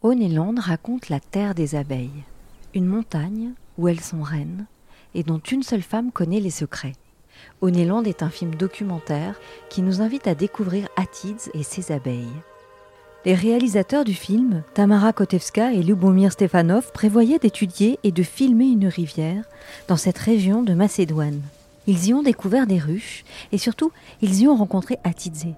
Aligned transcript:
Oneland 0.00 0.54
raconte 0.60 1.08
la 1.08 1.18
terre 1.18 1.56
des 1.56 1.74
abeilles, 1.74 2.22
une 2.72 2.86
montagne 2.86 3.50
où 3.78 3.88
elles 3.88 3.98
sont 3.98 4.22
reines 4.22 4.66
et 5.16 5.24
dont 5.24 5.40
une 5.40 5.64
seule 5.64 5.82
femme 5.82 6.12
connaît 6.12 6.38
les 6.38 6.50
secrets. 6.50 6.92
Oneland 7.62 8.04
est 8.04 8.22
un 8.22 8.30
film 8.30 8.54
documentaire 8.54 9.40
qui 9.68 9.82
nous 9.82 10.00
invite 10.00 10.28
à 10.28 10.36
découvrir 10.36 10.86
Atids 10.96 11.50
et 11.52 11.64
ses 11.64 11.90
abeilles. 11.90 12.28
Les 13.24 13.34
réalisateurs 13.34 14.04
du 14.04 14.14
film, 14.14 14.62
Tamara 14.72 15.12
Kotevska 15.12 15.72
et 15.72 15.82
Lubomir 15.82 16.30
Stefanov, 16.30 16.92
prévoyaient 16.92 17.40
d'étudier 17.40 17.98
et 18.04 18.12
de 18.12 18.22
filmer 18.22 18.66
une 18.66 18.86
rivière 18.86 19.44
dans 19.88 19.96
cette 19.96 20.18
région 20.18 20.62
de 20.62 20.74
Macédoine. 20.74 21.42
Ils 21.88 22.06
y 22.06 22.14
ont 22.14 22.22
découvert 22.22 22.68
des 22.68 22.78
ruches 22.78 23.24
et 23.50 23.58
surtout, 23.58 23.90
ils 24.22 24.42
y 24.42 24.46
ont 24.46 24.54
rencontré 24.54 24.98
Atidze. 25.02 25.48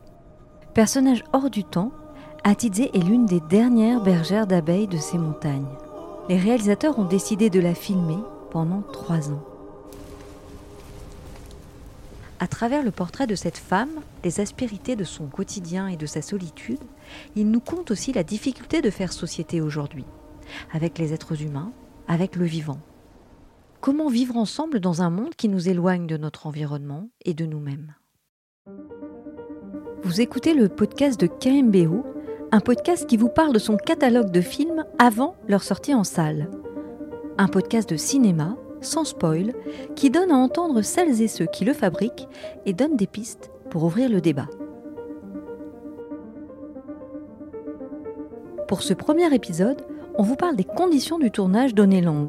Personnage 0.72 1.25
hors 1.34 1.50
du 1.50 1.62
temps, 1.62 1.93
Atidze 2.43 2.80
est 2.80 3.04
l'une 3.04 3.27
des 3.27 3.41
dernières 3.41 4.02
bergères 4.02 4.46
d'abeilles 4.46 4.88
de 4.88 4.96
ces 4.96 5.19
montagnes. 5.19 5.69
Les 6.30 6.38
réalisateurs 6.38 6.98
ont 6.98 7.05
décidé 7.05 7.51
de 7.51 7.60
la 7.60 7.74
filmer 7.74 8.19
pendant 8.51 8.80
trois 8.80 9.30
ans. 9.30 9.45
À 12.38 12.48
travers 12.48 12.83
le 12.83 12.91
portrait 12.91 13.27
de 13.27 13.34
cette 13.34 13.59
femme, 13.59 14.00
les 14.24 14.41
aspérités 14.41 14.97
de 14.97 15.05
son 15.05 15.27
quotidien 15.27 15.88
et 15.88 15.98
de 15.98 16.06
sa 16.06 16.23
solitude, 16.23 16.80
il 17.37 17.50
nous 17.50 17.61
compte 17.61 17.91
aussi 17.91 18.14
la 18.14 18.23
difficulté 18.23 18.80
de 18.80 18.88
faire 18.88 19.12
société 19.12 19.61
aujourd'hui, 19.61 20.06
avec 20.72 20.97
les 20.97 21.12
êtres 21.12 21.42
humains, 21.42 21.72
avec 22.09 22.36
le 22.36 22.47
vivant. 22.47 22.78
Comment 23.83 24.09
vivre 24.09 24.38
ensemble 24.38 24.80
dans 24.80 25.02
un 25.02 25.11
monde 25.11 25.34
qui 25.36 25.50
nous 25.50 25.69
éloigne 25.69 26.06
de 26.06 26.16
notre 26.16 26.47
environnement 26.47 27.11
et 27.22 27.34
de 27.34 27.45
nous-mêmes? 27.45 27.95
Vous 30.02 30.22
écoutez 30.22 30.55
le 30.55 30.70
podcast 30.70 31.20
de 31.20 31.27
KMBO, 31.27 32.05
un 32.52 32.60
podcast 32.60 33.06
qui 33.06 33.16
vous 33.16 33.28
parle 33.28 33.52
de 33.52 33.59
son 33.59 33.77
catalogue 33.77 34.30
de 34.30 34.40
films 34.40 34.84
avant 34.98 35.36
leur 35.48 35.62
sortie 35.62 35.95
en 35.95 36.04
salle. 36.04 36.50
Un 37.38 37.48
podcast 37.48 37.88
de 37.88 37.97
cinéma 37.97 38.56
sans 38.80 39.05
spoil, 39.05 39.55
qui 39.97 40.11
donne 40.11 40.30
à 40.30 40.36
entendre 40.36 40.83
celles 40.83 41.20
et 41.22 41.28
ceux 41.28 41.47
qui 41.47 41.64
le 41.64 41.72
fabriquent 41.72 42.28
et 42.66 42.72
donne 42.72 42.97
des 42.97 43.06
pistes 43.06 43.50
pour 43.70 43.84
ouvrir 43.84 44.08
le 44.08 44.20
débat. 44.20 44.48
Pour 48.69 48.82
ce 48.82 48.94
premier 48.94 49.32
épisode, 49.34 49.82
on 50.16 50.22
vous 50.22 50.36
parle 50.36 50.56
des 50.56 50.64
conditions 50.64 51.19
du 51.19 51.30
tournage 51.30 51.75
d'Oneland 51.75 52.28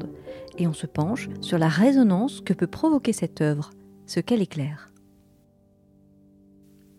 et 0.58 0.66
on 0.66 0.72
se 0.72 0.86
penche 0.86 1.28
sur 1.40 1.58
la 1.58 1.68
résonance 1.68 2.40
que 2.40 2.52
peut 2.52 2.66
provoquer 2.66 3.12
cette 3.12 3.40
œuvre, 3.40 3.70
ce 4.06 4.20
qu'elle 4.20 4.42
éclaire. 4.42 4.91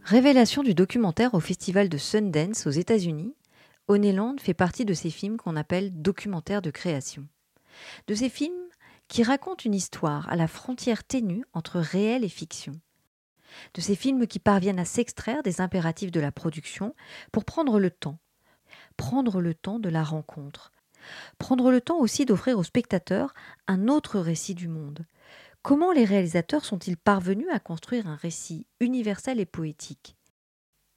Révélation 0.05 0.63
du 0.63 0.73
documentaire 0.73 1.33
au 1.33 1.39
Festival 1.39 1.87
de 1.87 1.97
Sundance 1.97 2.67
aux 2.67 2.71
États-Unis, 2.71 3.33
Oneland 3.87 4.35
fait 4.37 4.53
partie 4.53 4.83
de 4.83 4.93
ces 4.93 5.09
films 5.09 5.37
qu'on 5.37 5.55
appelle 5.55 6.01
documentaires 6.01 6.61
de 6.61 6.71
création. 6.71 7.25
De 8.07 8.13
ces 8.13 8.27
films 8.27 8.67
qui 9.07 9.23
raconte 9.23 9.63
une 9.63 9.73
histoire 9.73 10.27
à 10.27 10.35
la 10.35 10.49
frontière 10.49 11.05
ténue 11.05 11.45
entre 11.53 11.79
réel 11.79 12.25
et 12.25 12.29
fiction. 12.29 12.73
De 13.75 13.79
ces 13.79 13.95
films 13.95 14.27
qui 14.27 14.39
parviennent 14.39 14.79
à 14.79 14.83
s'extraire 14.83 15.41
des 15.41 15.61
impératifs 15.61 16.11
de 16.11 16.19
la 16.19 16.33
production 16.33 16.93
pour 17.31 17.45
prendre 17.45 17.79
le 17.79 17.89
temps. 17.89 18.19
Prendre 18.97 19.39
le 19.39 19.53
temps 19.53 19.79
de 19.79 19.89
la 19.89 20.03
rencontre. 20.03 20.73
Prendre 21.37 21.71
le 21.71 21.79
temps 21.79 21.99
aussi 21.99 22.25
d'offrir 22.25 22.57
au 22.57 22.63
spectateur 22.63 23.33
un 23.67 23.87
autre 23.87 24.19
récit 24.19 24.53
du 24.53 24.67
monde. 24.67 25.05
Comment 25.63 25.93
les 25.93 26.03
réalisateurs 26.03 26.65
sont-ils 26.65 26.97
parvenus 26.97 27.47
à 27.49 27.57
construire 27.57 28.05
un 28.07 28.17
récit 28.17 28.67
universel 28.81 29.39
et 29.39 29.45
poétique? 29.45 30.17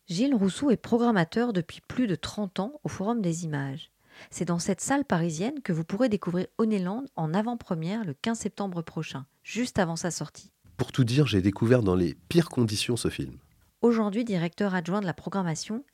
Gilles 0.08 0.34
Rousseau 0.34 0.72
est 0.72 0.76
programmateur 0.76 1.52
depuis 1.52 1.80
plus 1.86 2.08
de 2.08 2.16
30 2.16 2.58
ans 2.58 2.80
au 2.82 2.88
Forum 2.88 3.22
des 3.22 3.44
images. 3.44 3.92
C'est 4.28 4.46
dans 4.46 4.58
cette 4.58 4.80
salle 4.80 5.04
parisienne 5.04 5.62
que 5.62 5.72
vous 5.72 5.84
pourrez 5.84 6.08
découvrir 6.08 6.48
Oneland 6.58 7.04
en 7.14 7.32
avant-première 7.32 8.04
le 8.04 8.14
15 8.14 8.40
septembre 8.40 8.82
prochain, 8.82 9.26
juste 9.44 9.78
avant 9.78 9.94
sa 9.94 10.10
sortie. 10.10 10.50
Pour 10.76 10.90
tout 10.90 11.04
dire, 11.04 11.28
j'ai 11.28 11.42
découvert 11.42 11.84
dans 11.84 11.94
les 11.94 12.16
pires 12.28 12.48
conditions 12.48 12.96
ce 12.96 13.08
film. 13.08 13.38
Aujourd'hui 13.82 14.24
directeur 14.24 14.74
adjoint 14.74 15.00
de 15.00 15.06
la 15.06 15.14
programmation, 15.14 15.84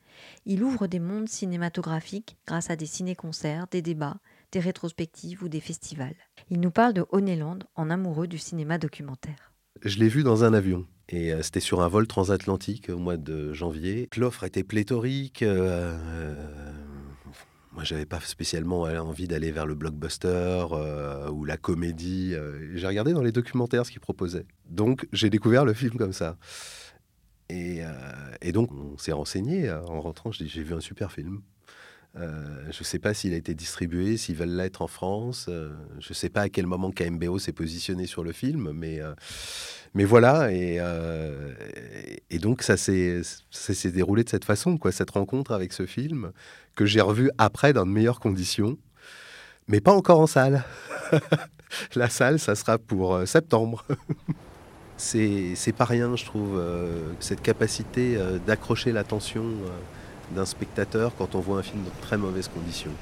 il 0.47 0.62
ouvre 0.62 0.86
des 0.86 0.98
mondes 0.98 1.28
cinématographiques 1.28 2.38
grâce 2.47 2.70
à 2.70 2.76
des 2.76 2.86
ciné-concerts, 2.86 3.66
des 3.70 3.82
débats, 3.82 4.16
des 4.52 4.60
rétrospectives 4.60 5.42
ou 5.42 5.48
des 5.48 5.60
festivals. 5.60 6.14
Il 6.50 6.60
nous 6.60 6.70
parle 6.70 6.92
de 6.92 7.04
Oneland 7.10 7.58
en 7.74 7.90
amoureux 7.90 8.28
du 8.28 8.38
cinéma 8.38 8.78
documentaire. 8.78 9.52
Je 9.82 9.98
l'ai 9.98 10.08
vu 10.08 10.22
dans 10.22 10.44
un 10.44 10.54
avion. 10.54 10.86
Et 11.08 11.32
euh, 11.32 11.42
c'était 11.42 11.60
sur 11.60 11.82
un 11.82 11.88
vol 11.88 12.06
transatlantique 12.06 12.88
au 12.88 12.98
mois 12.98 13.16
de 13.16 13.52
janvier. 13.52 14.08
L'offre 14.16 14.44
était 14.44 14.62
pléthorique. 14.62 15.42
Euh, 15.42 15.98
euh, 15.98 16.72
moi, 17.72 17.84
j'avais 17.84 18.06
pas 18.06 18.20
spécialement 18.20 18.82
envie 18.82 19.26
d'aller 19.26 19.50
vers 19.50 19.66
le 19.66 19.74
blockbuster 19.74 20.66
euh, 20.72 21.30
ou 21.30 21.44
la 21.44 21.56
comédie. 21.56 22.34
Euh, 22.34 22.76
j'ai 22.76 22.86
regardé 22.86 23.12
dans 23.12 23.22
les 23.22 23.32
documentaires 23.32 23.84
ce 23.86 23.91
qu'ils 23.91 24.00
proposaient. 24.00 24.46
Donc, 24.68 25.08
j'ai 25.12 25.30
découvert 25.30 25.64
le 25.64 25.72
film 25.72 25.96
comme 25.96 26.12
ça. 26.12 26.36
Et, 27.48 27.82
et 28.41 28.52
donc, 28.52 28.72
on 28.72 28.96
s'est 28.96 29.12
renseigné 29.12 29.70
en 29.70 30.00
rentrant. 30.00 30.32
J'ai 30.32 30.62
vu 30.62 30.72
un 30.72 30.80
super 30.80 31.12
film. 31.12 31.42
Euh, 32.16 32.64
je 32.70 32.80
ne 32.80 32.84
sais 32.84 32.98
pas 32.98 33.14
s'il 33.14 33.32
a 33.32 33.36
été 33.36 33.54
distribué, 33.54 34.16
s'ils 34.16 34.36
veulent 34.36 34.54
l'être 34.54 34.82
en 34.82 34.86
France. 34.86 35.46
Euh, 35.48 35.70
je 35.98 36.10
ne 36.10 36.14
sais 36.14 36.28
pas 36.28 36.42
à 36.42 36.48
quel 36.48 36.66
moment 36.66 36.90
KMBO 36.90 37.38
s'est 37.38 37.52
positionné 37.52 38.06
sur 38.06 38.22
le 38.22 38.32
film, 38.32 38.72
mais, 38.72 39.00
euh, 39.00 39.14
mais 39.94 40.04
voilà. 40.04 40.52
Et, 40.52 40.78
donc, 42.38 42.62
ça 42.62 42.76
s'est 42.76 43.22
déroulé 43.92 44.24
de 44.24 44.28
cette 44.28 44.44
façon, 44.44 44.76
quoi, 44.76 44.92
cette 44.92 45.10
rencontre 45.10 45.52
avec 45.52 45.72
ce 45.72 45.86
film, 45.86 46.32
que 46.74 46.84
j'ai 46.84 47.00
revu 47.00 47.30
après 47.38 47.72
dans 47.72 47.86
de 47.86 47.90
meilleures 47.90 48.20
conditions, 48.20 48.76
mais 49.68 49.80
pas 49.80 49.92
encore 49.92 50.20
en 50.20 50.26
salle. 50.26 50.64
La 51.94 52.10
salle, 52.10 52.38
ça 52.38 52.54
sera 52.54 52.76
pour 52.76 53.26
septembre. 53.26 53.86
C'est 54.98 55.74
pas 55.76 55.86
rien, 55.86 56.14
je 56.16 56.24
trouve, 56.26 56.62
cette 57.18 57.40
capacité 57.40 58.18
d'accrocher 58.46 58.92
l'attention 58.92 59.44
d'un 60.31 60.47
spectateur 60.47 61.15
quand 61.16 61.34
on 61.34 61.41
voit 61.41 61.59
un 61.59 61.62
film 61.62 61.83
dans 61.84 62.00
très 62.00 62.16
mauvaises 62.16 62.49
conditions. 62.49 62.93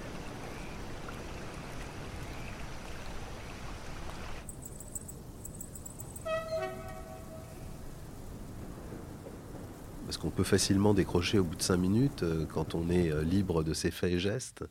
Parce 10.06 10.16
qu'on 10.16 10.30
peut 10.30 10.42
facilement 10.42 10.92
décrocher 10.92 11.38
au 11.38 11.44
bout 11.44 11.54
de 11.54 11.62
cinq 11.62 11.76
minutes 11.76 12.24
euh, 12.24 12.44
quand 12.52 12.74
on 12.74 12.90
est 12.90 13.12
euh, 13.12 13.22
libre 13.22 13.62
de 13.62 13.74
ses 13.74 13.92
faits 13.92 14.12
et 14.12 14.18
gestes. 14.18 14.64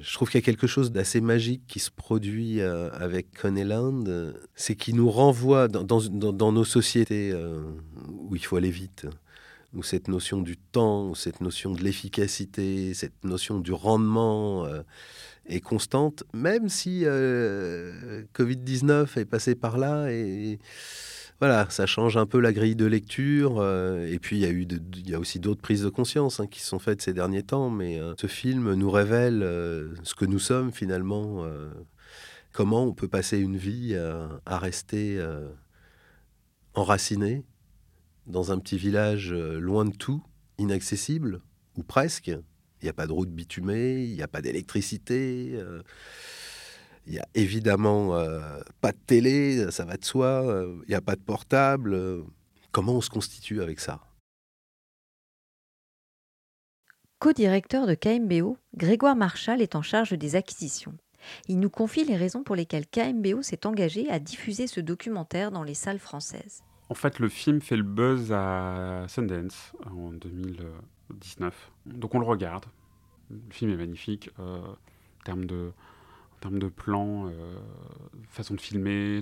Je 0.00 0.12
trouve 0.14 0.30
qu'il 0.30 0.40
y 0.40 0.42
a 0.42 0.44
quelque 0.44 0.66
chose 0.66 0.92
d'assez 0.92 1.20
magique 1.20 1.62
qui 1.66 1.80
se 1.80 1.90
produit 1.90 2.60
euh, 2.60 2.90
avec 2.92 3.38
Coneyland, 3.38 4.04
c'est 4.54 4.74
qu'il 4.74 4.96
nous 4.96 5.10
renvoie 5.10 5.68
dans, 5.68 6.52
nos 6.52 6.64
sociétés 6.64 7.34
où 8.08 8.36
il 8.36 8.44
faut 8.44 8.56
aller 8.56 8.70
vite, 8.70 9.06
où 9.74 9.82
cette 9.82 10.08
notion 10.08 10.40
du 10.40 10.56
temps, 10.56 11.14
cette 11.14 11.40
notion 11.40 11.72
de 11.72 11.82
l'efficacité, 11.82 12.94
cette 12.94 13.24
notion 13.24 13.58
du 13.60 13.72
rendement 13.72 14.64
euh, 14.64 14.82
est 15.46 15.60
constante, 15.60 16.24
même 16.32 16.68
si 16.68 17.02
euh, 17.04 18.22
Covid-19 18.34 19.18
est 19.18 19.24
passé 19.26 19.54
par 19.54 19.76
là 19.76 20.10
et 20.10 20.58
voilà, 21.40 21.70
ça 21.70 21.86
change 21.86 22.16
un 22.16 22.26
peu 22.26 22.40
la 22.40 22.52
grille 22.52 22.74
de 22.74 22.86
lecture. 22.86 23.58
Euh, 23.60 24.10
et 24.10 24.18
puis 24.18 24.38
il 24.38 24.42
y 24.42 24.46
a 24.46 25.10
y 25.10 25.14
a 25.14 25.20
aussi 25.20 25.38
d'autres 25.38 25.60
prises 25.60 25.82
de 25.82 25.88
conscience 25.88 26.40
hein, 26.40 26.48
qui 26.48 26.60
sont 26.60 26.80
faites 26.80 27.00
ces 27.00 27.12
derniers 27.12 27.44
temps, 27.44 27.70
mais 27.70 28.00
ce 28.16 28.26
film 28.26 28.74
nous 28.74 28.90
révèle 28.90 29.40
ce 30.02 30.14
que 30.14 30.24
nous 30.24 30.40
sommes 30.40 30.72
finalement. 30.72 31.46
comment 32.52 32.84
on 32.84 32.92
peut 32.92 33.06
passer 33.06 33.38
une 33.38 33.56
vie 33.56 33.94
à 34.46 34.58
rester 34.58 35.22
enraciné 36.74 37.44
dans 38.28 38.52
un 38.52 38.58
petit 38.58 38.76
village 38.76 39.32
euh, 39.32 39.58
loin 39.58 39.84
de 39.84 39.94
tout, 39.94 40.22
inaccessible, 40.58 41.40
ou 41.76 41.82
presque. 41.82 42.28
Il 42.28 42.84
n'y 42.84 42.88
a 42.88 42.92
pas 42.92 43.06
de 43.06 43.12
route 43.12 43.30
bitumée, 43.30 44.04
il 44.04 44.14
n'y 44.14 44.22
a 44.22 44.28
pas 44.28 44.42
d'électricité, 44.42 45.52
euh, 45.54 45.82
il 47.06 47.14
n'y 47.14 47.18
a 47.18 47.26
évidemment 47.34 48.14
euh, 48.14 48.60
pas 48.80 48.92
de 48.92 48.98
télé, 49.06 49.70
ça 49.72 49.84
va 49.84 49.96
de 49.96 50.04
soi, 50.04 50.44
il 50.84 50.88
n'y 50.88 50.94
a 50.94 51.00
pas 51.00 51.16
de 51.16 51.22
portable. 51.22 51.98
comment 52.70 52.92
on 52.92 53.00
se 53.00 53.10
constitue 53.10 53.62
avec 53.62 53.80
ça? 53.80 54.00
Co-directeur 57.18 57.88
de 57.88 57.94
KMBO, 57.94 58.58
Grégoire 58.76 59.16
Marchal 59.16 59.60
est 59.60 59.74
en 59.74 59.82
charge 59.82 60.12
des 60.12 60.36
acquisitions. 60.36 60.94
Il 61.48 61.58
nous 61.58 61.70
confie 61.70 62.04
les 62.04 62.16
raisons 62.16 62.44
pour 62.44 62.54
lesquelles 62.54 62.86
KMBO 62.86 63.42
s'est 63.42 63.66
engagé 63.66 64.08
à 64.08 64.20
diffuser 64.20 64.68
ce 64.68 64.78
documentaire 64.78 65.50
dans 65.50 65.64
les 65.64 65.74
salles 65.74 65.98
françaises. 65.98 66.62
En 66.90 66.94
fait, 66.94 67.18
le 67.18 67.28
film 67.28 67.60
fait 67.60 67.76
le 67.76 67.82
buzz 67.82 68.32
à 68.32 69.04
Sundance 69.08 69.72
en 69.86 70.12
2019. 70.12 71.70
Donc 71.86 72.14
on 72.14 72.18
le 72.18 72.24
regarde. 72.24 72.64
Le 73.30 73.38
film 73.50 73.70
est 73.70 73.76
magnifique 73.76 74.30
euh, 74.38 74.58
en 74.58 75.24
termes 75.24 75.44
de, 75.44 75.72
en 76.44 76.50
de 76.50 76.68
plan, 76.68 77.26
euh, 77.28 77.58
façon 78.30 78.54
de 78.54 78.60
filmer. 78.60 79.20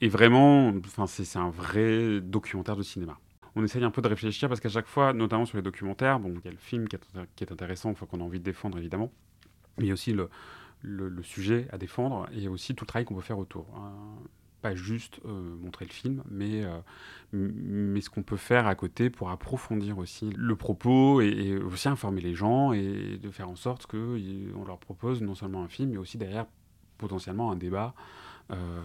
Et 0.00 0.08
vraiment, 0.08 0.72
c'est 1.06 1.36
un 1.36 1.50
vrai 1.50 2.20
documentaire 2.20 2.76
de 2.76 2.82
cinéma. 2.82 3.18
On 3.56 3.64
essaye 3.64 3.82
un 3.82 3.90
peu 3.90 4.02
de 4.02 4.08
réfléchir 4.08 4.48
parce 4.48 4.60
qu'à 4.60 4.68
chaque 4.68 4.86
fois, 4.86 5.12
notamment 5.12 5.44
sur 5.44 5.56
les 5.56 5.62
documentaires, 5.62 6.20
bon, 6.20 6.34
il 6.38 6.44
y 6.44 6.48
a 6.48 6.52
le 6.52 6.56
film 6.56 6.86
qui 6.86 6.94
est, 6.94 7.00
qui 7.34 7.42
est 7.42 7.50
intéressant, 7.50 7.92
qu'on 7.94 8.20
a 8.20 8.22
envie 8.24 8.38
de 8.38 8.44
défendre 8.44 8.78
évidemment. 8.78 9.10
mais 9.76 9.86
il 9.86 9.88
y 9.88 9.90
a 9.90 9.94
aussi 9.94 10.12
le, 10.12 10.28
le, 10.82 11.22
sujet 11.24 11.66
à 11.72 11.78
défendre 11.78 12.28
et 12.32 12.46
aussi 12.46 12.76
tout 12.76 12.84
le 12.84 12.86
travail 12.86 13.04
qu'on 13.04 13.16
peut 13.16 13.20
faire 13.20 13.38
autour. 13.38 13.66
Hein. 13.76 13.92
Pas 14.62 14.74
juste 14.74 15.20
euh, 15.24 15.56
montrer 15.62 15.86
le 15.86 15.92
film, 15.92 16.22
mais, 16.30 16.64
euh, 16.64 16.78
mais 17.32 18.02
ce 18.02 18.10
qu'on 18.10 18.22
peut 18.22 18.36
faire 18.36 18.66
à 18.66 18.74
côté 18.74 19.08
pour 19.08 19.30
approfondir 19.30 19.96
aussi 19.96 20.30
le 20.36 20.54
propos 20.54 21.22
et, 21.22 21.56
aussi 21.56 21.88
informer 21.88 22.20
les 22.20 22.34
gens 22.34 22.72
et 22.72 23.18
de 23.22 23.30
faire 23.30 23.48
en 23.48 23.56
sorte 23.56 23.86
qu'on 23.86 24.64
leur 24.66 24.78
propose 24.78 25.22
non 25.22 25.34
seulement 25.34 25.62
un 25.62 25.68
film, 25.68 25.90
mais 25.90 25.96
aussi 25.96 26.18
derrière 26.18 26.44
potentiellement 26.98 27.50
un 27.50 27.56
débat 27.56 27.94
euh, 28.50 28.82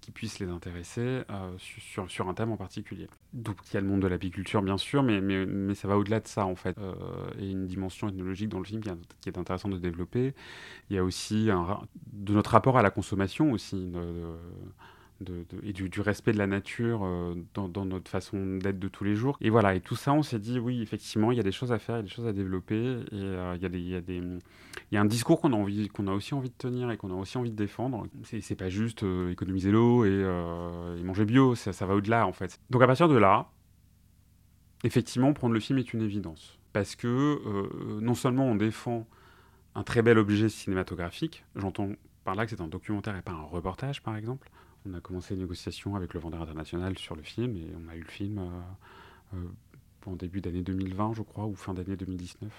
qui 0.00 0.12
puisse 0.12 0.38
les 0.38 0.48
intéresser 0.48 1.22
sur, 1.58 2.08
sur, 2.08 2.28
un 2.28 2.34
thème 2.34 2.52
en 2.52 2.56
particulier. 2.56 3.08
Donc 3.32 3.56
il 3.68 3.74
y 3.74 3.76
a 3.78 3.80
le 3.80 3.88
monde 3.88 4.02
de 4.02 4.06
l'apiculture 4.06 4.62
bien 4.62 4.78
sûr, 4.78 5.02
mais, 5.02 5.20
mais, 5.20 5.44
mais 5.44 5.74
ça 5.74 5.88
va 5.88 5.98
au-delà 5.98 6.20
de 6.20 6.28
ça 6.28 6.46
en 6.46 6.54
fait. 6.54 6.76
Et 7.40 7.50
une 7.50 7.66
dimension 7.66 8.08
ethnologique 8.08 8.50
dans 8.50 8.58
le 8.58 8.64
film 8.64 8.80
qui, 9.20 9.28
est 9.28 9.38
intéressante 9.38 9.72
de 9.72 9.78
développer. 9.78 10.34
Il 10.90 10.94
y 10.94 11.00
a 11.00 11.02
aussi 11.02 11.46
de 11.46 12.32
notre 12.32 12.50
rapport 12.52 12.78
à 12.78 12.82
la 12.82 12.90
consommation 12.90 13.50
aussi. 13.50 13.90
Et 15.62 15.72
du, 15.72 16.00
respect 16.00 16.32
de 16.32 16.38
la 16.38 16.46
nature 16.46 17.00
euh, 17.04 17.34
dans, 17.54 17.84
notre 17.86 18.10
façon 18.10 18.56
d'être 18.56 18.78
de 18.78 18.88
tous 18.88 19.04
les 19.04 19.14
jours. 19.14 19.38
Et 19.40 19.50
voilà, 19.50 19.74
et 19.74 19.80
tout 19.80 19.96
ça, 19.96 20.12
on 20.12 20.22
s'est 20.22 20.38
dit, 20.38 20.58
oui, 20.58 20.82
effectivement, 20.82 21.32
il 21.32 21.36
y 21.36 21.40
a 21.40 21.42
des 21.42 21.52
choses 21.52 21.72
à 21.72 21.78
faire, 21.78 21.96
il 21.96 21.98
y 21.98 22.00
a 22.00 22.02
des 22.02 22.08
choses 22.10 22.26
à 22.26 22.32
développer, 22.32 22.74
et 22.76 23.06
euh, 23.12 23.56
il, 23.60 24.40
y 24.92 24.96
a 24.96 25.00
un 25.00 25.04
discours 25.06 25.40
qu'on 25.40 25.52
a, 25.52 26.12
aussi 26.12 26.34
envie 26.34 26.50
de 26.50 26.54
tenir 26.56 26.90
et 26.90 26.96
qu'on 26.96 27.10
a 27.10 27.14
aussi 27.14 27.38
envie 27.38 27.50
de 27.50 27.56
défendre. 27.56 28.06
C'est, 28.24 28.56
pas 28.56 28.68
juste 28.68 29.02
euh, 29.02 29.30
économiser 29.30 29.70
l'eau 29.70 30.04
et, 30.04 31.02
manger 31.02 31.24
bio, 31.24 31.54
ça 31.54 31.86
va 31.86 31.94
au-delà, 31.94 32.26
en 32.26 32.32
fait. 32.32 32.60
Donc 32.70 32.82
à 32.82 32.86
partir 32.86 33.08
de 33.08 33.16
là, 33.16 33.50
effectivement, 34.84 35.32
prendre 35.32 35.54
le 35.54 35.60
film 35.60 35.78
est 35.78 35.92
une 35.92 36.02
évidence. 36.02 36.58
Parce 36.72 36.94
que 36.94 38.00
non 38.00 38.14
seulement 38.14 38.44
on 38.44 38.54
défend 38.54 39.06
un 39.74 39.82
très 39.82 40.02
bel 40.02 40.18
objet 40.18 40.50
cinématographique, 40.50 41.44
j'entends 41.54 41.90
par 42.24 42.34
là 42.34 42.44
que 42.44 42.50
c'est 42.50 42.60
un 42.60 42.68
documentaire 42.68 43.16
et 43.16 43.22
pas 43.22 43.32
un 43.32 43.42
reportage, 43.44 44.02
par 44.02 44.16
exemple. 44.16 44.50
On 44.88 44.94
a 44.94 45.00
commencé 45.00 45.34
les 45.34 45.40
négociations 45.40 45.96
avec 45.96 46.14
le 46.14 46.20
vendeur 46.20 46.42
international 46.42 46.96
sur 46.96 47.16
le 47.16 47.22
film 47.22 47.56
et 47.56 47.66
on 47.76 47.88
a 47.88 47.96
eu 47.96 48.02
le 48.02 48.08
film 48.08 48.38
euh, 48.38 49.36
euh, 49.36 49.48
en 50.06 50.14
début 50.14 50.40
d'année 50.40 50.62
2020, 50.62 51.14
je 51.14 51.22
crois, 51.22 51.46
ou 51.46 51.56
fin 51.56 51.74
d'année 51.74 51.96
2019. 51.96 52.52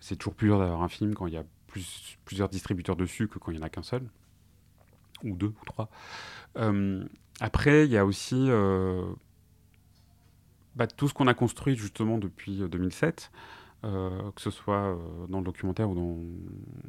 C'est 0.00 0.16
toujours 0.16 0.34
plus 0.34 0.48
dur 0.48 0.58
d'avoir 0.58 0.82
un 0.82 0.88
film 0.88 1.14
quand 1.14 1.26
il 1.28 1.34
y 1.34 1.36
a 1.36 1.44
plus, 1.68 2.18
plusieurs 2.24 2.48
distributeurs 2.48 2.96
dessus 2.96 3.28
que 3.28 3.38
quand 3.38 3.52
il 3.52 3.58
n'y 3.58 3.62
en 3.62 3.66
a 3.66 3.70
qu'un 3.70 3.82
seul, 3.82 4.02
ou 5.22 5.36
deux, 5.36 5.54
ou 5.60 5.64
trois. 5.66 5.88
Euh, 6.56 7.04
après, 7.38 7.84
il 7.84 7.92
y 7.92 7.96
a 7.96 8.04
aussi 8.04 8.48
bah, 10.74 10.86
tout 10.88 11.06
ce 11.06 11.14
qu'on 11.14 11.28
a 11.28 11.34
construit 11.34 11.76
justement 11.76 12.18
depuis 12.18 12.58
2007, 12.68 13.30
que 13.82 14.32
ce 14.38 14.50
soit 14.50 14.98
dans 15.28 15.38
le 15.38 15.44
documentaire 15.44 15.90
ou 15.90 16.26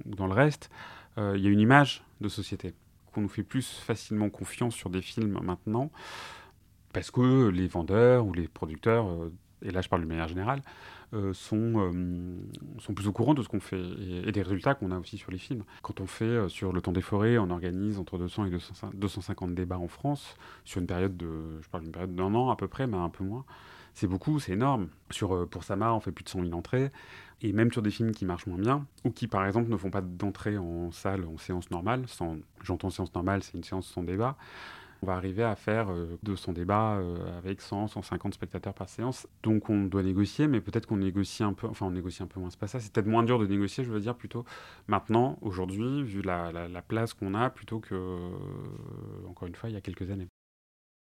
dans 0.06 0.28
le 0.28 0.34
reste. 0.34 0.72
Euh, 1.18 1.34
il 1.38 1.44
y 1.44 1.48
a 1.48 1.50
une 1.50 1.60
image 1.60 2.04
de 2.22 2.30
société 2.30 2.74
qu'on 3.14 3.22
nous 3.22 3.30
fait 3.30 3.44
plus 3.44 3.68
facilement 3.68 4.30
confiance 4.30 4.76
sur 4.76 4.90
des 4.90 5.02
films 5.02 5.40
maintenant 5.42 5.92
parce 6.94 7.12
que 7.12 7.50
les 7.50 7.68
vendeurs 7.68 8.26
ou 8.26 8.34
les 8.34 8.48
producteurs, 8.48 9.08
euh, 9.08 9.32
et 9.62 9.72
là 9.72 9.82
je 9.82 9.90
parle 9.90 10.02
de 10.02 10.08
manière 10.08 10.28
générale, 10.28 10.62
euh, 11.14 11.34
sont, 11.34 11.92
sont 12.80 12.94
plus 12.94 13.08
au 13.08 13.12
courant 13.12 13.34
de 13.34 13.42
ce 13.42 13.50
qu'on 13.50 13.60
fait 13.60 13.82
et, 14.26 14.32
des 14.32 14.42
résultats 14.42 14.76
qu'on 14.76 14.92
a 14.92 14.98
aussi 14.98 15.18
sur 15.18 15.32
les 15.32 15.38
films. 15.38 15.64
Quand 15.82 16.00
on 16.00 16.08
fait 16.08 16.48
sur 16.48 16.72
Le 16.72 16.82
Temps 16.82 16.94
des 16.94 17.02
Forêts, 17.02 17.38
on 17.38 17.50
organise 17.50 18.00
entre 18.00 18.18
200 18.18 18.46
et 18.46 18.52
250 18.94 19.54
débats 19.54 19.78
en 19.78 19.90
France 19.90 20.36
sur 20.64 20.80
une 20.80 20.88
période 20.88 21.18
de, 21.18 21.62
je 21.62 21.68
parle 21.70 21.84
d'une 21.84 21.92
période 21.92 22.16
d'un 22.16 22.34
an 22.34 22.50
à 22.50 22.56
peu 22.56 22.70
près, 22.70 22.88
mais 22.88 22.98
un 22.98 23.10
peu 23.10 23.26
moins. 23.26 23.44
C'est 23.94 24.08
beaucoup, 24.08 24.40
c'est 24.40 24.54
énorme. 24.54 24.90
Sur, 25.10 25.48
pour 25.50 25.64
Samar, 25.64 25.96
on 25.96 26.00
fait 26.00 26.12
plus 26.12 26.24
de 26.24 26.30
100 26.30 26.44
000 26.44 26.54
entrées 26.54 26.92
et 27.42 27.54
même 27.54 27.72
sur 27.72 27.82
des 27.82 27.92
films 27.92 28.12
qui 28.12 28.26
marchent 28.26 28.46
moins 28.46 28.58
bien, 28.58 28.86
ou 29.04 29.12
qui 29.12 29.28
par 29.28 29.46
exemple 29.46 29.70
ne 29.70 29.78
font 29.78 29.90
pas 29.90 30.02
d'entrée 30.02 30.58
en 30.58 30.92
salle 30.92 31.26
en 31.26 31.38
séance 31.38 31.72
normale, 31.72 32.06
j'entends 32.62 32.90
séance 32.90 33.14
normale, 33.14 33.44
c'est 33.44 33.58
une 33.58 33.64
séance 33.64 33.88
sans 33.88 34.04
débat, 34.04 34.38
on 35.02 35.08
va 35.08 35.14
arriver 35.14 35.44
à 35.44 35.56
faire 35.56 35.92
euh, 35.92 36.20
200 36.22 36.54
débats 36.54 36.98
euh, 36.98 37.38
avec 37.40 37.62
100, 37.62 37.88
150 37.88 38.36
spectateurs 38.36 38.76
par 38.76 38.88
séance. 38.88 39.28
Donc 39.42 39.68
on 39.72 39.86
doit 39.86 40.04
négocier, 40.04 40.48
mais 40.48 40.62
peut-être 40.62 40.86
qu'on 40.86 40.98
négocie 40.98 41.42
un 41.42 41.54
peu, 41.54 41.66
enfin 41.66 41.88
on 41.88 41.92
négocie 41.92 42.22
un 42.22 42.28
peu 42.28 42.40
moins, 42.40 42.52
c'est 42.52 42.68
ça, 42.68 42.80
c'est 42.80 42.94
peut-être 42.94 43.08
moins 43.08 43.24
dur 43.24 43.40
de 43.40 43.48
négocier, 43.48 43.84
je 43.84 43.92
veux 43.92 44.00
dire 44.00 44.16
plutôt 44.16 44.46
maintenant, 44.88 45.40
aujourd'hui, 45.42 46.04
vu 46.04 46.22
la, 46.22 46.52
la, 46.52 46.82
place 46.84 47.16
qu'on 47.16 47.34
a, 47.34 47.50
plutôt 47.50 47.80
que, 47.80 47.96
euh, 47.96 49.28
encore 49.28 49.48
une 49.48 49.56
fois, 49.56 49.70
il 49.70 49.74
y 49.74 49.78
a 49.78 49.82
quelques 49.82 50.12
années. 50.12 50.28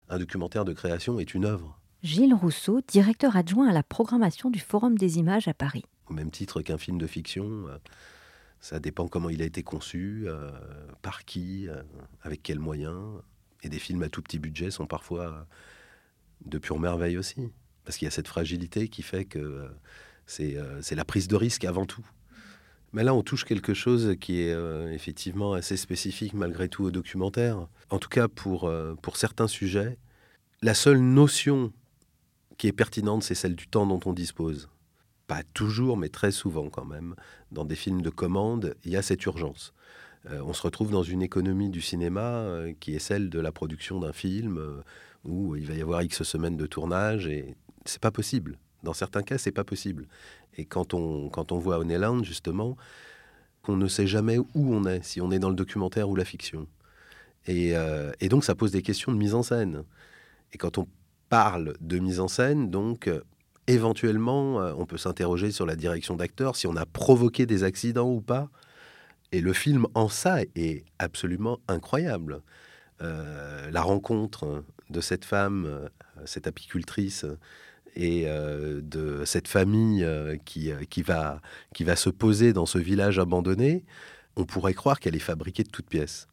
Un 0.08 0.18
documentaire 0.18 0.64
de 0.64 0.72
création 0.72 1.20
est 1.20 1.34
une 1.34 1.44
œuvre. 1.44 1.78
Gilles 2.06 2.34
Rousseau, 2.34 2.80
directeur 2.86 3.36
adjoint 3.36 3.68
à 3.68 3.72
la 3.72 3.82
programmation 3.82 4.48
du 4.48 4.60
Forum 4.60 4.96
des 4.96 5.18
images 5.18 5.48
à 5.48 5.54
Paris 5.54 5.84
au 6.08 6.14
même 6.14 6.30
titre 6.30 6.62
qu'un 6.62 6.78
film 6.78 6.98
de 6.98 7.06
fiction. 7.06 7.66
Euh, 7.68 7.78
ça 8.60 8.78
dépend 8.78 9.08
comment 9.08 9.30
il 9.30 9.42
a 9.42 9.44
été 9.44 9.62
conçu, 9.62 10.24
euh, 10.26 10.50
par 11.02 11.24
qui, 11.24 11.68
euh, 11.68 11.82
avec 12.22 12.42
quels 12.42 12.58
moyens. 12.58 13.02
Et 13.62 13.68
des 13.68 13.78
films 13.78 14.02
à 14.02 14.08
tout 14.08 14.22
petit 14.22 14.38
budget 14.38 14.70
sont 14.70 14.86
parfois 14.86 15.46
de 16.44 16.58
pure 16.58 16.78
merveille 16.78 17.16
aussi. 17.16 17.50
Parce 17.84 17.98
qu'il 17.98 18.06
y 18.06 18.08
a 18.08 18.12
cette 18.12 18.28
fragilité 18.28 18.88
qui 18.88 19.02
fait 19.02 19.24
que 19.24 19.68
c'est 20.26 20.94
la 20.94 21.04
prise 21.04 21.26
de 21.26 21.36
risque 21.36 21.64
avant 21.64 21.86
tout. 21.86 22.06
Mais 22.92 23.02
là, 23.02 23.14
on 23.14 23.22
touche 23.22 23.44
quelque 23.44 23.74
chose 23.74 24.14
qui 24.20 24.40
est 24.40 24.54
effectivement 24.92 25.54
assez 25.54 25.76
spécifique 25.76 26.34
malgré 26.34 26.68
tout 26.68 26.84
au 26.84 26.90
documentaire. 26.90 27.66
En 27.90 27.98
tout 27.98 28.08
cas, 28.08 28.28
pour, 28.28 28.70
pour 29.02 29.16
certains 29.16 29.48
sujets, 29.48 29.98
la 30.62 30.74
seule 30.74 31.00
notion 31.00 31.72
qui 32.58 32.66
est 32.68 32.72
pertinente, 32.72 33.22
c'est 33.22 33.34
celle 33.34 33.56
du 33.56 33.66
temps 33.68 33.86
dont 33.86 34.00
on 34.04 34.12
dispose 34.12 34.68
pas 35.26 35.42
toujours, 35.54 35.96
mais 35.96 36.08
très 36.08 36.30
souvent 36.30 36.68
quand 36.70 36.84
même, 36.84 37.14
dans 37.52 37.64
des 37.64 37.74
films 37.74 38.02
de 38.02 38.10
commande, 38.10 38.76
il 38.84 38.92
y 38.92 38.96
a 38.96 39.02
cette 39.02 39.24
urgence. 39.24 39.72
Euh, 40.30 40.40
on 40.44 40.52
se 40.52 40.62
retrouve 40.62 40.90
dans 40.90 41.02
une 41.02 41.22
économie 41.22 41.70
du 41.70 41.80
cinéma 41.80 42.20
euh, 42.20 42.72
qui 42.80 42.94
est 42.94 43.00
celle 43.00 43.30
de 43.30 43.40
la 43.40 43.52
production 43.52 44.00
d'un 44.00 44.12
film 44.12 44.58
euh, 44.58 44.82
où 45.24 45.56
il 45.56 45.66
va 45.66 45.74
y 45.74 45.82
avoir 45.82 46.02
X 46.02 46.22
semaines 46.22 46.56
de 46.56 46.66
tournage 46.66 47.26
et 47.26 47.54
c'est 47.84 48.00
pas 48.00 48.10
possible. 48.10 48.58
Dans 48.82 48.92
certains 48.92 49.22
cas, 49.22 49.38
c'est 49.38 49.52
pas 49.52 49.64
possible. 49.64 50.06
Et 50.56 50.64
quand 50.64 50.94
on, 50.94 51.28
quand 51.28 51.52
on 51.52 51.58
voit 51.58 51.78
Honeyland, 51.78 52.22
justement, 52.22 52.76
qu'on 53.62 53.76
ne 53.76 53.88
sait 53.88 54.06
jamais 54.06 54.38
où 54.38 54.48
on 54.54 54.84
est, 54.84 55.02
si 55.04 55.20
on 55.20 55.30
est 55.30 55.38
dans 55.38 55.50
le 55.50 55.56
documentaire 55.56 56.08
ou 56.08 56.16
la 56.16 56.24
fiction. 56.24 56.66
Et, 57.48 57.74
et 58.20 58.28
donc, 58.28 58.44
ça 58.44 58.56
pose 58.56 58.72
des 58.72 58.82
questions 58.82 59.12
de 59.12 59.16
mise 59.16 59.34
en 59.34 59.44
scène. 59.44 59.84
Et 60.52 60.58
quand 60.58 60.78
on 60.78 60.88
parle 61.28 61.74
de 61.80 61.98
mise 61.98 62.20
en 62.20 62.28
scène, 62.28 62.70
donc, 62.70 63.08
éventuellement, 63.66 64.60
euh, 64.60 64.72
on 64.76 64.86
peut 64.86 64.98
s'interroger 64.98 65.50
sur 65.50 65.66
la 65.66 65.76
direction 65.76 66.16
d'acteur, 66.16 66.56
si 66.56 66.66
on 66.66 66.76
a 66.76 66.86
provoqué 66.86 67.46
des 67.46 67.64
accidents 67.64 68.10
ou 68.10 68.20
pas. 68.20 68.48
Et 69.32 69.40
le 69.40 69.52
film 69.52 69.86
en 69.94 70.08
ça 70.08 70.42
est 70.54 70.84
absolument 70.98 71.58
incroyable. 71.68 72.42
Euh, 73.02 73.70
la 73.70 73.82
rencontre 73.82 74.64
de 74.88 75.00
cette 75.00 75.24
femme, 75.24 75.64
euh, 75.66 75.88
cette 76.24 76.46
apicultrice, 76.46 77.26
et 77.98 78.26
de 78.26 79.22
cette 79.24 79.48
famille 79.48 80.06
qui 80.44 81.02
va 81.02 81.40
se 81.96 82.10
poser 82.10 82.52
dans 82.52 82.66
ce 82.66 82.76
village 82.76 83.18
abandonné, 83.18 83.86
on 84.36 84.44
pourrait 84.44 84.74
croire 84.74 85.00
qu'elle 85.00 85.16
est 85.16 85.18
fabriquée 85.18 85.62
de 85.62 85.70
toutes 85.70 85.88
pièces. 85.88 86.28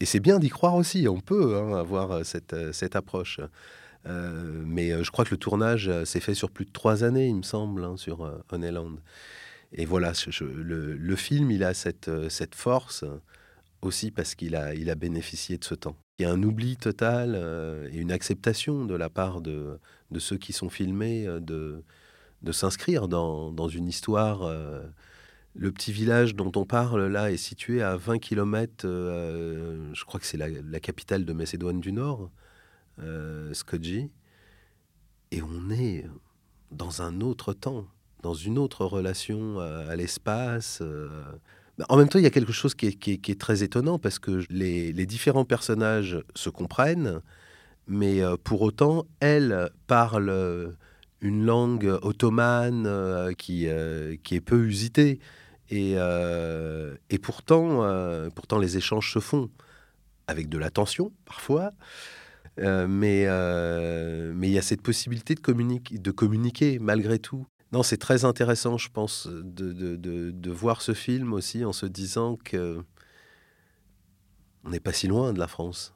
Et 0.00 0.04
c'est 0.04 0.20
bien 0.20 0.38
d'y 0.38 0.50
croire 0.50 0.74
aussi, 0.74 1.08
on 1.08 1.20
peut 1.20 1.56
hein, 1.56 1.74
avoir 1.78 2.24
cette, 2.24 2.72
cette 2.72 2.96
approche. 2.96 3.40
Euh, 4.08 4.62
mais 4.64 4.92
euh, 4.92 5.02
je 5.02 5.10
crois 5.10 5.24
que 5.24 5.30
le 5.30 5.36
tournage 5.36 5.88
euh, 5.88 6.04
s'est 6.04 6.20
fait 6.20 6.34
sur 6.34 6.50
plus 6.50 6.64
de 6.64 6.70
trois 6.70 7.04
années, 7.04 7.26
il 7.26 7.36
me 7.36 7.42
semble, 7.42 7.84
hein, 7.84 7.96
sur 7.96 8.30
Honeyland. 8.50 8.96
Et 9.72 9.84
voilà, 9.84 10.12
le, 10.40 11.16
film, 11.16 11.50
il 11.50 11.64
a 11.64 11.74
cette, 11.74 12.10
cette 12.28 12.54
force 12.54 13.04
aussi 13.82 14.10
parce 14.10 14.34
qu'il 14.34 14.54
a, 14.54 14.74
il 14.74 14.90
a 14.90 14.94
bénéficié 14.94 15.58
de 15.58 15.64
ce 15.64 15.74
temps. 15.74 15.96
Il 16.18 16.22
y 16.22 16.24
a 16.24 16.32
un 16.32 16.42
oubli 16.42 16.76
total 16.76 17.34
et 17.92 17.98
une 17.98 18.12
acceptation 18.12 18.86
de 18.86 18.94
la 18.94 19.10
part 19.10 19.40
de, 19.40 19.78
de 20.12 20.18
ceux 20.18 20.38
qui 20.38 20.52
sont 20.52 20.70
filmés 20.70 21.26
de, 21.26 21.82
de 22.42 22.52
s'inscrire 22.52 23.08
dans, 23.08 23.50
dans, 23.50 23.68
une 23.68 23.88
histoire. 23.88 24.50
Le 25.58 25.72
petit 25.72 25.92
village 25.92 26.34
dont 26.34 26.52
on 26.54 26.64
parle 26.64 27.06
là 27.06 27.30
est 27.30 27.36
situé 27.36 27.82
à 27.82 27.96
20 27.96 28.18
km, 28.18 28.86
je 28.86 30.04
crois 30.04 30.20
que 30.20 30.26
c'est 30.26 30.36
la, 30.36 30.80
capitale 30.80 31.24
de 31.24 31.32
Macédoine 31.32 31.80
du 31.80 31.92
Nord 31.92 32.30
euh, 33.00 33.52
et 35.32 35.42
on 35.42 35.70
est 35.70 36.06
dans 36.70 37.02
un 37.02 37.20
autre 37.20 37.52
temps, 37.52 37.86
dans 38.22 38.34
une 38.34 38.58
autre 38.58 38.84
relation 38.84 39.58
à, 39.60 39.94
l'espace. 39.96 40.80
Euh. 40.82 41.08
En 41.88 41.96
même 41.96 42.08
temps, 42.08 42.18
il 42.18 42.22
y 42.22 42.26
a 42.26 42.30
quelque 42.30 42.52
chose 42.52 42.74
qui 42.74 42.86
est, 42.86 43.38
très 43.38 43.62
étonnant 43.62 43.98
parce 43.98 44.18
que 44.18 44.44
les, 44.50 44.92
différents 45.06 45.44
personnages 45.44 46.18
se 46.34 46.48
comprennent, 46.48 47.20
mais 47.86 48.22
euh, 48.22 48.36
pour 48.42 48.62
autant, 48.62 49.06
elle 49.20 49.70
parle 49.86 50.74
une 51.20 51.44
langue 51.44 51.98
ottomane 52.02 52.86
euh, 52.86 53.32
qui 53.32 53.66
est 53.66 54.44
peu 54.44 54.64
usitée. 54.64 55.18
Et, 55.70 55.92
et 57.10 57.18
pourtant, 57.18 58.30
pourtant, 58.34 58.58
les 58.58 58.76
échanges 58.76 59.12
se 59.12 59.18
font 59.18 59.50
avec 60.26 60.48
de 60.48 60.58
la 60.58 60.70
tension 60.70 61.12
parfois, 61.24 61.72
euh, 62.58 62.86
mais 62.88 63.24
euh, 63.26 64.32
mais 64.34 64.48
il 64.48 64.52
y 64.52 64.58
a 64.58 64.62
cette 64.62 64.82
possibilité 64.82 65.34
de, 65.34 65.40
communiquer, 65.40 65.98
de 65.98 66.10
communiquer 66.10 66.78
malgré 66.78 67.18
tout. 67.18 67.46
Non, 67.72 67.82
c'est 67.82 67.96
très 67.96 68.24
intéressant, 68.24 68.78
je 68.78 68.88
pense, 68.88 69.26
de, 69.26 69.72
de, 69.72 69.96
de, 70.30 70.50
voir 70.50 70.82
ce 70.82 70.94
film 70.94 71.32
aussi 71.32 71.64
en 71.64 71.72
se 71.72 71.84
disant 71.84 72.36
que 72.36 72.82
on 74.64 74.70
n'est 74.70 74.80
pas 74.80 74.92
si 74.92 75.08
loin 75.08 75.32
de 75.32 75.38
la 75.38 75.48
France. 75.48 75.92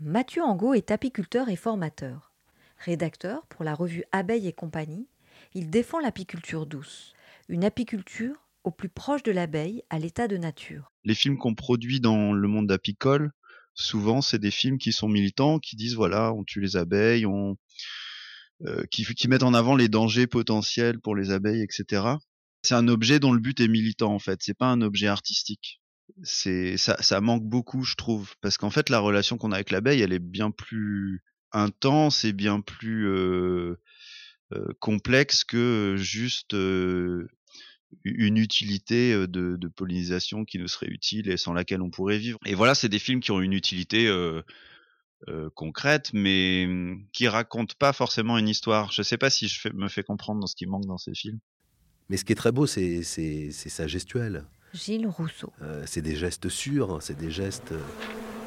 Mathieu 0.00 0.42
Angot 0.42 0.74
est 0.74 0.90
apiculteur 0.90 1.48
et 1.48 1.56
formateur. 1.56 2.32
Rédacteur 2.78 3.46
pour 3.46 3.64
la 3.64 3.74
revue 3.74 4.04
Abeilles 4.12 4.46
et 4.46 4.52
compagnie, 4.52 5.08
il 5.54 5.70
défend 5.70 5.98
l'apiculture 5.98 6.66
douce, 6.66 7.14
une 7.48 7.64
apiculture 7.64 8.36
au 8.64 8.70
plus 8.70 8.88
proche 8.88 9.22
de 9.22 9.32
l'abeille, 9.32 9.82
à 9.90 9.98
l'état 9.98 10.28
de 10.28 10.36
nature. 10.36 10.92
Les 11.04 11.14
films 11.14 11.38
qu'on 11.38 11.54
produit 11.54 12.00
dans 12.00 12.32
le 12.32 12.48
monde 12.48 12.70
apicole, 12.70 13.32
souvent 13.74 14.20
c'est 14.20 14.38
des 14.38 14.50
films 14.50 14.78
qui 14.78 14.92
sont 14.92 15.08
militants, 15.08 15.58
qui 15.58 15.76
disent 15.76 15.94
voilà, 15.94 16.32
on 16.34 16.44
tue 16.44 16.60
les 16.60 16.76
abeilles, 16.76 17.24
on 17.24 17.56
euh, 18.66 18.82
qui, 18.90 19.28
mettent 19.28 19.44
en 19.44 19.54
avant 19.54 19.76
les 19.76 19.88
dangers 19.88 20.26
potentiels 20.26 20.98
pour 21.00 21.14
les 21.14 21.30
abeilles, 21.30 21.62
etc. 21.62 22.02
C'est 22.62 22.74
un 22.74 22.88
objet 22.88 23.20
dont 23.20 23.32
le 23.32 23.38
but 23.38 23.60
est 23.60 23.68
militant 23.68 24.12
en 24.12 24.18
fait, 24.18 24.40
c'est 24.42 24.56
pas 24.56 24.66
un 24.66 24.82
objet 24.82 25.06
artistique. 25.06 25.80
Ça, 26.24 27.20
manque 27.20 27.44
beaucoup, 27.44 27.84
je 27.84 27.94
trouve, 27.94 28.34
parce 28.40 28.58
qu'en 28.58 28.70
fait 28.70 28.90
la 28.90 28.98
relation 28.98 29.38
qu'on 29.38 29.52
a 29.52 29.56
avec 29.56 29.70
l'abeille, 29.70 30.00
elle 30.00 30.12
est 30.12 30.18
bien 30.18 30.50
plus 30.50 31.22
intense 31.52 32.24
et 32.24 32.32
bien 32.32 32.60
plus 32.60 33.06
euh, 33.06 33.80
euh, 34.52 34.72
complexe 34.80 35.44
que 35.44 35.94
juste 35.96 36.54
une 38.04 38.36
utilité 38.36 39.12
de, 39.14 39.56
de, 39.56 39.68
pollinisation 39.68 40.44
qui 40.44 40.58
nous 40.58 40.68
serait 40.68 40.88
utile 40.88 41.30
et 41.30 41.36
sans 41.36 41.52
laquelle 41.52 41.82
on 41.82 41.90
pourrait 41.90 42.18
vivre. 42.18 42.38
Et 42.44 42.54
voilà, 42.54 42.74
c'est 42.74 42.88
des 42.88 42.98
films 42.98 43.20
qui 43.20 43.30
ont 43.30 43.40
une 43.40 43.52
utilité 43.52 44.06
euh, 44.06 44.42
euh, 45.28 45.48
concrète, 45.54 46.10
mais 46.12 46.66
mmh, 46.66 47.06
qui 47.12 47.28
racontent 47.28 47.74
pas 47.78 47.92
forcément 47.92 48.38
une 48.38 48.48
histoire. 48.48 48.92
Je 48.92 49.02
sais 49.02 49.18
pas 49.18 49.30
si 49.30 49.48
je 49.48 49.68
me 49.74 49.88
fais 49.88 50.02
comprendre 50.02 50.40
dans 50.40 50.46
ce 50.46 50.56
qui 50.56 50.66
manque 50.66 50.86
dans 50.86 50.98
ces 50.98 51.14
films. 51.14 51.38
Mais 52.08 52.16
ce 52.16 52.24
qui 52.24 52.32
est 52.32 52.36
très 52.36 52.52
beau, 52.52 52.66
c'est 52.66 53.02
sa 53.02 53.86
gestuelle. 53.86 54.44
Gilles 54.74 55.06
Rousseau. 55.06 55.52
Euh, 55.62 55.82
c'est 55.86 56.02
des 56.02 56.16
gestes 56.16 56.48
sûrs, 56.48 56.92
hein, 56.92 56.98
c'est 57.00 57.16
des 57.16 57.30
gestes 57.30 57.72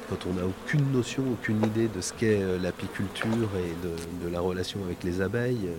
quand 0.10 0.26
on 0.28 0.34
n'a 0.34 0.46
aucune 0.46 0.92
notion, 0.92 1.24
aucune 1.32 1.64
idée 1.66 1.88
de 1.88 2.02
ce 2.02 2.14
qu'est 2.14 2.60
l'apiculture 2.60 3.50
et 3.56 3.86
de, 3.88 4.26
de, 4.26 4.32
la 4.32 4.42
relation 4.42 4.84
avec 4.84 5.04
les 5.04 5.22
abeilles. 5.22 5.70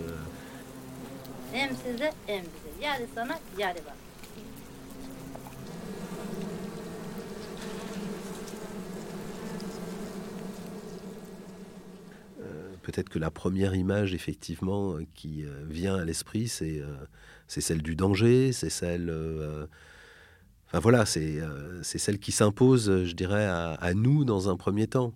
Peut-être 12.82 13.08
que 13.08 13.18
la 13.18 13.30
première 13.30 13.74
image, 13.74 14.12
effectivement, 14.12 14.96
qui 15.14 15.44
euh, 15.44 15.64
vient 15.68 15.96
à 15.96 16.04
l'esprit, 16.04 16.48
c'est 16.48 16.80
euh, 16.80 16.94
celle 17.46 17.80
du 17.80 17.94
danger, 17.94 18.52
c'est 18.52 18.70
celle. 18.70 19.08
Euh, 19.08 19.66
enfin 20.66 20.80
voilà, 20.80 21.06
c'est 21.06 21.40
celle 21.82 22.18
qui 22.18 22.32
s'impose, 22.32 23.04
je 23.04 23.14
dirais, 23.14 23.46
à, 23.46 23.74
à, 23.74 23.94
nous 23.94 24.24
dans 24.24 24.48
un 24.48 24.56
premier 24.56 24.88
temps. 24.88 25.14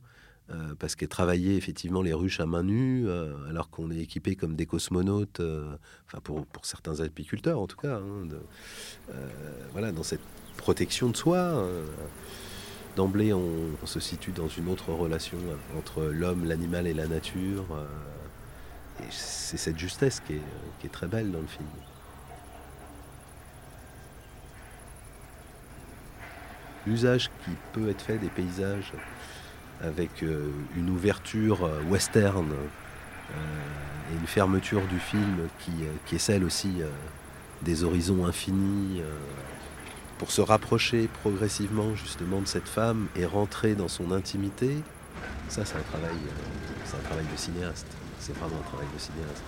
Euh, 0.51 0.77
parce 0.79 0.95
que 0.95 1.05
travailler 1.05 1.57
effectivement 1.57 2.03
les 2.03 2.13
ruches 2.13 2.39
à 2.39 2.47
main 2.47 2.63
nue, 2.63 3.09
euh, 3.09 3.35
alors 3.51 3.69
qu'on 3.69 3.91
est 3.91 3.99
équipé 3.99 4.37
comme 4.37 4.55
des 4.55 4.65
cosmonautes, 4.65 5.41
euh, 5.41 5.75
enfin 6.07 6.21
pour, 6.21 6.47
pour, 6.47 6.67
certains 6.67 7.01
apiculteurs 7.01 7.59
en 7.59 7.67
tout 7.67 7.77
cas, 7.77 7.97
hein, 7.97 8.29
voilà, 9.73 9.91
dans 9.91 10.05
cette 10.05 10.21
protection 10.57 11.11
de 11.11 11.17
soi, 11.17 11.69
d'emblée 12.95 13.33
on, 13.33 13.75
se 13.87 13.99
situe 13.99 14.31
dans 14.31 14.47
une 14.47 14.69
autre 14.69 14.93
relation 14.93 15.39
entre 15.77 16.05
l'homme, 16.05 16.45
l'animal 16.45 16.87
et 16.87 16.95
la 16.95 17.09
nature. 17.09 17.65
et 19.01 19.07
c'est 19.11 19.57
cette 19.57 19.79
justesse 19.79 20.21
qui 20.21 20.35
est, 20.35 20.43
qui 20.79 20.87
est 20.87 20.91
très 20.91 21.09
belle 21.09 21.33
dans 21.33 21.41
le 21.41 21.47
film. 21.49 21.67
L'usage 26.87 27.31
qui 27.45 27.51
peut 27.73 27.89
être 27.89 28.03
fait 28.03 28.19
des 28.19 28.29
paysages 28.29 28.93
avec 29.83 30.23
euh, 30.23 30.51
une 30.77 30.91
ouverture 30.91 31.65
euh, 31.65 31.81
western 31.89 32.51
euh, 32.51 33.35
et 34.13 34.17
une 34.17 34.27
fermeture 34.27 34.83
du 34.87 34.99
film 34.99 35.49
qui, 35.59 36.15
est 36.15 36.19
celle 36.19 36.45
aussi 36.45 36.81
des 37.63 37.83
horizons 37.83 38.25
infinis 38.25 39.03
pour 40.19 40.31
se 40.31 40.41
rapprocher 40.41 41.09
progressivement 41.23 41.97
justement 41.97 42.41
de 42.41 42.47
cette 42.47 42.69
femme 42.69 43.09
et 43.17 43.27
rentrer 43.27 43.75
dans 43.75 43.89
son 43.89 44.13
intimité, 44.13 44.77
ça 45.49 45.65
c'est 45.65 45.75
travail, 45.91 46.15
c'est 46.85 46.97
un 46.97 47.01
travail 47.01 47.25
de 47.33 47.37
cinéaste. 47.37 47.89
C'est 48.21 48.37
vraiment 48.37 48.61
un 48.61 48.69
travail 48.69 48.87
de 48.95 49.01
cinéaste. 49.01 49.43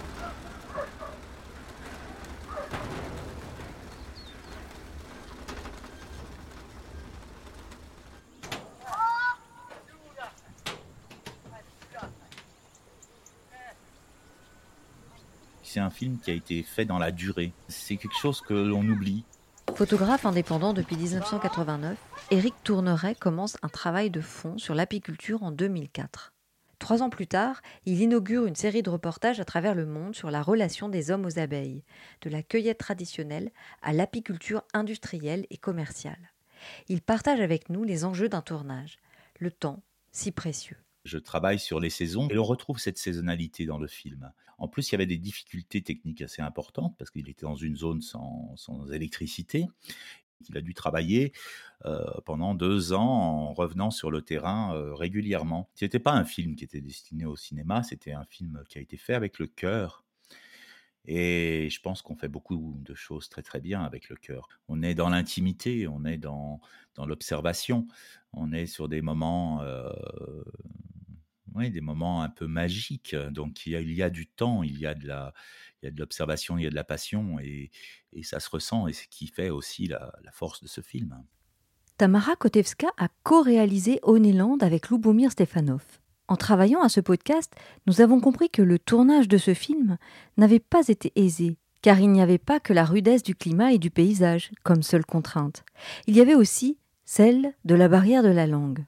C'est 15.78 15.84
un 15.84 15.90
film 15.90 16.18
qui 16.18 16.32
a 16.32 16.34
été 16.34 16.64
fait 16.64 16.84
dans 16.84 16.98
la 16.98 17.12
durée. 17.12 17.52
C'est 17.68 17.96
quelque 17.96 18.18
chose 18.18 18.40
que 18.40 18.52
l'on 18.52 18.82
oublie. 18.82 19.22
Photographe 19.76 20.26
indépendant 20.26 20.72
depuis 20.72 20.96
1989, 20.96 21.96
Éric 22.32 22.54
Tourneret 22.64 23.14
commence 23.14 23.56
un 23.62 23.68
travail 23.68 24.10
de 24.10 24.20
fond 24.20 24.58
sur 24.58 24.74
l'apiculture 24.74 25.44
en 25.44 25.52
2004. 25.52 26.32
Trois 26.80 27.00
ans 27.00 27.10
plus 27.10 27.28
tard, 27.28 27.62
il 27.86 28.00
inaugure 28.00 28.46
une 28.46 28.56
série 28.56 28.82
de 28.82 28.90
reportages 28.90 29.38
à 29.38 29.44
travers 29.44 29.76
le 29.76 29.86
monde 29.86 30.16
sur 30.16 30.32
la 30.32 30.42
relation 30.42 30.88
des 30.88 31.12
hommes 31.12 31.26
aux 31.26 31.38
abeilles, 31.38 31.84
de 32.22 32.30
la 32.30 32.42
cueillette 32.42 32.78
traditionnelle 32.78 33.52
à 33.80 33.92
l'apiculture 33.92 34.64
industrielle 34.74 35.46
et 35.50 35.58
commerciale. 35.58 36.32
Il 36.88 37.02
partage 37.02 37.40
avec 37.40 37.68
nous 37.68 37.84
les 37.84 38.04
enjeux 38.04 38.28
d'un 38.28 38.42
tournage, 38.42 38.98
le 39.38 39.52
temps 39.52 39.80
si 40.10 40.32
précieux 40.32 40.78
je 41.08 41.18
travaille 41.18 41.58
sur 41.58 41.80
les 41.80 41.90
saisons 41.90 42.28
et 42.28 42.38
on 42.38 42.44
retrouve 42.44 42.78
cette 42.78 42.98
saisonnalité 42.98 43.66
dans 43.66 43.78
le 43.78 43.88
film. 43.88 44.32
En 44.58 44.68
plus, 44.68 44.88
il 44.88 44.92
y 44.92 44.94
avait 44.96 45.06
des 45.06 45.18
difficultés 45.18 45.82
techniques 45.82 46.22
assez 46.22 46.42
importantes 46.42 46.94
parce 46.98 47.10
qu'il 47.10 47.28
était 47.28 47.46
dans 47.46 47.56
une 47.56 47.76
zone 47.76 48.02
sans, 48.02 48.54
électricité. 48.92 49.66
Il 50.48 50.56
a 50.56 50.60
dû 50.60 50.74
travailler 50.74 51.32
euh, 51.84 52.04
pendant 52.24 52.54
deux 52.54 52.92
ans 52.92 53.00
en 53.00 53.52
revenant 53.54 53.90
sur 53.90 54.10
le 54.10 54.22
terrain 54.22 54.74
euh, 54.74 54.94
régulièrement. 54.94 55.68
Ce 55.74 55.84
n'était 55.84 55.98
pas 55.98 56.12
un 56.12 56.24
film 56.24 56.54
qui 56.54 56.64
était 56.64 56.80
destiné 56.80 57.24
au 57.24 57.34
cinéma, 57.34 57.82
c'était 57.82 58.12
un 58.12 58.24
film 58.24 58.62
qui 58.68 58.78
a 58.78 58.80
été 58.80 58.96
fait 58.96 59.14
avec 59.14 59.38
le 59.38 59.48
cœur. 59.48 60.04
Et 61.10 61.70
je 61.70 61.80
pense 61.80 62.02
qu'on 62.02 62.16
fait 62.16 62.28
beaucoup 62.28 62.76
de 62.84 62.94
choses 62.94 63.30
très 63.30 63.40
très 63.42 63.60
bien 63.60 63.82
avec 63.82 64.10
le 64.10 64.16
cœur. 64.16 64.48
On 64.68 64.82
est 64.82 64.94
dans 64.94 65.08
l'intimité, 65.08 65.88
on 65.88 66.04
est 66.04 66.18
dans, 66.18 66.60
l'observation, 66.98 67.86
on 68.34 68.52
est 68.52 68.66
sur 68.66 68.88
des 68.88 69.00
moments 69.00 69.62
euh, 69.62 69.88
des 71.66 71.80
moments 71.80 72.22
un 72.22 72.28
peu 72.28 72.46
magiques. 72.46 73.14
Donc 73.30 73.66
il 73.66 73.92
y 73.92 74.02
a, 74.02 74.10
du 74.10 74.26
temps, 74.26 74.62
il 74.62 74.78
y 74.78 74.86
a 74.86 74.94
de 74.94 75.06
la, 75.06 75.34
il 75.82 75.86
y 75.86 75.88
a 75.88 75.90
de 75.90 75.98
l'observation, 75.98 76.58
il 76.58 76.64
y 76.64 76.66
a 76.66 76.70
de 76.70 76.74
la 76.74 76.84
passion, 76.84 77.38
et, 77.40 77.70
ça 78.22 78.40
se 78.40 78.50
ressent, 78.50 78.88
et 78.88 78.92
ce 78.92 79.06
qui 79.08 79.26
fait 79.26 79.50
aussi 79.50 79.86
la, 79.86 80.12
la 80.24 80.32
force 80.32 80.62
de 80.62 80.68
ce 80.68 80.80
film. 80.80 81.22
Tamara 81.96 82.36
Kotevska 82.36 82.88
a 82.96 83.08
co-réalisé 83.22 83.98
Oneland 84.02 84.58
avec 84.60 84.88
Lubomir 84.88 85.32
Stefanov. 85.32 85.82
En 86.28 86.36
travaillant 86.36 86.82
à 86.82 86.88
ce 86.88 87.00
podcast, 87.00 87.54
nous 87.86 88.00
avons 88.00 88.20
compris 88.20 88.50
que 88.50 88.62
le 88.62 88.78
tournage 88.78 89.28
de 89.28 89.38
ce 89.38 89.54
film 89.54 89.98
n'avait 90.36 90.60
pas 90.60 90.86
été 90.88 91.12
aisé, 91.16 91.56
car 91.80 92.00
il 92.00 92.10
n'y 92.10 92.20
avait 92.20 92.38
pas 92.38 92.60
que 92.60 92.72
la 92.72 92.84
rudesse 92.84 93.22
du 93.22 93.34
climat 93.34 93.72
et 93.72 93.78
du 93.78 93.90
paysage 93.90 94.50
comme 94.62 94.82
seule 94.82 95.06
contrainte. 95.06 95.64
Il 96.06 96.16
y 96.16 96.20
avait 96.20 96.34
aussi 96.34 96.78
celle 97.04 97.54
de 97.64 97.74
la 97.74 97.88
barrière 97.88 98.22
de 98.22 98.28
la 98.28 98.46
langue. 98.46 98.84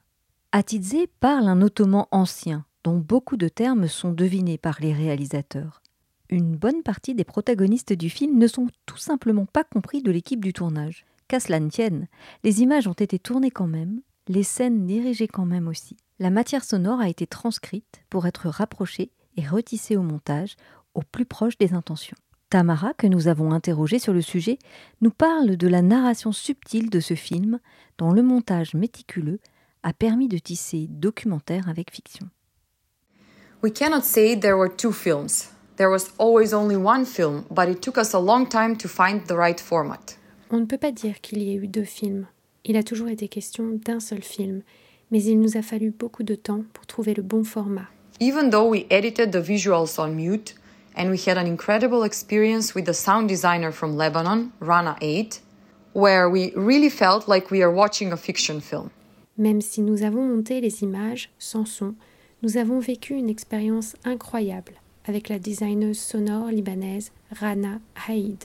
Atidze 0.53 1.07
parle 1.21 1.47
un 1.47 1.61
ottoman 1.61 2.07
ancien, 2.11 2.65
dont 2.83 2.97
beaucoup 2.97 3.37
de 3.37 3.47
termes 3.47 3.87
sont 3.87 4.11
devinés 4.11 4.57
par 4.57 4.79
les 4.81 4.91
réalisateurs. 4.91 5.81
Une 6.29 6.57
bonne 6.57 6.83
partie 6.83 7.15
des 7.15 7.23
protagonistes 7.23 7.93
du 7.93 8.09
film 8.09 8.37
ne 8.37 8.47
sont 8.47 8.67
tout 8.85 8.97
simplement 8.97 9.45
pas 9.45 9.63
compris 9.63 10.01
de 10.01 10.11
l'équipe 10.11 10.43
du 10.43 10.51
tournage. 10.51 11.05
Qu'à 11.29 11.39
cela 11.39 11.61
ne 11.61 11.69
tienne, 11.69 12.09
les 12.43 12.61
images 12.61 12.87
ont 12.87 12.91
été 12.91 13.17
tournées 13.17 13.49
quand 13.49 13.67
même, 13.67 14.01
les 14.27 14.43
scènes 14.43 14.85
dirigées 14.85 15.29
quand 15.29 15.45
même 15.45 15.69
aussi. 15.69 15.95
La 16.19 16.29
matière 16.29 16.65
sonore 16.65 16.99
a 16.99 17.07
été 17.07 17.27
transcrite 17.27 18.01
pour 18.09 18.27
être 18.27 18.49
rapprochée 18.49 19.09
et 19.37 19.47
retissée 19.47 19.95
au 19.95 20.03
montage, 20.03 20.57
au 20.95 21.01
plus 21.01 21.25
proche 21.25 21.57
des 21.57 21.73
intentions. 21.73 22.17
Tamara, 22.49 22.93
que 22.93 23.07
nous 23.07 23.29
avons 23.29 23.53
interrogée 23.53 23.99
sur 23.99 24.11
le 24.11 24.21
sujet, 24.21 24.59
nous 24.99 25.11
parle 25.11 25.55
de 25.55 25.67
la 25.69 25.81
narration 25.81 26.33
subtile 26.33 26.89
de 26.89 26.99
ce 26.99 27.13
film, 27.13 27.61
dont 27.97 28.11
le 28.11 28.21
montage 28.21 28.73
méticuleux 28.73 29.39
a 29.83 29.93
permis 29.93 30.27
de 30.27 30.37
tisser 30.37 30.87
documentaire 30.89 31.67
avec 31.69 31.91
fiction. 31.91 32.29
We 33.63 33.71
cannot 33.71 34.03
say 34.03 34.35
there 34.35 34.57
were 34.57 34.69
two 34.69 34.91
films. 34.91 35.49
There 35.77 35.89
was 35.89 36.11
always 36.17 36.53
only 36.53 36.75
one 36.75 37.05
film, 37.05 37.45
but 37.49 37.69
it 37.69 37.81
took 37.81 37.97
us 37.97 38.13
a 38.13 38.19
long 38.19 38.47
time 38.47 38.75
to 38.77 38.87
find 38.87 39.25
the 39.27 39.35
right 39.35 39.59
format. 39.59 40.17
On 40.49 40.59
ne 40.59 40.65
peut 40.65 40.77
pas 40.77 40.91
dire 40.91 41.21
qu'il 41.21 41.41
y 41.41 41.51
ait 41.51 41.55
eu 41.55 41.67
deux 41.67 41.85
films. 41.85 42.27
Il 42.65 42.77
a 42.77 42.83
toujours 42.83 43.09
été 43.09 43.27
question 43.27 43.79
d'un 43.85 43.99
seul 43.99 44.21
film, 44.21 44.61
mais 45.09 45.23
il 45.23 45.39
nous 45.39 45.57
a 45.57 45.61
fallu 45.61 45.91
beaucoup 45.91 46.23
de 46.23 46.35
temps 46.35 46.63
pour 46.73 46.85
trouver 46.85 47.13
le 47.13 47.23
bon 47.23 47.43
format. 47.43 47.87
Even 48.19 48.49
though 48.49 48.67
we 48.67 48.85
edited 48.89 49.31
the 49.31 49.41
visuals 49.41 49.97
on 49.97 50.09
mute, 50.15 50.55
and 50.95 51.09
we 51.09 51.17
had 51.17 51.37
an 51.37 51.47
incredible 51.47 52.03
experience 52.03 52.75
with 52.75 52.85
the 52.85 52.93
sound 52.93 53.27
designer 53.27 53.71
from 53.71 53.95
Lebanon, 53.95 54.51
Rana 54.59 54.95
8, 55.01 55.41
where 55.93 56.29
we 56.29 56.51
really 56.55 56.89
felt 56.89 57.27
like 57.27 57.49
we 57.49 57.63
are 57.63 57.71
watching 57.71 58.11
a 58.11 58.17
fiction 58.17 58.59
film. 58.61 58.91
Même 59.37 59.61
si 59.61 59.81
nous 59.81 60.03
avons 60.03 60.23
monté 60.23 60.61
les 60.61 60.83
images 60.83 61.29
sans 61.39 61.65
son, 61.65 61.95
nous 62.43 62.57
avons 62.57 62.79
vécu 62.79 63.13
une 63.13 63.29
expérience 63.29 63.95
incroyable 64.03 64.73
avec 65.05 65.29
la 65.29 65.39
designeuse 65.39 65.99
sonore 65.99 66.47
libanaise 66.47 67.11
Rana 67.31 67.79
Haïd, 68.07 68.43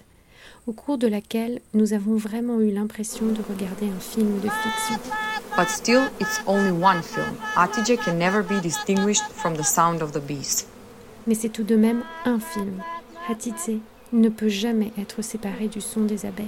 au 0.67 0.73
cours 0.73 0.99
de 0.99 1.07
laquelle 1.07 1.61
nous 1.75 1.93
avons 1.93 2.17
vraiment 2.17 2.61
eu 2.61 2.71
l'impression 2.71 3.27
de 3.27 3.43
regarder 3.49 3.87
un 3.87 4.01
film 4.01 4.41
de 4.41 4.49
fiction. 4.49 4.99
But 5.57 5.69
still, 5.69 6.03
it's 6.21 6.41
only 6.47 6.71
one 6.71 7.03
film. 7.03 7.37
Atije 7.57 7.97
can 7.99 8.15
never 8.15 8.43
be 8.43 8.61
distinguished 8.61 9.25
from 9.31 9.55
the 9.55 9.65
sound 9.65 10.03
of 10.03 10.13
the 10.13 10.21
beast. 10.21 10.69
Mais 11.27 11.35
c'est 11.35 11.49
tout 11.49 11.65
de 11.65 11.77
même 11.77 12.03
un 12.25 12.39
film. 12.39 12.83
Hatidze 13.29 13.81
ne 14.13 14.29
peut 14.29 14.49
jamais 14.49 14.93
être 14.99 15.23
séparé 15.23 15.67
du 15.69 15.81
son 15.81 16.03
des 16.03 16.25
abeilles. 16.27 16.47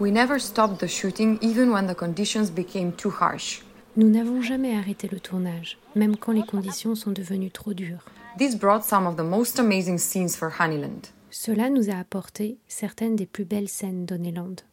We 0.00 0.10
never 0.10 0.40
stopped 0.40 0.80
the 0.80 0.88
shooting 0.88 1.38
even 1.40 1.70
when 1.70 1.86
the 1.86 1.94
conditions 1.94 2.50
became 2.50 2.92
too 2.92 3.10
harsh. 3.10 3.60
Nous 3.96 4.10
n'avons 4.10 4.42
jamais 4.42 4.74
arrêté 4.74 5.08
le 5.08 5.20
tournage, 5.20 5.78
même 5.94 6.16
quand 6.16 6.32
les 6.32 6.42
conditions 6.42 6.96
sont 6.96 7.12
devenues 7.12 7.52
trop 7.52 7.74
dures. 7.74 8.04
This 8.36 8.56
brought 8.56 8.84
some 8.84 9.06
of 9.06 9.16
the 9.16 9.22
most 9.22 9.60
amazing 9.60 9.98
scenes 9.98 10.34
for 10.34 10.50
Honeyland. 10.58 11.10
Cela 11.30 11.70
nous 11.70 11.90
a 11.90 12.00
apporté 12.00 12.58
certaines 12.66 13.14
des 13.14 13.26
plus 13.26 13.44
belles 13.44 13.68
scènes 13.68 14.04
d'Oneland. 14.04 14.64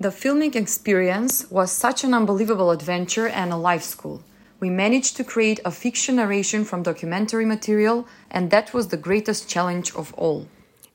The 0.00 0.10
filming 0.10 0.56
experience 0.56 1.46
was 1.50 1.70
such 1.70 2.02
an 2.02 2.14
unbelievable 2.14 2.70
adventure 2.70 3.28
and 3.28 3.52
a 3.52 3.56
life 3.56 3.84
school. 3.84 4.22
We 4.60 4.70
managed 4.70 5.14
to 5.18 5.24
create 5.24 5.60
a 5.66 5.70
fiction 5.70 6.16
narration 6.16 6.64
from 6.64 6.82
documentary 6.82 7.44
material, 7.44 8.06
and 8.30 8.50
that 8.50 8.72
was 8.72 8.88
the 8.88 8.96
greatest 8.96 9.46
challenge 9.46 9.94
of 9.94 10.14
all. 10.14 10.46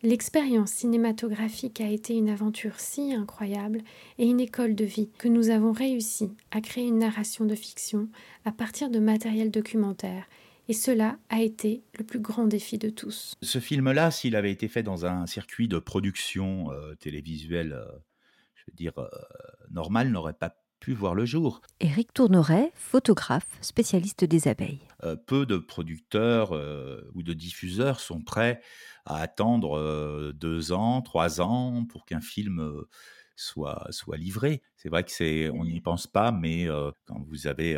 L'expérience 0.05 0.69
cinématographique 0.69 1.81
a 1.81 1.89
été 1.89 2.13
une 2.13 2.29
aventure 2.29 2.79
si 2.79 3.11
incroyable 3.11 3.81
et 4.19 4.27
une 4.27 4.39
école 4.39 4.75
de 4.75 4.85
vie 4.85 5.09
que 5.17 5.27
nous 5.27 5.49
avons 5.49 5.71
réussi 5.71 6.31
à 6.51 6.61
créer 6.61 6.85
une 6.85 6.99
narration 6.99 7.43
de 7.43 7.55
fiction 7.55 8.07
à 8.45 8.51
partir 8.51 8.91
de 8.91 8.99
matériel 8.99 9.49
documentaire. 9.49 10.27
Et 10.67 10.73
cela 10.73 11.17
a 11.29 11.41
été 11.41 11.81
le 11.97 12.03
plus 12.03 12.19
grand 12.19 12.45
défi 12.45 12.77
de 12.77 12.91
tous. 12.91 13.33
Ce 13.41 13.57
film-là, 13.57 14.11
s'il 14.11 14.35
avait 14.35 14.51
été 14.51 14.67
fait 14.67 14.83
dans 14.83 15.07
un 15.07 15.25
circuit 15.25 15.67
de 15.67 15.79
production 15.79 16.71
euh, 16.71 16.93
télévisuelle, 16.93 17.73
euh, 17.73 17.87
je 18.53 18.63
veux 18.67 18.75
dire, 18.75 18.99
euh, 18.99 19.09
normal, 19.71 20.11
n'aurait 20.11 20.33
pas 20.33 20.55
pu 20.85 20.93
voir 20.93 21.15
le 21.15 21.25
jour. 21.25 21.61
Éric 21.79 22.13
Tourneret, 22.13 22.71
photographe, 22.75 23.57
spécialiste 23.61 24.23
des 24.23 24.47
abeilles. 24.47 24.81
Euh, 25.03 25.15
peu 25.15 25.47
de 25.47 25.57
producteurs 25.57 26.51
euh, 26.51 27.01
ou 27.15 27.23
de 27.23 27.33
diffuseurs 27.33 27.99
sont 27.99 28.21
prêts 28.21 28.61
à 29.03 29.17
attendre 29.17 29.79
euh, 29.79 30.31
deux 30.31 30.73
ans, 30.73 31.01
trois 31.01 31.41
ans 31.41 31.85
pour 31.89 32.05
qu'un 32.05 32.21
film 32.21 32.83
soit, 33.35 33.87
soit 33.89 34.17
livré. 34.17 34.61
C'est 34.77 34.89
vrai 34.89 35.03
que 35.03 35.11
c'est, 35.11 35.49
on 35.49 35.65
n'y 35.65 35.81
pense 35.81 36.05
pas, 36.05 36.31
mais 36.31 36.67
quand 37.07 37.19
vous 37.27 37.47
avez 37.47 37.75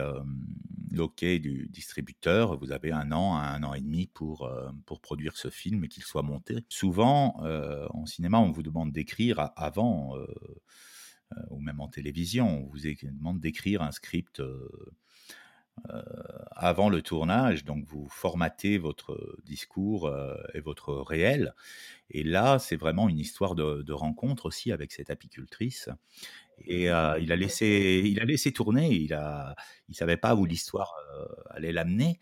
l'OK 0.92 1.24
du 1.24 1.68
distributeur, 1.70 2.58
vous 2.58 2.72
avez 2.72 2.92
un 2.92 3.12
an, 3.12 3.38
un 3.38 3.64
an 3.64 3.74
et 3.74 3.82
demi 3.82 4.08
pour, 4.08 4.46
euh, 4.46 4.70
pour 4.86 5.00
produire 5.00 5.38
ce 5.38 5.50
film 5.50 5.84
et 5.84 5.88
qu'il 5.88 6.04
soit 6.04 6.24
monté. 6.24 6.66
Souvent, 6.70 7.40
euh, 7.44 7.88
en 7.92 8.06
cinéma, 8.06 8.40
on 8.40 8.52
vous 8.52 8.64
demande 8.64 8.92
d'écrire 8.92 9.52
avant, 9.56 10.18
euh, 10.18 10.28
ou 11.50 11.60
même 11.60 11.80
en 11.82 11.88
télévision, 11.88 12.48
on 12.66 12.68
vous 12.68 12.80
demande 13.04 13.40
d'écrire 13.40 13.82
un 13.82 13.92
script. 13.92 14.40
euh, 14.40 14.70
euh, 15.90 16.02
avant 16.52 16.90
le 16.90 17.02
tournage, 17.02 17.64
donc 17.64 17.86
vous 17.86 18.08
formatez 18.10 18.78
votre 18.78 19.38
discours 19.46 20.08
euh, 20.08 20.36
et 20.54 20.60
votre 20.60 20.94
réel. 20.96 21.54
Et 22.10 22.24
là, 22.24 22.60
c'est 22.60 22.76
vraiment 22.78 23.10
une 23.10 23.20
histoire 23.20 23.56
de, 23.56 23.84
de 23.84 23.94
rencontre 23.94 24.48
aussi 24.48 24.72
avec 24.72 24.92
cette 24.92 25.10
apicultrice. 25.12 25.90
Et 26.66 26.90
euh, 26.92 27.20
il 27.20 27.32
a 27.32 27.36
laissé, 27.36 28.02
il 28.06 28.20
a 28.20 28.26
laissé 28.26 28.52
tourner. 28.54 28.94
Il 28.96 29.14
a, 29.14 29.56
il 29.90 29.96
savait 29.96 30.18
pas 30.18 30.36
où 30.36 30.46
l'histoire 30.46 30.94
euh, 31.16 31.26
allait 31.52 31.74
l'amener. 31.74 32.20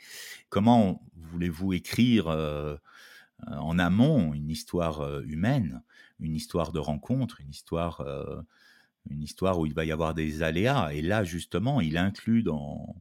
Comment 0.50 1.02
voulez-vous 1.16 1.74
écrire 1.74 2.28
euh, 2.28 2.76
en 3.48 3.80
amont 3.80 4.34
une 4.34 4.50
histoire 4.50 5.02
euh, 5.02 5.22
humaine, 5.26 5.84
une 6.20 6.36
histoire 6.36 6.72
de 6.72 6.80
rencontre, 6.80 7.42
une 7.42 7.50
histoire, 7.50 8.02
euh, 8.02 8.42
une 9.10 9.22
histoire 9.24 9.60
où 9.60 9.66
il 9.66 9.74
va 9.74 9.86
y 9.86 9.92
avoir 9.92 10.14
des 10.14 10.44
aléas. 10.44 10.92
Et 10.94 11.02
là, 11.02 11.24
justement, 11.24 11.82
il 11.82 11.98
inclut 11.98 12.44
dans 12.44 12.96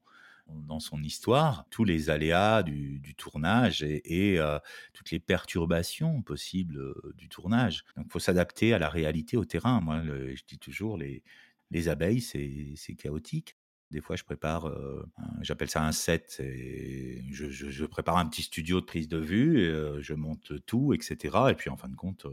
dans 0.48 0.80
son 0.80 1.02
histoire 1.02 1.66
tous 1.70 1.84
les 1.84 2.10
aléas 2.10 2.62
du, 2.62 3.00
tournage 3.16 3.82
et, 3.82 4.32
et, 4.32 4.38
euh, 4.38 4.58
toutes 4.92 5.10
les 5.10 5.20
perturbations 5.20 6.22
possibles 6.22 6.78
euh, 6.78 7.14
du 7.16 7.28
tournage. 7.28 7.84
Donc, 7.96 8.06
il 8.08 8.12
faut 8.12 8.18
s'adapter 8.18 8.74
à 8.74 8.78
la 8.78 8.88
réalité, 8.88 9.36
au 9.36 9.44
terrain. 9.44 9.80
Moi, 9.80 10.02
je 10.04 10.42
dis 10.46 10.58
toujours, 10.58 10.98
les, 10.98 11.22
les 11.70 11.88
abeilles, 11.88 12.20
c'est 12.20 12.94
chaotique. 12.96 13.56
Des 13.90 14.00
fois, 14.00 14.16
je 14.16 14.24
prépare, 14.24 14.66
euh, 14.66 15.04
j'appelle 15.40 15.70
ça 15.70 15.84
un 15.86 15.92
set. 15.92 16.26
c'est- 16.28 17.22
Je, 17.30 17.48
je- 17.50 17.84
prépare 17.86 18.16
un 18.18 18.26
petit 18.26 18.42
studio 18.42 18.80
de 18.80 18.86
prise 18.86 19.08
de 19.08 19.18
vue, 19.18 19.60
et, 19.62 20.02
je 20.02 20.14
monte 20.14 20.64
tout, 20.66 20.92
etc. 20.94 21.50
Et 21.50 21.54
puis, 21.54 21.70
en 21.70 21.76
fin 21.76 21.88
de 21.88 21.96
compte, 21.96 22.26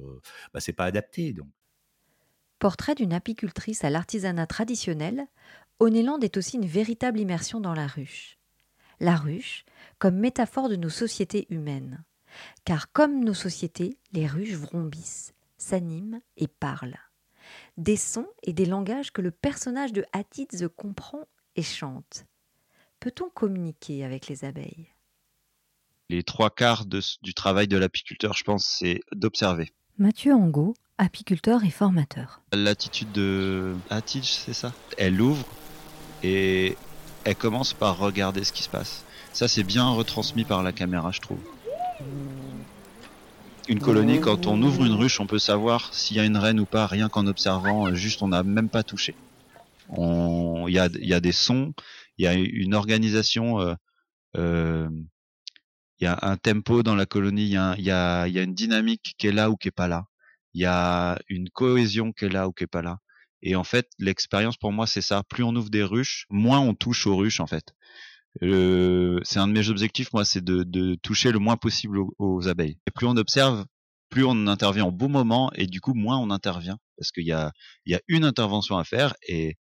bah, 0.53 0.59
c'est 0.59 0.73
pas 0.73 0.85
adapté. 0.85 1.33
Donc, 1.33 1.49
Portrait 2.61 2.93
d'une 2.93 3.11
apicultrice 3.11 3.83
à 3.83 3.89
l'artisanat 3.89 4.45
traditionnel, 4.45 5.25
Onéland 5.79 6.19
est 6.19 6.37
aussi 6.37 6.57
une 6.57 6.67
véritable 6.67 7.19
immersion 7.19 7.59
dans 7.59 7.73
la 7.73 7.87
ruche. 7.87 8.37
La 8.99 9.15
ruche 9.15 9.65
comme 9.97 10.19
métaphore 10.19 10.69
de 10.69 10.75
nos 10.75 10.91
sociétés 10.91 11.47
humaines. 11.49 12.03
Car 12.63 12.91
comme 12.91 13.23
nos 13.23 13.33
sociétés, 13.33 13.97
les 14.11 14.27
ruches 14.27 14.53
vrombissent, 14.53 15.33
s'animent 15.57 16.21
et 16.37 16.47
parlent. 16.47 16.99
Des 17.77 17.97
sons 17.97 18.29
et 18.43 18.53
des 18.53 18.67
langages 18.67 19.11
que 19.11 19.23
le 19.23 19.31
personnage 19.31 19.91
de 19.91 20.05
Hatidze 20.13 20.69
comprend 20.77 21.27
et 21.55 21.63
chante. 21.63 22.27
Peut-on 22.99 23.31
communiquer 23.31 24.05
avec 24.05 24.27
les 24.27 24.45
abeilles? 24.45 24.93
Les 26.09 26.21
trois 26.21 26.51
quarts 26.51 26.85
de 26.85 27.01
du 27.23 27.33
travail 27.33 27.67
de 27.67 27.77
l'apiculteur, 27.77 28.33
je 28.33 28.43
pense, 28.43 28.67
c'est 28.67 28.99
d'observer. 29.13 29.71
Mathieu 29.97 30.33
Angot, 30.33 30.75
apiculteur 31.01 31.63
et 31.63 31.71
formateur. 31.71 32.41
L'attitude 32.53 33.11
de 33.11 33.75
Hatich, 33.89 34.33
c'est 34.33 34.53
ça? 34.53 34.71
Elle 34.99 35.19
ouvre 35.19 35.45
et 36.21 36.77
elle 37.23 37.35
commence 37.35 37.73
par 37.73 37.97
regarder 37.97 38.43
ce 38.43 38.53
qui 38.53 38.61
se 38.61 38.69
passe. 38.69 39.03
Ça, 39.33 39.47
c'est 39.47 39.63
bien 39.63 39.89
retransmis 39.89 40.43
par 40.43 40.61
la 40.61 40.71
caméra, 40.71 41.11
je 41.11 41.19
trouve. 41.19 41.39
Une 43.67 43.79
colonie, 43.79 44.19
quand 44.19 44.45
on 44.45 44.61
ouvre 44.61 44.85
une 44.85 44.93
ruche, 44.93 45.19
on 45.19 45.25
peut 45.25 45.39
savoir 45.39 45.91
s'il 45.93 46.17
y 46.17 46.19
a 46.19 46.25
une 46.25 46.37
reine 46.37 46.59
ou 46.59 46.65
pas, 46.65 46.85
rien 46.85 47.09
qu'en 47.09 47.25
observant, 47.25 47.93
juste 47.95 48.21
on 48.21 48.27
n'a 48.27 48.43
même 48.43 48.69
pas 48.69 48.83
touché. 48.83 49.15
Il 49.97 50.69
y, 50.69 50.79
a, 50.79 51.19
des 51.19 51.31
sons, 51.31 51.73
il 52.17 52.25
y 52.25 52.27
a 52.27 52.33
une 52.33 52.75
organisation, 52.75 53.59
euh, 53.59 53.73
euh, 54.37 54.89
il 55.99 56.03
y 56.03 56.07
a 56.07 56.17
un 56.21 56.37
tempo 56.37 56.83
dans 56.83 56.95
la 56.95 57.05
colonie, 57.05 57.45
il 57.45 57.79
y 57.79 57.85
y 57.85 57.91
a 57.91 58.27
une 58.27 58.53
dynamique 58.53 59.15
qui 59.17 59.27
est 59.27 59.31
là 59.31 59.49
ou 59.49 59.55
qui 59.55 59.69
est 59.69 59.71
pas 59.71 59.87
là. 59.87 60.05
Il 60.53 60.61
y 60.61 60.65
a 60.65 61.19
une 61.29 61.49
cohésion 61.49 62.11
qui 62.11 62.25
est 62.25 62.29
là 62.29 62.47
ou 62.47 62.53
qui 62.53 62.63
est 62.63 62.67
pas 62.67 62.81
là. 62.81 62.97
Et 63.41 63.55
en 63.55 63.63
fait, 63.63 63.87
l'expérience 63.99 64.57
pour 64.57 64.71
moi, 64.71 64.87
c'est 64.87 65.01
ça. 65.01 65.23
Plus 65.23 65.43
on 65.43 65.55
ouvre 65.55 65.69
des 65.69 65.83
ruches, 65.83 66.25
moins 66.29 66.59
on 66.59 66.73
touche 66.75 67.07
aux 67.07 67.15
ruches, 67.15 67.39
en 67.39 67.47
fait. 67.47 67.73
Euh, 68.43 69.19
c'est 69.23 69.39
un 69.39 69.47
de 69.47 69.53
mes 69.53 69.69
objectifs, 69.69 70.13
moi, 70.13 70.25
c'est 70.25 70.43
de, 70.43 70.63
de 70.63 70.95
toucher 70.95 71.31
le 71.31 71.39
moins 71.39 71.57
possible 71.57 71.99
aux, 71.99 72.15
aux 72.19 72.47
abeilles. 72.47 72.79
Et 72.87 72.91
plus 72.91 73.07
on 73.07 73.17
observe, 73.17 73.65
plus 74.09 74.23
on 74.25 74.47
intervient 74.47 74.85
au 74.85 74.91
bon 74.91 75.09
moment, 75.09 75.51
et 75.55 75.67
du 75.67 75.81
coup, 75.81 75.93
moins 75.93 76.17
on 76.17 76.29
intervient. 76.31 76.77
Parce 76.97 77.11
qu'il 77.11 77.25
y 77.25 77.31
a, 77.31 77.51
il 77.85 77.93
y 77.93 77.95
a 77.95 78.01
une 78.07 78.23
intervention 78.25 78.77
à 78.77 78.83
faire, 78.83 79.15
et, 79.27 79.47
et 79.49 79.57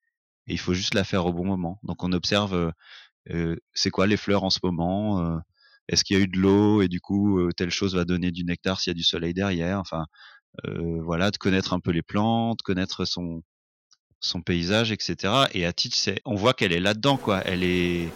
il 0.48 0.58
faut 0.58 0.74
juste 0.74 0.94
la 0.94 1.04
faire 1.04 1.26
au 1.26 1.32
bon 1.32 1.44
moment. 1.46 1.78
Donc 1.82 2.02
on 2.04 2.12
observe, 2.12 2.54
euh, 2.54 2.70
euh, 3.30 3.56
c'est 3.74 3.90
quoi 3.90 4.06
les 4.06 4.16
fleurs 4.16 4.44
en 4.44 4.50
ce 4.50 4.60
moment 4.62 5.20
euh, 5.20 5.38
Est-ce 5.88 6.04
qu'il 6.04 6.16
y 6.16 6.20
a 6.20 6.22
eu 6.22 6.28
de 6.28 6.38
l'eau, 6.38 6.82
et 6.82 6.88
du 6.88 7.00
coup, 7.00 7.38
euh, 7.40 7.50
telle 7.56 7.70
chose 7.70 7.94
va 7.96 8.04
donner 8.04 8.30
du 8.32 8.44
nectar 8.44 8.80
s'il 8.80 8.90
y 8.92 8.92
a 8.92 8.94
du 8.94 9.02
soleil 9.04 9.34
derrière 9.34 9.78
Enfin, 9.80 10.06
voilà, 10.64 11.30
de 11.30 11.36
connaître 11.36 11.72
un 11.72 11.80
peu 11.80 11.90
les 11.90 12.02
plantes, 12.02 12.62
connaître 12.62 13.04
son 13.04 13.42
son 14.20 14.42
paysage, 14.42 14.92
etc. 14.92 15.32
Et 15.52 15.66
à 15.66 15.72
titre, 15.72 15.96
c'est, 15.96 16.20
on 16.24 16.34
voit 16.34 16.54
qu'elle 16.54 16.72
est 16.72 16.80
là-dedans, 16.80 17.16
quoi. 17.16 17.40
Elle 17.44 17.62
est, 17.62 18.08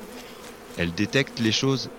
elle 0.79 0.93
détecte 0.93 1.41
les 1.41 1.53
choses. 1.53 1.91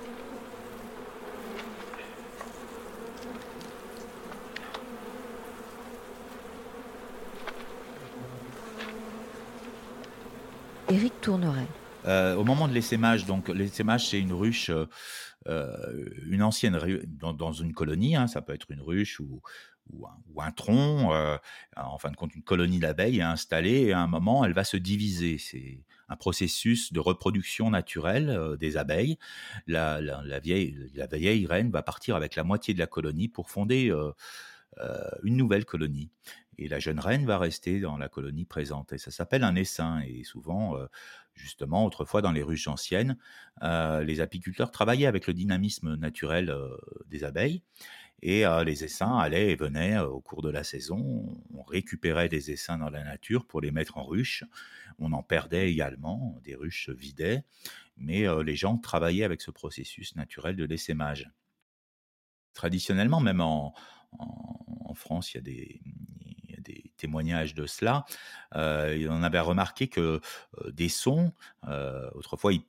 Éric 10.89 11.13
Tourneret. 11.21 11.67
Euh, 12.05 12.35
au 12.35 12.43
moment 12.43 12.67
de 12.67 12.73
l'essaimage, 12.73 13.25
donc 13.25 13.47
l'essaimage 13.47 14.09
c'est 14.09 14.19
une 14.19 14.33
ruche 14.33 14.71
euh, 15.47 16.05
une 16.27 16.43
ancienne 16.43 16.77
dans, 17.07 17.51
une 17.51 17.73
colonie, 17.73 18.15
hein, 18.15 18.27
ça 18.27 18.41
peut 18.41 18.53
être 18.53 18.69
une 18.69 18.81
ruche 18.81 19.19
ou, 19.19 19.41
ou 19.93 20.41
un, 20.41 20.51
tronc, 20.51 21.11
en 21.75 21.97
fin 21.97 22.11
de 22.11 22.15
compte 22.15 22.35
une 22.35 22.43
colonie 22.43 22.79
d'abeilles 22.79 23.19
est 23.19 23.23
installée 23.23 23.81
et 23.83 23.93
à 23.93 23.99
un 23.99 24.07
moment 24.07 24.45
elle 24.45 24.53
va 24.53 24.63
se 24.63 24.77
diviser. 24.77 25.37
C'est 25.37 25.83
un 26.09 26.15
processus 26.15 26.91
de 26.91 26.99
reproduction 26.99 27.69
naturelle 27.69 28.57
des 28.59 28.77
abeilles. 28.77 29.17
La, 29.67 29.99
vieille, 30.39 31.45
reine 31.45 31.71
va 31.71 31.83
partir 31.83 32.15
avec 32.15 32.35
la 32.35 32.43
moitié 32.43 32.73
de 32.73 32.79
la 32.79 32.87
colonie 32.87 33.27
pour 33.27 33.49
fonder 33.49 33.93
une 35.23 35.37
nouvelle 35.37 35.65
colonie. 35.65 36.11
Et 36.57 36.67
la 36.67 36.79
jeune 36.79 36.99
reine 36.99 37.25
va 37.25 37.37
rester 37.37 37.79
dans 37.79 37.97
la 37.97 38.09
colonie 38.09 38.45
présente. 38.45 38.93
Et 38.93 38.97
ça 38.97 39.09
s'appelle 39.09 39.43
un 39.43 39.55
essaim. 39.55 40.01
Et 40.05 40.23
souvent, 40.23 40.77
justement, 41.33 41.85
autrefois 41.85 42.21
dans 42.21 42.31
les 42.31 42.43
ruches 42.43 42.67
anciennes, 42.67 43.17
les 43.61 44.21
apiculteurs 44.21 44.71
travaillaient 44.71 45.07
avec 45.07 45.27
le 45.27 45.33
dynamisme 45.33 45.95
naturel 45.95 46.53
des 47.07 47.23
abeilles. 47.23 47.63
Et 48.23 48.43
les 48.65 48.83
essaims 48.83 49.17
allaient 49.17 49.51
et 49.51 49.55
venaient 49.55 49.97
au 49.97 50.21
cours 50.21 50.43
de 50.43 50.49
la 50.49 50.63
saison. 50.63 51.43
On 51.55 51.63
récupérait 51.63 52.29
des 52.29 52.51
essaims 52.51 52.77
dans 52.77 52.91
la 52.91 53.03
nature 53.03 53.47
pour 53.47 53.61
les 53.61 53.71
mettre 53.71 53.97
en 53.97 54.03
ruche. 54.03 54.43
On 54.99 55.11
en 55.13 55.23
perdait 55.23 55.71
également, 55.71 56.39
des 56.43 56.53
ruches 56.53 56.85
se 56.85 56.91
vidaient. 56.91 57.43
Mais 57.97 58.25
les 58.43 58.55
gens 58.55 58.77
travaillaient 58.77 59.23
avec 59.23 59.41
ce 59.41 59.49
processus 59.49 60.15
naturel 60.15 60.55
de 60.55 60.65
l'essaimage. 60.65 61.31
Traditionnellement, 62.53 63.21
même 63.21 63.41
en, 63.41 63.73
France, 64.93 65.33
il 65.33 65.37
y 65.37 65.39
a 65.39 65.41
des 65.41 65.81
témoignages 67.01 67.55
de 67.55 67.65
cela. 67.65 68.05
Euh, 68.55 69.07
on 69.09 69.23
avait 69.23 69.39
remarqué 69.39 69.87
que 69.87 70.21
euh, 70.59 70.71
des 70.71 70.89
sons, 70.89 71.33
euh, 71.67 72.09
autrefois, 72.13 72.53
ils, 72.53 72.63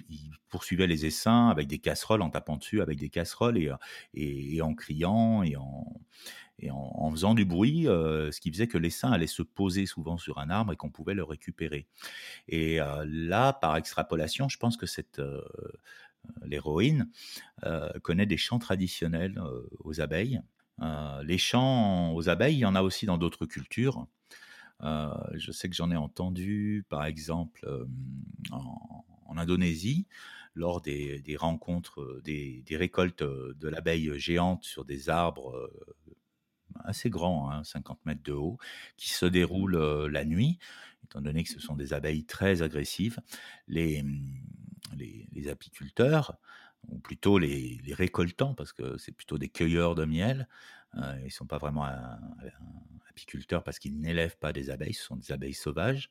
poursuivaient 0.48 0.86
les 0.86 1.06
essaims 1.06 1.48
avec 1.48 1.66
des 1.66 1.78
casseroles, 1.78 2.20
en 2.20 2.30
tapant 2.30 2.56
dessus 2.56 2.82
avec 2.82 2.98
des 2.98 3.08
casseroles 3.08 3.56
et, 3.56 3.70
et, 4.14 4.60
en 4.60 4.74
criant 4.74 5.42
et 5.42 5.56
en, 5.56 6.00
et 6.58 6.70
en, 6.70 7.10
faisant 7.10 7.32
du 7.32 7.46
bruit, 7.46 7.84
ce 7.84 8.38
qui 8.38 8.50
faisait 8.52 8.66
que 8.66 8.76
l'essaim 8.76 9.10
allait 9.10 9.26
se 9.26 9.42
poser 9.42 9.86
souvent 9.86 10.18
sur 10.18 10.38
un 10.38 10.50
arbre 10.50 10.74
et 10.74 10.76
qu'on 10.76 10.90
pouvait 10.90 11.14
le 11.14 11.24
récupérer. 11.24 11.86
Et 12.48 12.80
là, 13.06 13.54
par 13.54 13.78
extrapolation, 13.78 14.50
je 14.50 14.58
pense 14.58 14.76
que 14.76 14.84
cette 14.84 15.22
l'héroïne 16.42 17.08
connaît 18.02 18.26
des 18.26 18.36
chants 18.36 18.58
traditionnels 18.58 19.40
aux 19.78 20.02
abeilles 20.02 20.42
euh, 20.80 21.22
les 21.22 21.38
chants 21.38 22.14
aux 22.14 22.28
abeilles, 22.28 22.56
il 22.56 22.61
y 22.61 22.64
en 22.64 22.74
a 22.74 22.82
aussi 22.82 23.06
dans 23.06 23.18
d'autres 23.18 23.46
cultures. 23.46 24.06
Euh, 24.82 25.12
je 25.35 25.52
sais 25.52 25.68
que 25.68 25.76
j'en 25.76 25.90
ai 25.90 25.96
entendu, 25.96 26.85
par 26.88 27.04
exemple, 27.04 27.64
euh, 27.66 27.85
en, 28.50 29.04
Indonésie, 29.35 30.06
lors 30.54 30.82
des, 30.82 31.37
rencontres, 31.38 32.20
des, 32.22 32.62
récoltes 32.70 33.22
de 33.22 33.68
l'abeille 33.68 34.12
géante 34.18 34.64
sur 34.64 34.85
des 34.85 35.08
arbres 35.08 35.70
assez 36.85 37.08
grands, 37.08 37.64
50 37.64 37.96
hein, 37.96 38.00
mètres 38.04 38.22
de 38.22 38.32
haut, 38.32 38.58
qui 38.98 39.08
se 39.08 39.24
déroulent 39.24 40.06
la 40.06 40.26
nuit, 40.26 40.58
étant 41.04 41.22
donné 41.22 41.44
que 41.44 41.48
ce 41.48 41.61
sont 41.61 41.76
des 41.76 41.94
abeilles 41.94 42.26
très 42.26 42.61
agressives. 42.61 43.20
Les, 43.68 44.04
les 44.98 45.48
apiculteurs 45.48 46.37
ou 46.88 46.98
plutôt 46.98 47.38
les, 47.38 47.80
récoltants, 47.92 48.54
parce 48.54 48.72
que 48.72 48.98
c'est 48.98 49.12
plutôt 49.12 49.38
des 49.38 49.48
cueilleurs 49.48 49.94
de 49.94 50.04
miel. 50.04 50.48
Euh, 50.96 51.16
ils 51.20 51.26
ne 51.26 51.30
sont 51.30 51.46
pas 51.46 51.58
vraiment 51.58 51.86
apiculteurs 53.08 53.62
parce 53.62 53.78
qu'ils 53.78 53.98
n'élèvent 53.98 54.38
pas 54.38 54.52
des 54.52 54.70
abeilles, 54.70 54.94
ce 54.94 55.04
sont 55.04 55.16
des 55.16 55.32
abeilles 55.32 55.54
sauvages. 55.54 56.10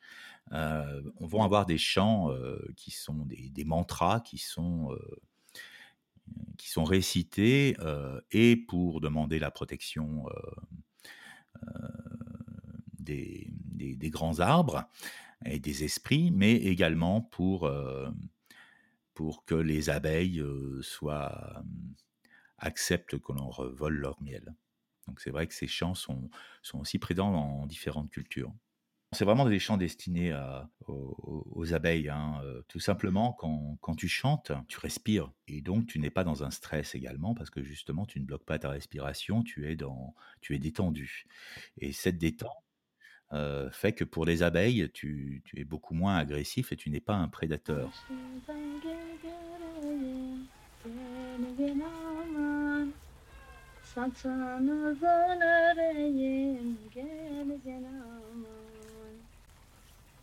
Euh, 0.54 1.02
on 1.18 1.28
va 1.28 1.44
avoir 1.44 1.66
des 1.66 1.78
chants 1.78 2.32
euh, 2.32 2.60
qui 2.76 2.92
sont 2.92 3.26
des, 3.26 3.64
mantras 3.64 4.22
qui 4.22 4.38
sont, 4.38 4.98
qui 6.58 6.70
sont 6.70 6.84
récités 6.84 7.76
et 8.32 8.56
pour 8.56 9.02
demander 9.02 9.40
la 9.40 9.52
protection 9.52 10.26
des, 13.00 13.48
des, 13.52 14.10
grands 14.10 14.40
arbres 14.40 14.86
et 15.46 15.60
des 15.60 15.84
esprits, 15.84 16.32
mais 16.32 16.56
également 16.56 17.22
pour 17.22 17.70
pour 19.14 19.46
que 19.46 19.56
les 19.56 19.90
abeilles 19.90 20.44
soient 20.82 21.64
acceptent 22.58 23.20
que 23.20 23.32
l'on 23.34 23.50
revole 23.50 23.96
leur 23.96 24.22
miel. 24.22 24.54
Donc 25.08 25.20
c'est 25.20 25.32
vrai 25.32 25.48
que 25.48 25.54
ces 25.54 25.68
chants 25.68 25.96
sont, 25.96 26.30
sont 26.62 26.80
aussi 26.80 27.00
présents 27.00 27.32
dans 27.32 27.66
différentes 27.66 28.10
cultures. 28.10 28.54
C'est 29.14 29.26
vraiment 29.26 29.48
des 29.48 29.60
chants 29.60 29.76
destinés 29.76 30.34
aux, 30.88 31.74
abeilles. 31.74 32.08
Hein, 32.08 32.42
tout 32.70 32.80
simplement, 32.80 33.34
quand, 33.34 33.78
quand, 33.82 33.94
tu 33.94 34.08
chantes, 34.08 34.54
tu 34.70 34.80
respires. 34.80 35.30
Et 35.50 35.60
donc, 35.60 35.86
tu 35.86 36.00
n'es 36.00 36.10
pas 36.10 36.24
dans 36.24 36.46
un 36.46 36.50
stress 36.50 36.96
également, 36.96 37.36
parce 37.36 37.50
que 37.50 37.62
justement, 37.62 38.06
tu 38.06 38.22
ne 38.22 38.26
bloques 38.26 38.46
pas 38.46 38.58
ta 38.58 38.70
respiration, 38.70 39.44
tu 39.44 39.70
es, 39.70 39.76
dans, 39.76 40.16
tu 40.40 40.56
es 40.56 40.60
détendu. 40.60 41.28
Et 41.78 41.92
cette 41.92 42.18
détente 42.18 42.56
fait 43.72 43.92
que 43.94 44.06
pour 44.06 44.26
les 44.26 44.44
abeilles, 44.44 44.90
tu 44.94 45.44
es 45.56 45.66
beaucoup 45.66 45.94
moins 45.94 46.16
agressif 46.16 46.72
et 46.72 46.78
tu 46.78 46.90
n'es 46.90 47.02
pas 47.02 47.16
un 47.16 47.28
prédateur. 47.28 47.92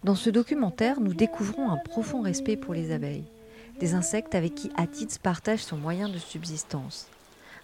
Dans 0.04 0.14
ce 0.14 0.30
documentaire, 0.30 1.00
nous 1.00 1.12
découvrons 1.12 1.70
un 1.70 1.76
profond 1.76 2.22
respect 2.22 2.56
pour 2.56 2.72
les 2.72 2.92
abeilles, 2.92 3.24
des 3.80 3.94
insectes 3.94 4.34
avec 4.34 4.54
qui 4.54 4.70
Atitz 4.76 5.18
partage 5.18 5.60
son 5.60 5.76
moyen 5.76 6.08
de 6.08 6.18
subsistance. 6.18 7.08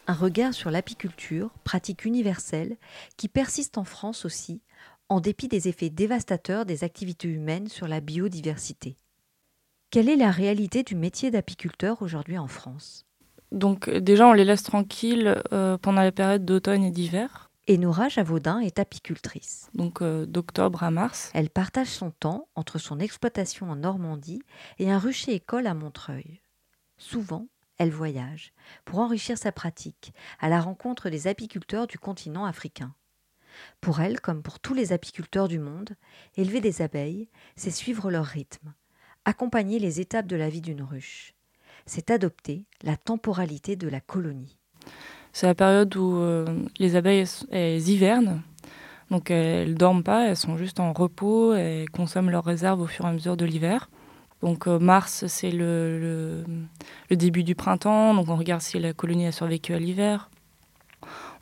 Un 0.06 0.12
regard 0.12 0.52
sur 0.52 0.70
l'apiculture, 0.70 1.50
pratique 1.64 2.04
universelle, 2.04 2.76
qui 3.16 3.28
persiste 3.28 3.78
en 3.78 3.84
France 3.84 4.24
aussi, 4.24 4.60
en 5.08 5.20
dépit 5.20 5.48
des 5.48 5.68
effets 5.68 5.90
dévastateurs 5.90 6.66
des 6.66 6.84
activités 6.84 7.28
humaines 7.28 7.68
sur 7.68 7.88
la 7.88 8.00
biodiversité. 8.00 8.96
Quelle 9.90 10.08
est 10.08 10.16
la 10.16 10.30
réalité 10.30 10.82
du 10.82 10.96
métier 10.96 11.30
d'apiculteur 11.30 12.02
aujourd'hui 12.02 12.36
en 12.36 12.48
France? 12.48 13.06
Donc 13.54 13.88
déjà, 13.88 14.26
on 14.26 14.32
les 14.32 14.44
laisse 14.44 14.64
tranquilles 14.64 15.40
euh, 15.52 15.78
pendant 15.78 16.02
la 16.02 16.12
période 16.12 16.44
d'automne 16.44 16.82
et 16.82 16.90
d'hiver. 16.90 17.50
Et 17.68 17.78
Nora 17.78 18.08
Javaudin 18.08 18.58
est 18.58 18.80
apicultrice. 18.80 19.70
Donc 19.74 20.02
euh, 20.02 20.26
d'octobre 20.26 20.82
à 20.82 20.90
mars. 20.90 21.30
Elle 21.34 21.48
partage 21.48 21.86
son 21.86 22.10
temps 22.10 22.48
entre 22.56 22.78
son 22.78 22.98
exploitation 22.98 23.70
en 23.70 23.76
Normandie 23.76 24.42
et 24.78 24.90
un 24.90 24.98
rucher 24.98 25.34
école 25.34 25.68
à 25.68 25.72
Montreuil. 25.72 26.40
Souvent, 26.98 27.46
elle 27.78 27.90
voyage 27.90 28.52
pour 28.84 28.98
enrichir 28.98 29.38
sa 29.38 29.52
pratique 29.52 30.12
à 30.40 30.48
la 30.48 30.60
rencontre 30.60 31.08
des 31.08 31.28
apiculteurs 31.28 31.86
du 31.86 31.98
continent 31.98 32.44
africain. 32.44 32.92
Pour 33.80 34.00
elle, 34.00 34.20
comme 34.20 34.42
pour 34.42 34.58
tous 34.58 34.74
les 34.74 34.92
apiculteurs 34.92 35.46
du 35.46 35.60
monde, 35.60 35.90
élever 36.36 36.60
des 36.60 36.82
abeilles, 36.82 37.28
c'est 37.54 37.70
suivre 37.70 38.10
leur 38.10 38.26
rythme, 38.26 38.74
accompagner 39.24 39.78
les 39.78 40.00
étapes 40.00 40.26
de 40.26 40.36
la 40.36 40.48
vie 40.48 40.60
d'une 40.60 40.82
ruche. 40.82 41.34
C'est 41.86 42.10
adopter 42.10 42.64
la 42.82 42.96
temporalité 42.96 43.76
de 43.76 43.88
la 43.88 44.00
colonie. 44.00 44.56
C'est 45.32 45.46
la 45.46 45.54
période 45.54 45.94
où 45.96 46.16
euh, 46.16 46.46
les 46.78 46.96
abeilles 46.96 47.24
hivernent, 47.52 48.42
donc 49.10 49.30
elles 49.30 49.74
dorment 49.74 50.04
pas, 50.04 50.28
elles 50.28 50.36
sont 50.36 50.56
juste 50.56 50.80
en 50.80 50.92
repos 50.92 51.54
et 51.54 51.86
consomment 51.92 52.30
leurs 52.30 52.44
réserves 52.44 52.80
au 52.80 52.86
fur 52.86 53.04
et 53.04 53.08
à 53.08 53.12
mesure 53.12 53.36
de 53.36 53.44
l'hiver. 53.44 53.88
Donc 54.42 54.66
euh, 54.68 54.78
mars, 54.78 55.26
c'est 55.26 55.50
le, 55.50 56.44
le, 57.08 57.16
début 57.16 57.44
du 57.44 57.54
printemps, 57.54 58.14
donc 58.14 58.28
on 58.28 58.36
regarde 58.36 58.60
si 58.60 58.78
la 58.78 58.92
colonie 58.92 59.26
a 59.26 59.32
survécu 59.32 59.72
à 59.72 59.78
l'hiver. 59.78 60.28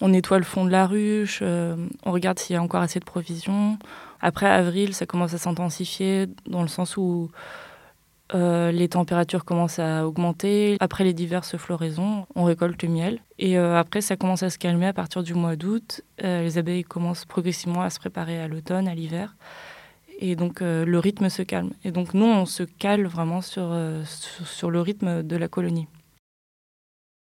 On 0.00 0.08
nettoie 0.08 0.38
le 0.38 0.44
fond 0.44 0.64
de 0.64 0.70
la 0.70 0.86
ruche, 0.86 1.40
euh, 1.42 1.88
on 2.04 2.12
regarde 2.12 2.38
s'il 2.38 2.54
y 2.54 2.56
a 2.56 2.62
encore 2.62 2.80
assez 2.80 3.00
de 3.00 3.04
provisions. 3.04 3.78
Après 4.20 4.46
avril, 4.46 4.94
ça 4.94 5.06
commence 5.06 5.34
à 5.34 5.38
s'intensifier 5.38 6.26
dans 6.46 6.62
le 6.62 6.68
sens 6.68 6.96
où 6.96 7.30
euh, 8.34 8.72
les 8.72 8.88
températures 8.88 9.44
commencent 9.44 9.78
à 9.78 10.06
augmenter. 10.06 10.76
Après 10.80 11.04
les 11.04 11.12
diverses 11.12 11.56
floraisons, 11.56 12.26
on 12.34 12.44
récolte 12.44 12.82
le 12.82 12.88
miel. 12.88 13.20
Et 13.38 13.58
euh, 13.58 13.78
après, 13.78 14.00
ça 14.00 14.16
commence 14.16 14.42
à 14.42 14.50
se 14.50 14.58
calmer 14.58 14.86
à 14.86 14.92
partir 14.92 15.22
du 15.22 15.34
mois 15.34 15.56
d'août. 15.56 16.02
les 16.18 16.58
abeilles 16.58 16.84
commencent 16.84 17.24
progressivement 17.24 17.82
à 17.82 17.90
se 17.90 17.98
préparer 17.98 18.40
à 18.40 18.48
l'automne, 18.48 18.88
à 18.88 18.94
l'hiver. 18.94 19.36
Et 20.18 20.36
donc 20.36 20.60
le 20.60 20.98
rythme 20.98 21.28
se 21.28 21.42
calme. 21.42 21.72
Et 21.84 21.90
donc 21.90 22.14
nous, 22.14 22.26
on 22.26 22.46
se 22.46 22.62
cale 22.62 23.06
vraiment 23.06 23.40
sur, 23.40 23.76
sur 24.04 24.70
le 24.70 24.80
rythme 24.80 25.24
de 25.24 25.36
la 25.36 25.48
colonie. 25.48 25.88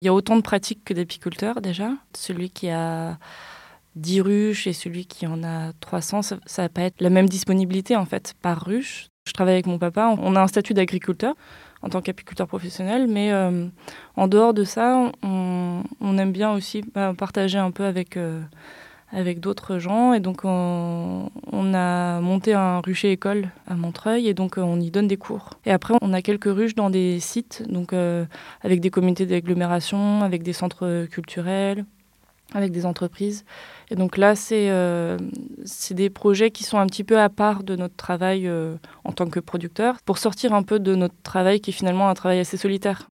Il 0.02 0.07
y 0.07 0.09
a 0.09 0.14
autant 0.14 0.35
de 0.35 0.42
pratiques 0.42 0.83
que 0.85 0.94
d'apiculteurs 0.94 1.61
déjà. 1.61 1.92
Celui 2.12 2.50
qui 2.50 2.70
a 2.70 3.18
10 3.94 4.20
ruches 4.20 4.66
et 4.66 4.72
celui 4.72 5.07
qui 5.07 5.28
en 5.28 5.44
a 5.44 5.72
300, 5.74 6.22
ça, 6.22 6.37
ne 6.37 6.40
va 6.57 6.68
pas 6.68 6.83
être 6.83 7.00
la 7.00 7.09
même 7.09 7.28
disponibilité 7.28 7.94
en 7.94 8.05
fait 8.05 8.35
par 8.42 8.64
ruche. 8.64 9.12
Je 9.24 9.32
travaille 9.32 9.54
avec 9.54 9.66
mon 9.66 9.78
papa, 9.78 10.14
on 10.20 10.35
a 10.35 10.40
un 10.40 10.46
statut 10.48 10.74
d'agriculteur 10.74 11.35
en 11.82 11.88
tant 11.88 12.00
qu'apiculteur 12.00 12.46
professionnel, 12.46 13.06
mais 13.08 13.32
euh, 13.32 13.66
en 14.16 14.28
dehors 14.28 14.54
de 14.54 14.64
ça, 14.64 15.12
on, 15.22 16.18
aime 16.18 16.32
bien 16.32 16.52
aussi 16.52 16.82
bah, 16.94 17.12
partager 17.16 17.58
un 17.58 17.70
peu 17.70 17.85
avec, 17.85 18.16
euh, 18.16 18.40
avec 19.11 19.40
d'autres 19.40 19.78
gens. 19.78 20.12
Et 20.12 20.20
donc, 20.20 20.44
on, 20.44 21.30
a 21.74 22.20
monté 22.20 22.52
un 22.52 22.80
rucher 22.80 23.12
école 23.12 23.48
à 23.66 23.74
Montreuil 23.74 24.28
et 24.28 24.35
donc 24.35 24.58
on 24.58 24.80
y 24.80 24.90
donne 24.90 25.08
des 25.08 25.16
cours. 25.16 25.50
Et 25.64 25.70
après, 25.70 25.94
on 26.02 26.12
a 26.12 26.20
quelques 26.20 26.52
ruches 26.52 26.74
dans 26.74 26.90
des 26.90 27.18
sites, 27.18 27.64
donc 27.68 27.94
avec 28.62 28.80
des 28.80 28.90
communautés 28.90 29.26
d'agglomération, 29.26 30.22
avec 30.22 30.42
des 30.42 30.52
centres 30.52 31.06
culturels, 31.06 31.85
avec 32.54 32.72
des 32.72 32.86
entreprises. 32.86 33.44
Et 33.90 33.96
donc 33.96 34.16
là, 34.16 34.34
c'est 34.34 34.70
euh, 34.70 35.18
des 35.90 36.10
projets 36.10 36.50
qui 36.50 36.64
sont 36.64 36.78
un 36.78 36.86
petit 36.86 37.04
peu 37.04 37.18
à 37.18 37.28
part 37.28 37.62
de 37.62 37.76
notre 37.76 37.96
travail 37.96 38.46
euh, 38.46 38.76
en 39.04 39.12
tant 39.12 39.28
que 39.28 39.40
producteur, 39.40 40.00
pour 40.02 40.18
sortir 40.18 40.54
un 40.54 40.62
peu 40.62 40.78
de 40.78 40.94
notre 40.94 41.20
travail 41.22 41.60
qui 41.60 41.70
est 41.70 41.74
finalement 41.74 42.08
un 42.08 42.14
travail 42.14 42.40
assez 42.40 42.56
solitaire. 42.56 43.08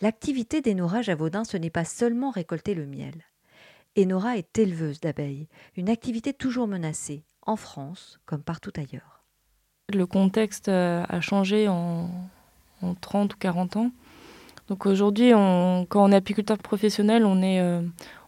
L'activité 0.00 0.60
d'Enora 0.60 1.02
Javaudin, 1.02 1.44
ce 1.44 1.56
n'est 1.56 1.70
pas 1.70 1.84
seulement 1.84 2.30
récolter 2.30 2.74
le 2.74 2.86
miel. 2.86 3.14
Enora 3.98 4.36
est 4.36 4.58
éleveuse 4.58 5.00
d'abeilles, 5.00 5.48
une 5.76 5.88
activité 5.88 6.34
toujours 6.34 6.66
menacée, 6.66 7.24
en 7.46 7.56
France 7.56 8.20
comme 8.26 8.42
partout 8.42 8.72
ailleurs. 8.76 9.24
Le 9.92 10.04
contexte 10.04 10.68
euh, 10.68 11.04
a 11.08 11.20
changé 11.20 11.68
en, 11.68 12.10
en 12.82 12.94
30 12.94 13.34
ou 13.34 13.36
40 13.38 13.76
ans. 13.76 13.90
Donc 14.68 14.84
aujourd'hui, 14.86 15.30
quand 15.30 16.04
on 16.04 16.10
est 16.10 16.16
apiculteur 16.16 16.58
professionnel, 16.58 17.24
on 17.24 17.40
est, 17.40 17.60
euh, 17.60 17.82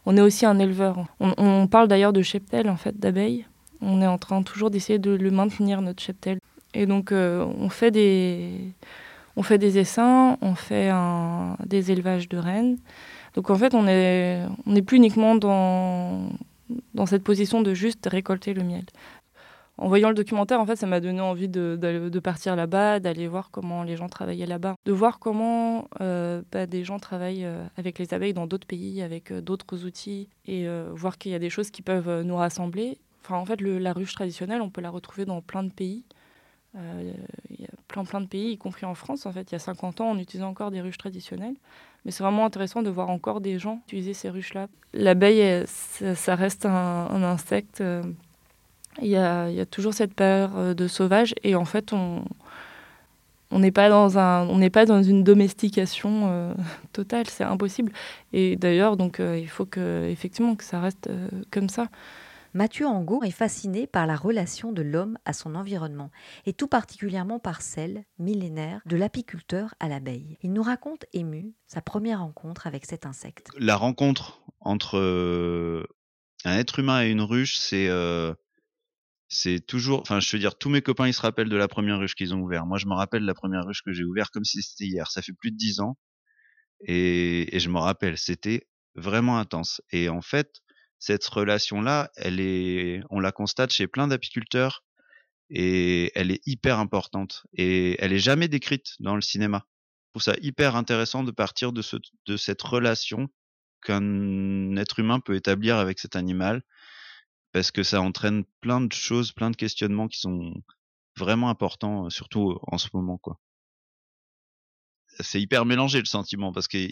on 0.09 0.17
est 0.17 0.21
aussi 0.21 0.47
un 0.47 0.57
éleveur. 0.57 1.05
On, 1.19 1.67
parle 1.67 1.87
d'ailleurs 1.87 2.13
de 2.13 2.23
cheptel 2.23 2.67
en 2.67 2.77
fait 2.77 2.99
d'abeilles. 2.99 3.45
On 3.79 4.01
est 4.01 4.07
en 4.07 4.17
train 4.17 4.41
toujours 4.41 4.71
d'essayer 4.71 4.97
de 4.97 5.11
le 5.11 5.29
maintenir 5.29 5.83
notre 5.83 6.01
cheptel. 6.01 6.39
Et 6.73 6.87
donc 6.87 7.11
euh, 7.11 7.45
on 7.59 7.69
fait 7.69 7.91
des 7.91 8.73
essaims, 9.77 10.35
on 10.41 10.55
fait 10.55 10.89
un, 10.89 11.55
des 11.63 11.91
élevages 11.91 12.27
de 12.27 12.39
rennes. 12.39 12.77
Donc 13.35 13.51
en 13.51 13.55
fait, 13.55 13.75
on 13.75 13.83
n'est 13.83 14.81
plus 14.81 14.97
uniquement 14.97 15.35
dans 15.35 16.25
cette 17.05 17.23
position 17.23 17.61
de 17.61 17.75
juste 17.75 18.07
récolter 18.11 18.55
le 18.55 18.63
miel 18.63 18.85
en 19.79 19.87
voyant 19.87 20.09
le 20.09 20.15
documentaire, 20.15 20.59
en 20.59 20.65
fait, 20.65 20.75
ça 20.75 20.87
m'a 20.87 20.99
donné 20.99 21.21
envie 21.21 21.47
de, 21.47 22.19
partir 22.21 22.57
là-bas, 22.57 22.99
d'aller 22.99 23.29
voir 23.29 23.49
comment 23.49 23.83
les 23.83 23.95
gens 23.95 24.09
travaillaient 24.09 24.45
là-bas, 24.45 24.75
de 24.85 24.91
voir 24.91 25.19
comment 25.19 25.87
euh, 26.01 26.41
bah, 26.51 26.65
des 26.65 26.83
gens 26.83 26.99
travaillent 26.99 27.45
euh, 27.45 27.65
avec 27.77 27.97
les 27.97 28.13
abeilles 28.13 28.33
dans 28.33 28.45
d'autres 28.45 28.67
pays, 28.67 29.01
avec 29.01 29.31
euh, 29.31 29.39
d'autres 29.39 29.85
outils, 29.85 30.27
et 30.45 30.67
voir 30.91 31.17
qu'il 31.17 31.31
y 31.31 31.35
a 31.35 31.39
des 31.39 31.49
choses 31.49 31.71
qui 31.71 31.81
peuvent 31.81 32.23
nous 32.23 32.35
rassembler. 32.35 32.97
Enfin, 33.23 33.37
en 33.37 33.45
fait, 33.45 33.61
la 33.61 33.93
ruche 33.93 34.13
traditionnelle, 34.13 34.61
on 34.61 34.69
peut 34.69 34.81
la 34.81 34.89
retrouver 34.89 35.25
dans 35.25 35.41
plein 35.41 35.63
de 35.63 35.71
pays. 35.71 36.03
Y 36.73 37.65
a 37.65 37.69
plein, 37.87 38.03
plein 38.03 38.21
de 38.21 38.25
pays, 38.25 38.51
y 38.51 38.57
compris 38.57 38.85
en 38.85 38.95
France. 38.95 39.25
En 39.25 39.31
fait, 39.31 39.51
il 39.51 39.53
y 39.53 39.55
a 39.55 39.59
50 39.59 40.01
ans, 40.01 40.09
on 40.09 40.17
utilisait 40.17 40.43
encore 40.43 40.71
des 40.71 40.81
ruches 40.81 40.97
traditionnelles. 40.97 41.55
Mais 42.03 42.11
c'est 42.11 42.23
vraiment 42.23 42.45
intéressant 42.45 42.81
de 42.81 42.89
voir 42.89 43.09
encore 43.09 43.41
des 43.41 43.59
gens 43.59 43.81
utiliser 43.87 44.13
ces 44.13 44.29
ruches-là. 44.29 44.67
L'abeille, 44.93 45.63
ça, 45.67 46.35
reste 46.35 46.65
un 46.65 47.23
insecte 47.23 47.83
il 49.01 49.07
y 49.07 49.17
a, 49.17 49.65
toujours 49.65 49.93
cette 49.93 50.13
peur 50.13 50.51
euh, 50.55 50.73
de 50.73 50.87
sauvage 50.87 51.33
et 51.43 51.55
en 51.55 51.65
fait 51.65 51.93
on 51.93 52.23
on 53.51 53.59
n'est 53.59 53.71
pas 53.71 53.89
dans 53.89 54.17
un 54.17 54.47
on 54.47 54.57
n'est 54.57 54.69
pas 54.69 54.85
dans 54.85 55.01
une 55.01 55.23
domestication 55.23 56.27
euh, 56.27 56.53
totale 56.93 57.27
c'est 57.27 57.43
impossible 57.43 57.91
et 58.33 58.55
d'ailleurs 58.55 58.97
donc 58.97 59.19
euh, 59.19 59.37
il 59.37 59.49
faut 59.49 59.65
que 59.65 60.07
effectivement 60.09 60.55
que 60.55 60.63
ça 60.63 60.79
reste 60.79 61.09
comme 61.51 61.69
ça 61.69 61.87
Mathieu 62.55 62.87
Angot 62.87 63.21
est 63.21 63.29
fasciné 63.29 63.85
par 63.85 64.07
la 64.07 64.15
relation 64.15 64.71
de 64.71 64.81
l'homme 64.81 65.19
à 65.23 65.33
son 65.33 65.53
environnement 65.53 66.09
et 66.47 66.53
tout 66.53 66.67
particulièrement 66.67 67.37
par 67.37 67.61
celle 67.61 68.05
millénaire 68.17 68.81
de 68.87 68.97
l'apiculteur 68.97 69.75
à 69.79 69.87
l'abeille. 69.87 70.39
Il 70.41 70.53
nous 70.53 70.63
raconte 70.63 71.05
ému 71.13 71.53
sa 71.67 71.81
première 71.81 72.21
rencontre 72.21 72.65
avec 72.65 72.87
cet 72.87 73.05
insecte. 73.05 73.51
La 73.59 73.75
rencontre 73.75 74.41
entre 74.61 74.97
un 76.43 76.57
être 76.57 76.79
humain 76.79 77.03
et 77.03 77.11
une 77.11 77.21
ruche, 77.21 77.55
c'est 77.59 77.87
c'est 79.29 79.65
toujours, 79.65 80.01
enfin, 80.01 80.19
je 80.19 80.31
veux 80.31 80.39
dire, 80.39 80.57
tous 80.57 80.69
mes 80.69 80.81
copains, 80.81 81.07
ils 81.07 81.13
se 81.13 81.21
rappellent 81.21 81.49
de 81.49 81.55
la 81.55 81.67
première 81.67 81.99
ruche 81.99 82.15
qu'ils 82.15 82.33
ont 82.33 82.39
ouvert. 82.39 82.65
Moi, 82.65 82.79
je 82.79 82.87
me 82.87 82.93
rappelle 82.95 83.23
la 83.23 83.35
première 83.35 83.63
ruche 83.63 83.83
que 83.83 83.93
j'ai 83.93 84.03
ouverte 84.03 84.31
comme 84.31 84.43
si 84.43 84.61
c'était 84.63 84.85
hier. 84.85 85.09
Ça 85.11 85.21
fait 85.21 85.33
plus 85.33 85.51
de 85.51 85.57
dix 85.57 85.79
ans. 85.79 85.97
Et, 86.81 87.55
et 87.55 87.59
je 87.59 87.69
me 87.69 87.77
rappelle, 87.77 88.17
c'était 88.17 88.67
vraiment 88.95 89.37
intense. 89.37 89.81
Et 89.91 90.09
en 90.09 90.21
fait, 90.21 90.61
cette 90.97 91.25
relation-là, 91.25 92.11
elle 92.15 92.39
est, 92.39 93.01
on 93.11 93.19
la 93.19 93.31
constate 93.31 93.71
chez 93.71 93.87
plein 93.87 94.07
d'apiculteurs 94.07 94.83
et 95.51 96.11
elle 96.15 96.31
est 96.31 96.41
hyper 96.47 96.79
importante. 96.79 97.43
Et 97.53 97.97
elle 98.03 98.13
est 98.13 98.19
jamais 98.19 98.47
décrite 98.47 98.95
dans 98.99 99.15
le 99.15 99.21
cinéma. 99.21 99.67
Je 100.07 100.19
trouve 100.19 100.33
ça 100.33 100.39
hyper 100.41 100.75
intéressant 100.75 101.23
de 101.23 101.31
partir 101.31 101.71
de, 101.71 101.83
ce, 101.83 101.97
de 102.25 102.35
cette 102.35 102.61
relation 102.63 103.29
qu'un 103.83 104.75
être 104.75 104.99
humain 104.99 105.19
peut 105.19 105.35
établir 105.35 105.77
avec 105.77 105.99
cet 105.99 106.15
animal 106.15 106.63
parce 107.51 107.71
que 107.71 107.83
ça 107.83 108.01
entraîne 108.01 108.43
plein 108.61 108.81
de 108.81 108.93
choses, 108.93 109.31
plein 109.31 109.51
de 109.51 109.55
questionnements 109.55 110.07
qui 110.07 110.19
sont 110.19 110.53
vraiment 111.17 111.49
importants, 111.49 112.09
surtout 112.09 112.57
en 112.63 112.77
ce 112.77 112.89
moment, 112.93 113.17
quoi. 113.17 113.39
C'est 115.21 115.41
hyper 115.41 115.65
mélangé 115.65 115.99
le 115.99 116.05
sentiment 116.05 116.53
parce 116.53 116.69
qu'on 116.69 116.87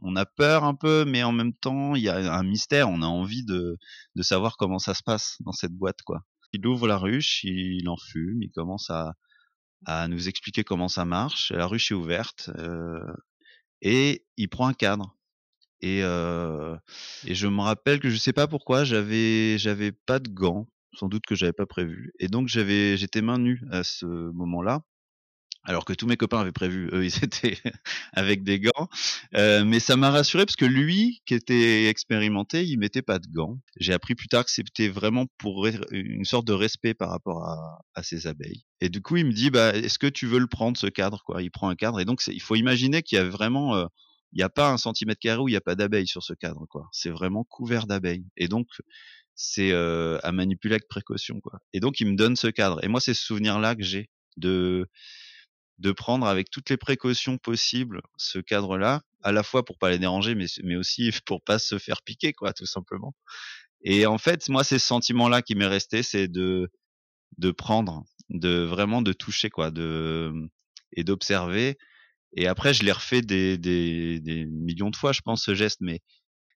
on 0.00 0.16
a 0.16 0.24
peur 0.24 0.64
un 0.64 0.74
peu, 0.74 1.04
mais 1.04 1.22
en 1.22 1.32
même 1.32 1.52
temps 1.52 1.94
il 1.96 2.02
y 2.02 2.08
a 2.08 2.34
un 2.34 2.42
mystère. 2.42 2.88
On 2.88 3.02
a 3.02 3.06
envie 3.06 3.44
de, 3.44 3.76
savoir 4.20 4.56
comment 4.56 4.78
ça 4.78 4.94
se 4.94 5.02
passe 5.02 5.36
dans 5.40 5.52
cette 5.52 5.72
boîte, 5.72 6.00
quoi. 6.02 6.22
Il 6.52 6.66
ouvre 6.66 6.88
la 6.88 6.96
ruche, 6.96 7.44
il 7.44 7.86
en 7.88 7.96
fume, 7.98 8.42
il 8.42 8.50
commence 8.50 8.90
à, 8.90 9.14
nous 10.08 10.28
expliquer 10.28 10.64
comment 10.64 10.88
ça 10.88 11.04
marche. 11.04 11.52
La 11.52 11.66
ruche 11.66 11.92
est 11.92 11.94
ouverte 11.94 12.50
et 13.82 14.24
il 14.36 14.48
prend 14.48 14.68
un 14.68 14.74
cadre 14.74 15.17
et, 15.80 16.02
euh, 16.02 16.76
et 17.26 17.34
je 17.34 17.46
me 17.46 17.60
rappelle 17.60 18.00
que 18.00 18.10
je 18.10 18.16
sais 18.16 18.32
pas 18.32 18.46
pourquoi 18.48 18.84
j'avais 18.84 19.58
j'avais 19.58 19.92
pas 19.92 20.18
de 20.18 20.28
gants, 20.28 20.68
sans 20.94 21.08
doute 21.08 21.24
que 21.26 21.34
j'avais 21.34 21.52
pas 21.52 21.66
prévu. 21.66 22.12
Et 22.18 22.28
donc 22.28 22.48
j'avais 22.48 22.96
j'étais 22.96 23.22
main 23.22 23.38
nue 23.38 23.62
à 23.70 23.84
ce 23.84 24.06
moment-là. 24.06 24.80
Alors 25.64 25.84
que 25.84 25.92
tous 25.92 26.06
mes 26.06 26.16
copains 26.16 26.40
avaient 26.40 26.52
prévu, 26.52 26.88
eux, 26.92 27.04
ils 27.04 27.24
étaient 27.24 27.58
avec 28.14 28.42
des 28.42 28.58
gants. 28.60 28.88
Euh, 29.34 29.64
mais 29.64 29.80
ça 29.80 29.96
m'a 29.96 30.10
rassuré 30.10 30.46
parce 30.46 30.56
que 30.56 30.64
lui, 30.64 31.20
qui 31.26 31.34
était 31.34 31.86
expérimenté, 31.88 32.64
il 32.64 32.78
mettait 32.78 33.02
pas 33.02 33.18
de 33.18 33.26
gants. 33.28 33.58
J'ai 33.78 33.92
appris 33.92 34.14
plus 34.14 34.28
tard 34.28 34.44
que 34.46 34.50
c'était 34.50 34.88
vraiment 34.88 35.26
pour 35.38 35.66
une 35.90 36.24
sorte 36.24 36.46
de 36.46 36.54
respect 36.54 36.94
par 36.94 37.10
rapport 37.10 37.44
à, 37.44 37.80
à 37.94 38.02
ses 38.02 38.26
abeilles. 38.26 38.64
Et 38.80 38.88
du 38.88 39.02
coup, 39.02 39.16
il 39.18 39.26
me 39.26 39.32
dit, 39.32 39.50
bah, 39.50 39.74
est-ce 39.74 39.98
que 39.98 40.06
tu 40.06 40.26
veux 40.26 40.38
le 40.38 40.46
prendre 40.46 40.78
ce 40.78 40.86
cadre, 40.86 41.22
quoi? 41.24 41.42
Il 41.42 41.50
prend 41.50 41.68
un 41.68 41.76
cadre. 41.76 42.00
Et 42.00 42.04
donc, 42.06 42.22
il 42.28 42.40
faut 42.40 42.54
imaginer 42.54 43.02
qu'il 43.02 43.18
y 43.18 43.20
a 43.20 43.24
vraiment 43.28 43.74
euh, 43.76 43.86
il 44.32 44.38
n'y 44.38 44.42
a 44.42 44.48
pas 44.48 44.70
un 44.70 44.78
centimètre 44.78 45.20
carré 45.20 45.40
où 45.40 45.48
il 45.48 45.52
n'y 45.52 45.56
a 45.56 45.62
pas 45.62 45.74
d'abeilles 45.74 46.06
sur 46.06 46.22
ce 46.22 46.34
cadre, 46.34 46.66
quoi. 46.68 46.88
C'est 46.92 47.10
vraiment 47.10 47.44
couvert 47.44 47.86
d'abeilles. 47.86 48.26
Et 48.36 48.48
donc, 48.48 48.68
c'est 49.34 49.72
euh, 49.72 50.18
à 50.22 50.32
manipuler 50.32 50.74
avec 50.74 50.88
précaution, 50.88 51.40
quoi. 51.40 51.60
Et 51.72 51.80
donc, 51.80 52.00
il 52.00 52.08
me 52.08 52.16
donne 52.16 52.36
ce 52.36 52.48
cadre. 52.48 52.82
Et 52.84 52.88
moi, 52.88 53.00
c'est 53.00 53.14
ce 53.14 53.24
souvenir-là 53.24 53.74
que 53.74 53.82
j'ai 53.82 54.10
de 54.36 54.86
de 55.78 55.92
prendre 55.92 56.26
avec 56.26 56.50
toutes 56.50 56.70
les 56.70 56.76
précautions 56.76 57.38
possibles 57.38 58.00
ce 58.16 58.40
cadre-là, 58.40 59.02
à 59.22 59.30
la 59.32 59.44
fois 59.44 59.64
pour 59.64 59.78
pas 59.78 59.90
les 59.90 59.98
déranger, 59.98 60.34
mais 60.34 60.46
mais 60.64 60.76
aussi 60.76 61.10
pour 61.26 61.42
pas 61.42 61.58
se 61.58 61.78
faire 61.78 62.02
piquer, 62.02 62.32
quoi, 62.32 62.52
tout 62.52 62.66
simplement. 62.66 63.14
Et 63.82 64.06
en 64.06 64.18
fait, 64.18 64.48
moi, 64.48 64.64
c'est 64.64 64.78
ce 64.78 64.86
sentiment-là 64.86 65.42
qui 65.42 65.54
m'est 65.54 65.66
resté, 65.66 66.02
c'est 66.02 66.28
de 66.28 66.70
de 67.38 67.50
prendre, 67.52 68.04
de 68.30 68.64
vraiment 68.64 69.02
de 69.02 69.12
toucher, 69.12 69.50
quoi, 69.50 69.70
de 69.70 70.32
et 70.92 71.04
d'observer 71.04 71.78
et 72.34 72.46
après, 72.46 72.74
je 72.74 72.82
l'ai 72.84 72.92
refait 72.92 73.22
des, 73.22 73.58
des, 73.58 74.20
des, 74.20 74.46
millions 74.46 74.90
de 74.90 74.96
fois, 74.96 75.12
je 75.12 75.20
pense, 75.22 75.44
ce 75.44 75.54
geste, 75.54 75.78
mais 75.80 76.00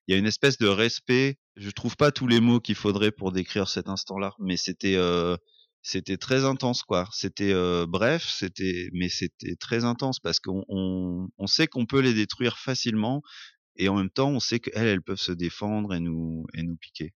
il 0.07 0.13
y 0.13 0.15
a 0.15 0.19
une 0.19 0.27
espèce 0.27 0.57
de 0.57 0.67
respect. 0.67 1.37
Je 1.55 1.69
trouve 1.71 1.95
pas 1.95 2.11
tous 2.11 2.27
les 2.27 2.39
mots 2.41 2.59
qu'il 2.59 2.75
faudrait 2.75 3.11
pour 3.11 3.31
décrire 3.31 3.67
cet 3.67 3.89
instant-là, 3.89 4.33
mais 4.39 4.57
c'était 4.57 4.95
euh, 4.95 5.37
c'était 5.81 6.17
très 6.17 6.45
intense, 6.45 6.83
quoi. 6.83 7.07
C'était 7.11 7.53
euh, 7.53 7.85
bref, 7.87 8.25
c'était 8.27 8.89
mais 8.93 9.09
c'était 9.09 9.55
très 9.55 9.83
intense 9.85 10.19
parce 10.19 10.39
qu'on 10.39 10.63
on, 10.69 11.27
on 11.37 11.47
sait 11.47 11.67
qu'on 11.67 11.85
peut 11.85 11.99
les 12.01 12.13
détruire 12.13 12.57
facilement 12.57 13.21
et 13.77 13.89
en 13.89 13.95
même 13.97 14.09
temps, 14.09 14.29
on 14.29 14.39
sait 14.39 14.59
qu'elles, 14.59 14.87
elles 14.87 15.01
peuvent 15.01 15.19
se 15.19 15.31
défendre 15.31 15.93
et 15.93 15.99
nous 15.99 16.45
et 16.53 16.63
nous 16.63 16.75
piquer. 16.77 17.13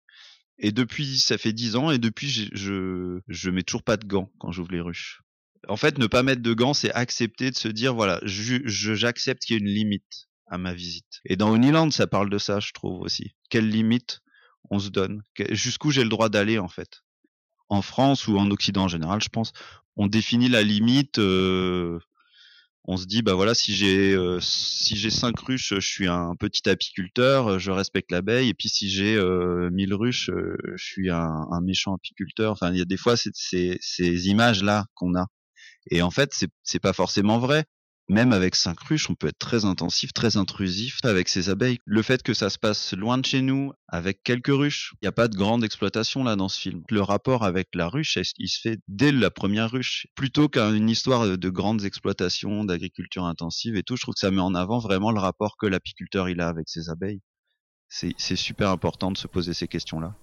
Et 0.59 0.71
depuis, 0.71 1.19
ça 1.19 1.37
fait 1.37 1.53
dix 1.53 1.75
ans 1.75 1.91
et 1.91 1.99
depuis, 1.99 2.29
je 2.29 3.19
je 3.27 3.49
mets 3.51 3.63
toujours 3.63 3.83
pas 3.83 3.97
de 3.97 4.07
gants 4.07 4.31
quand 4.39 4.51
j'ouvre 4.51 4.71
les 4.71 4.81
ruches 4.81 5.21
en 5.67 5.77
fait, 5.77 5.97
ne 5.97 6.07
pas 6.07 6.23
mettre 6.23 6.41
de 6.41 6.53
gants, 6.53 6.73
c'est 6.73 6.91
accepter 6.93 7.51
de 7.51 7.57
se 7.57 7.67
dire, 7.67 7.93
voilà, 7.93 8.19
j'accepte 8.23 9.43
qu'il 9.43 9.55
y 9.55 9.57
ait 9.57 9.61
une 9.61 9.73
limite 9.73 10.27
à 10.47 10.57
ma 10.57 10.73
visite. 10.73 11.21
Et 11.25 11.35
dans 11.35 11.55
Uniland, 11.55 11.91
ça 11.91 12.07
parle 12.07 12.29
de 12.29 12.37
ça, 12.37 12.59
je 12.59 12.71
trouve 12.71 13.01
aussi. 13.01 13.35
Quelle 13.49 13.69
limite 13.69 14.21
on 14.69 14.79
se 14.79 14.89
donne? 14.89 15.23
Jusqu'où 15.51 15.91
j'ai 15.91 16.03
le 16.03 16.09
droit 16.09 16.29
d'aller, 16.29 16.59
en 16.59 16.69
fait? 16.69 17.03
En 17.69 17.81
France 17.81 18.27
ou 18.27 18.37
en 18.37 18.49
Occident 18.49 18.85
en 18.85 18.87
général, 18.87 19.21
je 19.21 19.29
pense, 19.29 19.51
on 19.97 20.07
définit 20.07 20.47
la 20.47 20.63
limite. 20.63 21.19
Euh, 21.19 21.99
on 22.85 22.95
se 22.95 23.05
dit, 23.05 23.21
bah 23.21 23.33
voilà, 23.33 23.53
si 23.53 23.75
j'ai 23.75 24.13
euh, 24.13 24.39
si 24.39 24.95
j'ai 24.95 25.09
cinq 25.09 25.37
ruches, 25.41 25.73
je 25.75 25.79
suis 25.81 26.07
un 26.07 26.35
petit 26.39 26.69
apiculteur, 26.69 27.59
je 27.59 27.71
respecte 27.71 28.11
l'abeille. 28.11 28.47
Et 28.49 28.53
puis 28.53 28.69
si 28.69 28.89
j'ai 28.89 29.17
euh, 29.17 29.69
mille 29.71 29.93
ruches, 29.93 30.31
je 30.75 30.81
suis 30.81 31.09
un, 31.09 31.61
méchant 31.61 31.95
apiculteur. 31.95 32.53
Enfin, 32.53 32.71
il 32.71 32.77
y 32.77 32.81
a 32.81 32.85
des 32.85 32.95
fois 32.95 33.17
ces, 33.17 33.77
ces 33.81 34.27
images 34.29 34.63
là 34.63 34.85
qu'on 34.95 35.15
a 35.15 35.27
et 35.91 36.01
en 36.01 36.11
fait, 36.11 36.33
c'est 36.63 36.79
pas 36.79 36.93
forcément 36.93 37.39
vrai. 37.39 37.65
même 38.09 38.31
avec 38.31 38.55
cinq 38.55 38.79
ruches, 38.79 39.09
on 39.09 39.15
peut 39.15 39.27
être 39.27 39.39
très 39.39 39.65
intensif, 39.65 40.13
très 40.13 40.37
intrusif 40.37 40.99
avec 41.03 41.27
ces 41.27 41.49
abeilles. 41.49 41.77
Le 41.85 42.01
fait 42.01 42.23
que 42.23 42.33
ça 42.33 42.49
se 42.49 42.57
passe 42.57 42.93
loin 42.93 43.17
de 43.17 43.25
chez 43.25 43.41
nous, 43.41 43.73
avec 43.89 44.23
quelques 44.23 44.47
ruches, 44.47 44.93
il 44.95 45.05
n'y 45.05 45.09
a 45.09 45.11
pas 45.11 45.27
de 45.27 45.35
grande 45.35 45.63
exploitation 45.63 46.23
là 46.23 46.35
dans 46.35 46.47
ce 46.47 46.59
film. 46.59 46.83
Le 46.89 47.01
rapport 47.01 47.43
avec 47.43 47.67
la 47.73 47.89
ruche, 47.89 48.17
il 48.37 48.47
se 48.47 48.61
fait 48.61 48.79
dès 48.87 49.11
la 49.11 49.29
première 49.29 49.71
ruche, 49.71 50.07
plutôt 50.15 50.47
qu'une 50.47 50.89
histoire 50.89 51.37
de 51.37 51.49
grandes 51.49 51.83
exploitations, 51.83 52.63
d'agriculture 52.63 53.25
intensive 53.25 53.75
et 53.75 53.83
tout. 53.83 53.97
Je 53.97 54.03
trouve 54.03 54.13
que 54.13 54.21
ça 54.21 54.31
met 54.31 54.41
en 54.41 54.55
avant 54.55 54.79
vraiment 54.79 55.11
le 55.11 55.19
rapport 55.19 55.57
que 55.57 55.65
l'apiculteur 55.65 56.29
il 56.29 56.39
a 56.39 56.47
avec 56.47 56.69
ses 56.69 56.89
abeilles. 56.89 57.21
C'est 57.89 58.35
super 58.35 58.69
important 58.69 59.11
de 59.11 59.17
se 59.17 59.27
poser 59.27 59.53
ces 59.53 59.67
questions-là. 59.67 60.15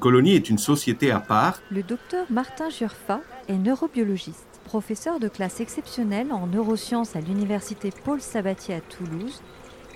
Colonie 0.00 0.34
est 0.34 0.50
une 0.50 0.58
société 0.58 1.12
à 1.12 1.20
part. 1.20 1.60
Le 1.70 1.84
docteur 1.84 2.26
Martin 2.30 2.70
Jurfa 2.70 3.20
est 3.48 3.58
neurobiologiste, 3.58 4.60
professeur 4.64 5.20
de 5.20 5.28
classe 5.28 5.60
exceptionnelle 5.60 6.32
en 6.32 6.46
neurosciences 6.46 7.14
à 7.14 7.20
l'université 7.20 7.90
Paul 8.04 8.20
Sabatier 8.20 8.74
à 8.74 8.80
Toulouse. 8.80 9.40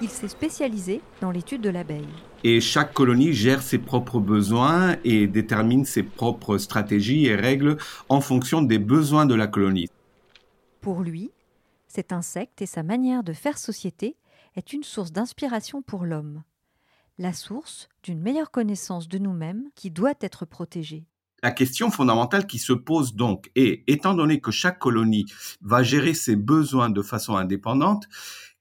Il 0.03 0.11
s'est 0.11 0.29
spécialisé 0.29 1.01
dans 1.21 1.31
l'étude 1.31 1.63
de 1.63 1.71
l'abeille. 1.71 2.07
Et 2.45 2.61
chaque 2.61 2.93
colonie 2.93 3.33
gère 3.33 3.63
ses 3.63 3.79
propres 3.79 4.21
besoins 4.21 4.97
et 5.05 5.27
détermine 5.27 5.85
ses 5.85 6.03
propres 6.03 6.59
stratégies 6.59 7.27
et 7.27 7.35
règles 7.35 7.79
en 8.09 8.21
fonction 8.21 8.61
des 8.61 8.79
besoins 8.79 9.25
de 9.25 9.35
la 9.35 9.47
colonie. 9.47 9.89
Pour 10.83 11.01
lui, 11.01 11.31
cet 11.89 12.13
insecte 12.13 12.61
et 12.61 12.67
sa 12.67 12.83
manière 12.83 13.23
de 13.23 13.33
faire 13.33 13.57
société 13.57 14.17
est 14.55 14.73
une 14.73 14.85
source 14.85 15.13
d'inspiration 15.13 15.81
pour 15.81 16.05
l'homme 16.05 16.43
la 17.19 17.33
source 17.33 17.89
d'une 18.03 18.21
meilleure 18.21 18.51
connaissance 18.51 19.09
de 19.09 19.19
nous-mêmes 19.19 19.65
qui 19.75 19.91
doit 19.91 20.15
être 20.21 20.45
protégée. 20.45 21.07
La 21.43 21.51
question 21.51 21.91
fondamentale 21.91 22.47
qui 22.47 22.59
se 22.59 22.73
pose 22.73 23.15
donc 23.15 23.51
est, 23.55 23.85
étant 23.87 24.15
donné 24.15 24.41
que 24.41 24.51
chaque 24.51 24.79
colonie 24.79 25.27
va 25.61 25.83
gérer 25.83 26.15
ses 26.15 26.37
besoins 26.37 26.91
de 26.91 27.03
façon 27.03 27.37
indépendante, 27.37 28.05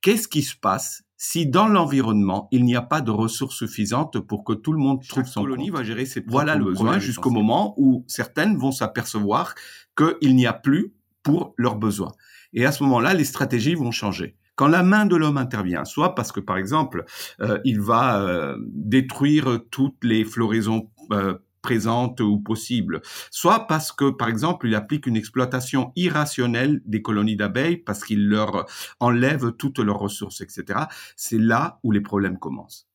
qu'est-ce 0.01 0.27
qui 0.27 0.43
se 0.43 0.55
passe 0.55 1.03
si 1.15 1.47
dans 1.47 1.69
l'environnement, 1.69 2.49
il 2.51 2.65
n'y 2.65 2.75
a 2.75 2.81
pas 2.81 2.99
de 2.99 3.09
ressources 3.09 3.55
suffisantes 3.55 4.19
pour 4.19 4.43
que 4.43 4.51
tout 4.51 4.73
le 4.73 4.79
monde 4.79 5.01
trouve 5.07 5.25
son 5.25 5.43
colonie 5.43 5.69
va 5.69 5.81
gérer 5.81 6.05
ses 6.05 6.21
voilà 6.27 6.55
le 6.55 6.65
besoin 6.65 6.99
jusqu'au 6.99 7.29
moment 7.29 7.73
où 7.77 8.03
certaines 8.09 8.57
vont 8.57 8.73
s'apercevoir 8.73 9.55
qu'il 9.95 10.35
n'y 10.35 10.45
a 10.45 10.51
plus 10.51 10.93
pour 11.23 11.53
leurs 11.55 11.77
besoins. 11.77 12.11
Et 12.51 12.65
à 12.65 12.73
ce 12.73 12.83
moment-là, 12.83 13.13
les 13.13 13.23
stratégies 13.23 13.75
vont 13.75 13.91
changer. 13.91 14.35
Quand 14.55 14.67
la 14.67 14.83
main 14.83 15.05
de 15.05 15.15
l'homme 15.15 15.37
intervient, 15.37 15.85
soit 15.85 16.15
parce 16.15 16.31
que 16.31 16.39
par 16.39 16.57
exemple 16.57 17.05
euh, 17.41 17.59
il 17.65 17.81
va 17.81 18.21
euh, 18.21 18.57
détruire 18.61 19.59
toutes 19.71 20.03
les 20.03 20.23
floraisons 20.23 20.89
euh, 21.11 21.35
présentes 21.61 22.19
ou 22.19 22.39
possibles, 22.39 23.01
soit 23.31 23.67
parce 23.67 23.91
que, 23.91 24.11
par 24.11 24.27
exemple, 24.27 24.67
il 24.67 24.75
applique 24.75 25.07
une 25.07 25.15
exploitation 25.15 25.93
irrationnelle 25.95 26.81
des 26.85 27.01
colonies 27.01 27.37
d'abeilles 27.37 27.77
parce 27.77 28.03
qu'il 28.03 28.27
leur 28.27 28.65
enlève 28.99 29.53
toutes 29.53 29.79
leurs 29.79 29.97
ressources, 29.97 30.41
etc. 30.41 30.81
C'est 31.15 31.39
là 31.39 31.79
où 31.83 31.91
les 31.91 32.01
problèmes 32.01 32.37
commencent 32.37 32.92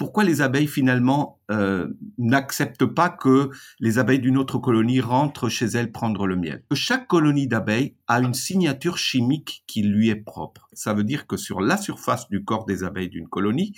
pourquoi 0.00 0.24
les 0.24 0.40
abeilles 0.40 0.66
finalement 0.66 1.42
euh, 1.50 1.86
n'acceptent 2.16 2.86
pas 2.86 3.10
que 3.10 3.50
les 3.80 3.98
abeilles 3.98 4.18
d'une 4.18 4.38
autre 4.38 4.56
colonie 4.56 5.02
rentrent 5.02 5.50
chez 5.50 5.66
elles 5.66 5.92
prendre 5.92 6.26
le 6.26 6.36
miel? 6.36 6.64
Chaque 6.72 7.06
colonie 7.06 7.46
d'abeilles 7.46 7.96
a 8.08 8.18
une 8.18 8.32
signature 8.32 8.96
chimique 8.96 9.62
qui 9.66 9.82
lui 9.82 10.08
est 10.08 10.16
propre. 10.16 10.70
Ça 10.72 10.94
veut 10.94 11.04
dire 11.04 11.26
que 11.26 11.36
sur 11.36 11.60
la 11.60 11.76
surface 11.76 12.30
du 12.30 12.42
corps 12.46 12.64
des 12.64 12.82
abeilles 12.82 13.10
d'une 13.10 13.28
colonie, 13.28 13.74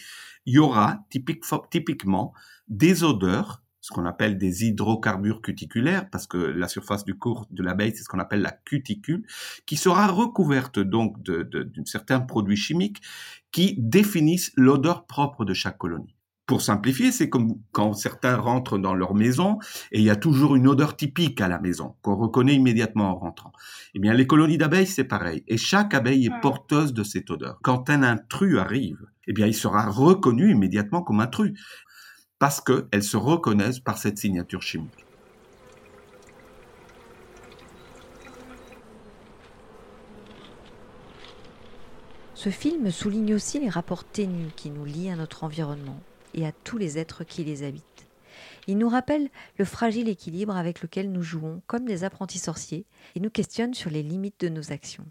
il 0.46 0.54
y 0.54 0.58
aura 0.60 1.04
typiquement 1.10 2.32
des 2.68 3.02
odeurs 3.02 3.61
ce 3.82 3.92
qu'on 3.92 4.06
appelle 4.06 4.38
des 4.38 4.64
hydrocarbures 4.64 5.42
cuticulaires, 5.42 6.08
parce 6.08 6.28
que 6.28 6.38
la 6.38 6.68
surface 6.68 7.04
du 7.04 7.18
corps 7.18 7.46
de 7.50 7.64
l'abeille, 7.64 7.92
c'est 7.94 8.04
ce 8.04 8.08
qu'on 8.08 8.20
appelle 8.20 8.40
la 8.40 8.52
cuticule, 8.52 9.26
qui 9.66 9.76
sera 9.76 10.06
recouverte 10.06 10.78
donc 10.78 11.20
d'un 11.22 11.42
de, 11.42 11.68
certain 11.84 12.20
produit 12.20 12.56
chimique 12.56 13.02
qui 13.50 13.74
définissent 13.78 14.52
l'odeur 14.56 15.04
propre 15.06 15.44
de 15.44 15.52
chaque 15.52 15.78
colonie. 15.78 16.14
Pour 16.46 16.62
simplifier, 16.62 17.10
c'est 17.10 17.28
comme 17.28 17.54
quand 17.72 17.92
certains 17.92 18.36
rentrent 18.36 18.78
dans 18.78 18.94
leur 18.94 19.14
maison 19.14 19.58
et 19.90 19.98
il 19.98 20.04
y 20.04 20.10
a 20.10 20.16
toujours 20.16 20.54
une 20.54 20.68
odeur 20.68 20.96
typique 20.96 21.40
à 21.40 21.48
la 21.48 21.58
maison 21.58 21.96
qu'on 22.02 22.16
reconnaît 22.16 22.54
immédiatement 22.54 23.10
en 23.10 23.16
rentrant. 23.16 23.52
Eh 23.94 23.98
bien, 23.98 24.12
les 24.12 24.26
colonies 24.26 24.58
d'abeilles, 24.58 24.86
c'est 24.86 25.04
pareil. 25.04 25.44
Et 25.48 25.56
chaque 25.56 25.94
abeille 25.94 26.26
est 26.26 26.40
porteuse 26.40 26.92
de 26.92 27.02
cette 27.02 27.30
odeur. 27.30 27.58
Quand 27.62 27.90
un 27.90 28.02
intrus 28.02 28.58
arrive, 28.58 28.98
eh 29.26 29.32
bien, 29.32 29.46
il 29.46 29.54
sera 29.54 29.88
reconnu 29.88 30.50
immédiatement 30.50 31.02
comme 31.02 31.20
intrus 31.20 31.52
parce 32.42 32.60
qu'elles 32.60 33.04
se 33.04 33.16
reconnaissent 33.16 33.78
par 33.78 33.98
cette 33.98 34.18
signature 34.18 34.62
chimique. 34.62 35.06
Ce 42.34 42.48
film 42.48 42.90
souligne 42.90 43.36
aussi 43.36 43.60
les 43.60 43.68
rapports 43.68 44.02
ténus 44.02 44.50
qui 44.56 44.70
nous 44.70 44.84
lient 44.84 45.12
à 45.12 45.14
notre 45.14 45.44
environnement 45.44 46.02
et 46.34 46.44
à 46.44 46.50
tous 46.50 46.78
les 46.78 46.98
êtres 46.98 47.22
qui 47.22 47.44
les 47.44 47.62
habitent. 47.62 48.08
Il 48.66 48.76
nous 48.76 48.88
rappelle 48.88 49.30
le 49.56 49.64
fragile 49.64 50.08
équilibre 50.08 50.56
avec 50.56 50.82
lequel 50.82 51.12
nous 51.12 51.22
jouons 51.22 51.62
comme 51.68 51.84
des 51.84 52.02
apprentis 52.02 52.40
sorciers 52.40 52.86
et 53.14 53.20
nous 53.20 53.30
questionne 53.30 53.72
sur 53.72 53.88
les 53.88 54.02
limites 54.02 54.40
de 54.40 54.48
nos 54.48 54.72
actions. 54.72 55.06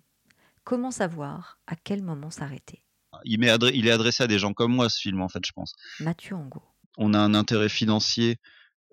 Comment 0.65 0.91
savoir 0.91 1.59
à 1.65 1.77
quel 1.77 2.03
moment 2.03 2.29
s'arrêter? 2.29 2.83
Il, 3.23 3.41
il, 3.41 3.87
est 3.87 3.91
adressé 3.91 4.21
à 4.21 4.27
des 4.27 4.37
gens 4.37 4.51
comme 4.51 4.73
moi, 4.75 4.89
ce 4.89 4.99
film, 4.99 5.21
en 5.21 5.29
fait, 5.29 5.45
je 5.45 5.53
pense. 5.53 5.75
Mathieu 6.01 6.35
Angot 6.35 6.70
on 6.97 7.13
a 7.13 7.19
un 7.19 7.33
intérêt 7.33 7.69
financier, 7.69 8.37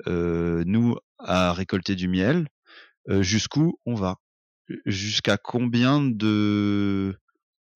nous, 0.07 0.97
à 1.19 1.53
récolter 1.53 1.95
du 1.97 2.09
miel. 2.09 2.49
Jusqu'où 3.09 3.79
on 3.87 3.95
va? 3.95 4.17
Jusqu'à 4.85 5.39
combien 5.39 6.03
de, 6.03 7.19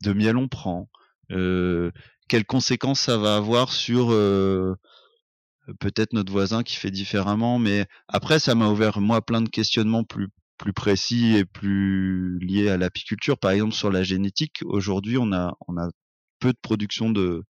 de 0.02 0.12
miel 0.12 0.36
on 0.36 0.48
prend? 0.48 0.88
Quelles 1.28 2.46
conséquences 2.46 3.00
ça 3.00 3.18
va 3.18 3.36
avoir 3.36 3.72
sur 3.72 4.08
peut-être 5.80 6.12
notre 6.12 6.32
voisin 6.32 6.62
qui 6.62 6.76
fait 6.76 6.90
différemment 6.90 7.58
Mais 7.58 7.86
après, 8.08 8.38
ça 8.38 8.54
m'a 8.54 8.68
ouvert, 8.68 9.00
moi, 9.00 9.24
plein 9.24 9.40
de 9.42 9.48
questionnements 9.48 10.04
plus 10.04 10.28
plus 10.58 10.72
précis 10.72 11.34
et 11.34 11.44
plus 11.44 12.38
liés 12.38 12.68
à 12.68 12.76
l'apiculture. 12.76 13.36
Par 13.36 13.50
exemple, 13.50 13.74
sur 13.74 13.90
la 13.90 14.04
génétique, 14.04 14.60
aujourd'hui, 14.64 15.18
on 15.18 15.32
a, 15.32 15.56
on 15.66 15.76
a 15.76 15.88
peu 16.38 16.52
de 16.52 16.58
production 16.62 17.10
de, 17.10 17.42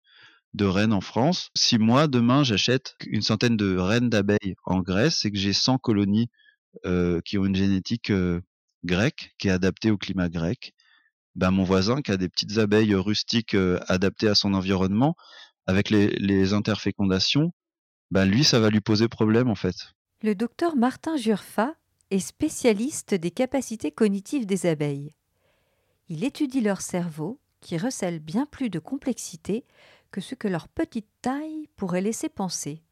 de 0.54 0.64
reines 0.64 0.92
en 0.92 1.00
France. 1.00 1.50
Si 1.56 1.78
moi, 1.78 2.08
demain, 2.08 2.42
j'achète 2.42 2.96
une 3.06 3.22
centaine 3.22 3.56
de 3.56 3.76
reines 3.76 4.10
d'abeilles 4.10 4.54
en 4.64 4.80
Grèce 4.80 5.24
et 5.24 5.30
que 5.30 5.38
j'ai 5.38 5.52
100 5.52 5.78
colonies 5.78 6.28
euh, 6.86 7.20
qui 7.24 7.38
ont 7.38 7.44
une 7.44 7.54
génétique 7.54 8.10
euh, 8.10 8.40
grecque, 8.84 9.34
qui 9.38 9.48
est 9.48 9.52
adaptée 9.52 9.90
au 9.90 9.98
climat 9.98 10.28
grec, 10.28 10.72
ben 11.34 11.50
mon 11.50 11.64
voisin 11.64 12.02
qui 12.02 12.10
a 12.10 12.16
des 12.16 12.28
petites 12.28 12.58
abeilles 12.58 12.94
rustiques 12.94 13.54
euh, 13.54 13.78
adaptées 13.88 14.28
à 14.28 14.34
son 14.34 14.54
environnement, 14.54 15.16
avec 15.66 15.90
les, 15.90 16.08
les 16.08 16.52
interfécondations, 16.52 17.52
ben 18.10 18.24
lui, 18.24 18.44
ça 18.44 18.58
va 18.58 18.70
lui 18.70 18.80
poser 18.80 19.08
problème 19.08 19.48
en 19.48 19.54
fait. 19.54 19.94
Le 20.22 20.34
docteur 20.34 20.76
Martin 20.76 21.16
Jurfa 21.16 21.74
est 22.10 22.18
spécialiste 22.18 23.14
des 23.14 23.30
capacités 23.30 23.92
cognitives 23.92 24.46
des 24.46 24.66
abeilles. 24.66 25.14
Il 26.08 26.24
étudie 26.24 26.60
leur 26.60 26.80
cerveau, 26.80 27.40
qui 27.60 27.76
recèle 27.76 28.18
bien 28.18 28.46
plus 28.46 28.70
de 28.70 28.78
complexité 28.78 29.64
que 30.10 30.20
ce 30.20 30.34
que 30.34 30.48
leur 30.48 30.68
petite 30.68 31.08
taille 31.22 31.68
pourrait 31.76 32.00
laisser 32.00 32.28
penser. 32.28 32.82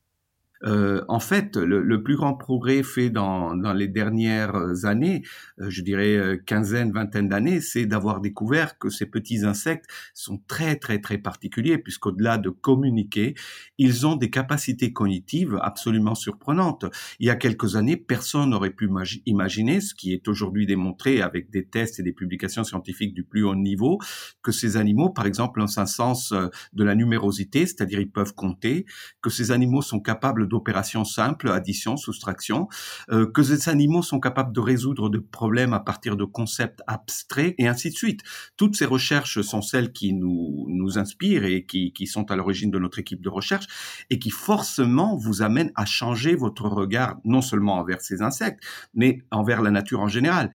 Euh, 0.65 1.05
en 1.09 1.21
fait, 1.21 1.57
le, 1.57 2.03
plus 2.03 2.17
grand 2.17 2.35
progrès 2.35 2.83
fait 2.83 3.11
dans, 3.11 3.57
dans 3.57 3.73
les 3.73 3.89
dernières 3.89 4.85
années, 4.85 5.23
euh, 5.61 5.71
je 5.71 5.83
dirais 5.83 6.17
euh, 6.17 6.37
quinzaine, 6.37 6.93
vingtaine 6.93 7.29
d'années, 7.29 7.61
c'est 7.61 7.87
d'avoir 7.87 8.21
découvert 8.21 8.79
que 8.79 8.91
ces 8.91 9.07
petits 9.07 9.45
insectes 9.45 9.87
sont 10.15 10.41
très 10.49 10.77
très 10.77 11.01
très 11.01 11.19
particuliers, 11.19 11.79
puisqu'au-delà 11.79 12.39
de 12.39 12.51
communiquer, 12.51 13.35
ils 13.79 14.07
ont 14.07 14.17
des 14.17 14.31
capacités 14.31 14.93
cognitives 14.93 15.59
absolument 15.63 16.15
surprenantes. 16.15 16.87
Il 17.21 17.27
y 17.27 17.31
a 17.31 17.37
quelques 17.37 17.77
années, 17.77 17.97
personne 17.97 18.51
n'aurait 18.51 18.71
pu 18.71 18.91
imaginer, 19.27 19.81
ce 19.81 19.95
qui 19.95 20.13
est 20.13 20.27
aujourd'hui 20.29 20.67
démontré 20.67 21.21
avec 21.21 21.51
des 21.51 21.65
tests 21.65 22.01
et 22.01 22.03
des 22.03 22.13
publications 22.13 22.65
scientifiques 22.65 23.15
du 23.15 23.23
plus 23.23 23.45
haut 23.45 23.55
niveau, 23.55 23.99
que 24.43 24.53
ces 24.53 24.77
animaux, 24.77 25.11
par 25.11 25.27
exemple, 25.27 25.61
ont 25.61 25.79
un 25.79 25.87
sens 25.87 26.33
de 26.73 26.85
la 26.85 26.95
numérosité, 26.95 27.67
c'est-à-dire 27.67 28.01
ils 28.01 28.11
peuvent 28.11 28.35
compter, 28.35 28.87
que 29.23 29.31
ces 29.31 29.51
animaux 29.51 29.83
sont 29.83 30.01
capables 30.01 30.48
d'opérations 30.49 31.05
simples, 31.05 31.51
addition, 31.51 31.97
soustraction, 31.97 32.69
euh, 33.11 33.31
que 33.31 33.43
ces 33.43 33.69
animaux 33.69 34.03
sont 34.03 34.21
capables 34.21 34.53
de 34.53 34.61
résoudre 34.61 35.11
des 35.11 35.21
problèmes 35.21 35.73
à 35.73 35.81
partir 35.81 36.17
de 36.17 36.25
concepts 36.25 36.81
abstraits 36.87 37.55
et 37.59 37.69
ainsi 37.69 37.91
de 37.91 37.95
suite. 37.95 38.23
Toutes 38.57 38.77
ces 38.77 38.87
recherches 38.87 39.41
sont 39.43 39.63
celles 39.63 39.93
qui 39.93 40.13
nous, 40.13 40.67
nous 40.69 40.99
inspirent 40.99 41.45
et 41.45 41.65
qui, 41.65 41.93
qui 41.93 42.07
sont 42.07 42.31
à 42.31 42.37
l'origine 42.37 42.71
de 42.71 42.79
notre 42.79 42.99
équipe 42.99 43.23
de 43.23 43.29
recherche 43.29 43.67
et 44.11 44.19
qui 44.19 44.31
forcément 44.31 45.17
vous 45.17 45.43
amènent 45.43 45.73
à 45.75 45.85
changer 45.85 46.35
votre 46.35 46.69
regard 46.69 47.19
non 47.25 47.43
seulement 47.43 47.77
envers 47.77 48.01
ces 48.01 48.23
insectes, 48.23 48.63
mais 48.95 49.23
envers 49.31 49.63
la 49.63 49.71
nature 49.71 50.01
en 50.01 50.09
général. 50.09 50.53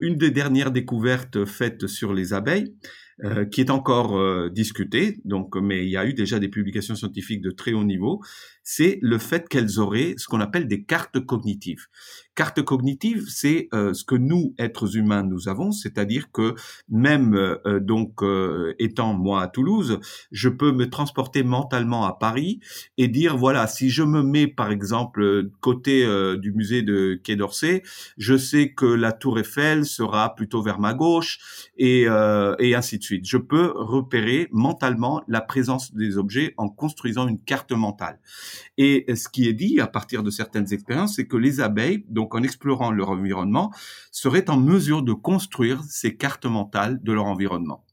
Une 0.00 0.16
des 0.16 0.30
dernières 0.30 0.70
découvertes 0.70 1.44
faites 1.44 1.88
sur 1.88 2.14
les 2.14 2.32
abeilles, 2.32 2.72
euh, 3.24 3.44
qui 3.44 3.60
est 3.60 3.70
encore 3.70 4.16
euh, 4.16 4.48
discutée, 4.48 5.18
donc, 5.24 5.56
mais 5.56 5.84
il 5.84 5.90
y 5.90 5.96
a 5.96 6.06
eu 6.06 6.14
déjà 6.14 6.38
des 6.38 6.48
publications 6.48 6.94
scientifiques 6.94 7.40
de 7.40 7.50
très 7.50 7.72
haut 7.72 7.84
niveau, 7.84 8.20
c'est 8.70 8.98
le 9.00 9.16
fait 9.16 9.48
qu'elles 9.48 9.80
auraient 9.80 10.12
ce 10.18 10.26
qu'on 10.26 10.40
appelle 10.40 10.68
des 10.68 10.82
cartes 10.82 11.24
cognitives. 11.24 11.86
Carte 12.34 12.62
cognitive, 12.62 13.24
c'est 13.26 13.66
euh, 13.72 13.94
ce 13.94 14.04
que 14.04 14.14
nous, 14.14 14.54
êtres 14.58 14.98
humains, 14.98 15.22
nous 15.22 15.48
avons, 15.48 15.72
c'est-à-dire 15.72 16.30
que 16.30 16.54
même 16.90 17.34
euh, 17.34 17.80
donc 17.80 18.22
euh, 18.22 18.74
étant 18.78 19.14
moi 19.14 19.40
à 19.40 19.48
Toulouse, 19.48 20.00
je 20.32 20.50
peux 20.50 20.70
me 20.70 20.90
transporter 20.90 21.42
mentalement 21.42 22.04
à 22.04 22.12
Paris 22.12 22.60
et 22.98 23.08
dire 23.08 23.38
voilà, 23.38 23.66
si 23.66 23.88
je 23.88 24.02
me 24.02 24.22
mets 24.22 24.46
par 24.46 24.70
exemple 24.70 25.48
côté 25.62 26.06
du 26.36 26.52
musée 26.52 26.82
de 26.82 27.18
Quai 27.24 27.36
d'Orsay, 27.36 27.82
je 28.18 28.36
sais 28.36 28.74
que 28.74 28.84
la 28.84 29.12
Tour 29.12 29.38
Eiffel 29.38 29.86
sera 29.86 30.34
plutôt 30.34 30.60
vers 30.60 30.78
ma 30.78 30.92
gauche 30.92 31.40
et, 31.78 32.02
et 32.02 32.74
ainsi 32.74 32.98
de 32.98 33.02
suite. 33.02 33.07
Je 33.22 33.36
peux 33.36 33.72
repérer 33.74 34.48
mentalement 34.52 35.22
la 35.28 35.40
présence 35.40 35.94
des 35.94 36.18
objets 36.18 36.54
en 36.56 36.68
construisant 36.68 37.28
une 37.28 37.40
carte 37.40 37.72
mentale. 37.72 38.20
Et 38.76 39.04
ce 39.14 39.28
qui 39.28 39.48
est 39.48 39.54
dit 39.54 39.80
à 39.80 39.86
partir 39.86 40.22
de 40.22 40.30
certaines 40.30 40.72
expériences, 40.72 41.16
c'est 41.16 41.26
que 41.26 41.36
les 41.36 41.60
abeilles, 41.60 42.04
donc 42.08 42.34
en 42.34 42.42
explorant 42.42 42.90
leur 42.90 43.10
environnement, 43.10 43.72
seraient 44.12 44.50
en 44.50 44.56
mesure 44.58 45.02
de 45.02 45.12
construire 45.12 45.82
ces 45.84 46.16
cartes 46.16 46.46
mentales 46.46 47.02
de 47.02 47.12
leur 47.12 47.26
environnement. 47.26 47.84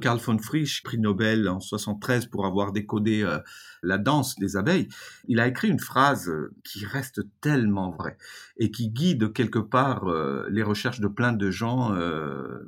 Carl 0.00 0.18
von 0.18 0.38
Frisch, 0.38 0.82
prix 0.84 0.98
Nobel 0.98 1.48
en 1.48 1.58
73 1.58 2.26
pour 2.26 2.46
avoir 2.46 2.72
décodé 2.72 3.22
euh, 3.22 3.40
la 3.82 3.98
danse 3.98 4.36
des 4.36 4.56
abeilles, 4.56 4.88
il 5.26 5.40
a 5.40 5.48
écrit 5.48 5.68
une 5.68 5.80
phrase 5.80 6.28
euh, 6.28 6.54
qui 6.62 6.84
reste 6.84 7.22
tellement 7.40 7.90
vraie 7.90 8.16
et 8.58 8.70
qui 8.70 8.90
guide 8.90 9.32
quelque 9.32 9.58
part 9.58 10.06
euh, 10.06 10.46
les 10.50 10.62
recherches 10.62 11.00
de 11.00 11.08
plein 11.08 11.32
de 11.32 11.50
gens, 11.50 11.92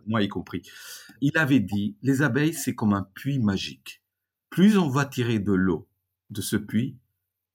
moi 0.07 0.22
y 0.22 0.28
compris. 0.28 0.62
Il 1.20 1.37
avait 1.37 1.61
dit, 1.61 1.97
les 2.03 2.22
abeilles, 2.22 2.55
c'est 2.55 2.74
comme 2.74 2.95
un 2.95 3.07
puits 3.14 3.39
magique. 3.39 4.03
Plus 4.49 4.76
on 4.76 4.89
va 4.89 5.05
tirer 5.05 5.39
de 5.39 5.53
l'eau 5.53 5.89
de 6.31 6.41
ce 6.41 6.57
puits, 6.57 6.97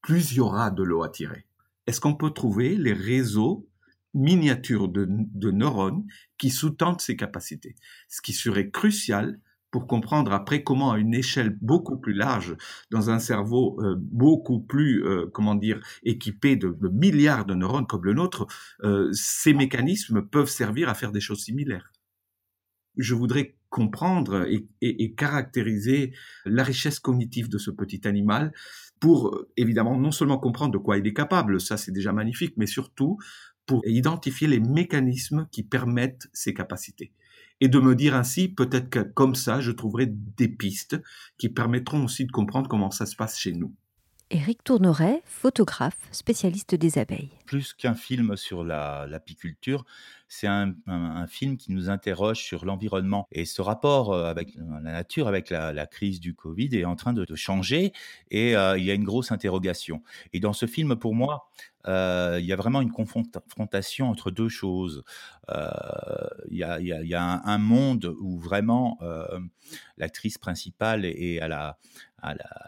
plus 0.02 0.32
il 0.32 0.38
y 0.38 0.40
aura 0.40 0.72
de 0.72 0.84
l'eau 0.84 1.04
à 1.04 1.10
tirer. 1.10 1.48
Est-ce 1.88 2.00
qu'on 2.00 2.16
peut 2.16 2.32
trouver 2.32 2.76
les 2.76 2.94
réseaux 2.94 3.68
miniatures 4.14 4.88
de, 4.88 5.06
neurones 5.52 6.06
qui 6.38 6.50
sous-tendent 6.50 7.02
ces 7.02 7.16
capacités? 7.16 7.76
Ce 8.08 8.22
qui 8.22 8.34
serait 8.34 8.70
crucial 8.70 9.40
pour 9.76 9.88
comprendre 9.88 10.32
après 10.32 10.64
comment 10.64 10.94
à 10.94 10.98
une 10.98 11.14
échelle 11.14 11.50
beaucoup 11.50 11.98
plus 11.98 12.14
large, 12.14 12.56
dans 12.92 13.10
un 13.10 13.20
cerveau 13.20 13.78
euh, 13.82 13.96
beaucoup 14.00 14.62
plus, 14.62 15.06
euh, 15.06 15.26
comment 15.34 15.54
dire, 15.54 15.82
équipé 16.04 16.56
de, 16.56 16.74
milliards 16.94 17.44
de 17.44 17.56
neurones 17.56 17.86
comme 17.86 18.06
le 18.06 18.14
nôtre, 18.14 18.48
euh, 18.86 19.12
ces 19.12 19.54
mécanismes 19.54 20.22
peuvent 20.22 20.48
servir 20.48 20.88
à 20.88 20.94
faire 20.94 21.12
des 21.12 21.20
choses 21.20 21.44
similaires. 21.44 21.92
Je 22.96 23.16
voudrais 23.16 23.58
comprendre 23.68 24.48
et, 24.50 25.14
caractériser 25.16 26.14
la 26.46 26.64
richesse 26.64 27.00
cognitive 27.00 27.50
de 27.50 27.58
ce 27.58 27.70
petit 27.70 28.08
animal 28.08 28.54
pour 29.02 29.44
évidemment 29.58 29.98
non 29.98 30.12
seulement 30.12 30.38
comprendre 30.38 30.72
de 30.72 30.78
quoi 30.78 30.98
il 30.98 31.06
est 31.06 31.14
capable, 31.14 31.60
ça 31.60 31.76
c'est 31.76 31.92
déjà 31.92 32.14
magnifique, 32.14 32.54
mais 32.56 32.66
surtout 32.66 33.18
pour 33.66 33.86
identifier 33.86 34.48
les 34.48 34.62
mécanismes 34.62 35.50
qui 35.52 35.64
permettent 35.64 36.30
ses 36.32 36.54
capacités. 36.54 37.12
Et 37.62 37.68
de 37.68 37.80
me 37.80 37.96
dire 37.96 38.16
ainsi, 38.16 38.50
peut-être 38.50 38.90
que 38.90 39.00
comme 39.00 39.36
ça, 39.36 39.62
je 39.62 39.72
trouverai 39.72 40.08
des 40.08 40.50
pistes 40.50 41.02
qui 41.38 41.50
permettront 41.50 42.04
aussi 42.04 42.26
de 42.26 42.32
comprendre 42.32 42.68
comment 42.70 42.92
ça 42.92 43.06
se 43.06 43.16
passe 43.16 43.38
chez 43.38 43.54
nous. 43.54 43.74
Éric 44.32 44.64
Tourneret, 44.64 45.22
photographe, 45.24 46.08
spécialiste 46.12 46.74
des 46.74 46.98
abeilles. 46.98 47.30
Plus 47.46 47.74
qu'un 47.74 47.94
film 47.94 48.36
sur 48.36 48.64
l'apiculture, 48.64 49.86
c'est 50.36 50.48
un, 50.48 50.76
film 51.28 51.58
qui 51.58 51.72
nous 51.72 51.90
interroge 51.90 52.44
sur 52.44 52.66
l'environnement. 52.66 53.28
Et 53.32 53.46
ce 53.46 53.62
rapport 53.62 54.12
euh, 54.12 54.26
avec 54.26 54.56
la 54.56 54.92
nature, 54.92 55.28
avec 55.28 55.50
la, 55.50 55.88
crise 55.88 56.20
du 56.20 56.36
Covid, 56.36 56.70
est 56.74 56.86
en 56.86 56.96
train 56.96 57.14
de, 57.14 57.26
changer 57.36 57.94
et 58.32 58.56
euh, 58.56 58.78
il 58.78 58.84
y 58.84 58.92
a 58.92 58.94
une 58.94 59.04
grosse 59.04 59.32
interrogation. 59.32 60.04
Et 60.34 60.40
dans 60.40 60.54
ce 60.54 60.66
film, 60.66 60.96
pour 60.96 61.16
moi, 61.16 61.50
euh, 61.88 62.38
il 62.40 62.46
y 62.46 62.54
a 62.54 62.56
vraiment 62.56 62.82
une 62.82 62.92
confrontation 62.92 64.10
entre 64.10 64.30
deux 64.30 64.50
choses. 64.50 65.04
il 65.50 66.58
y 66.58 66.64
a, 66.64 67.42
un, 67.46 67.58
monde 67.58 68.14
où 68.20 68.40
vraiment 68.40 69.00
l'actrice 69.98 70.38
principale 70.38 71.06
est 71.06 71.40
à 71.40 71.78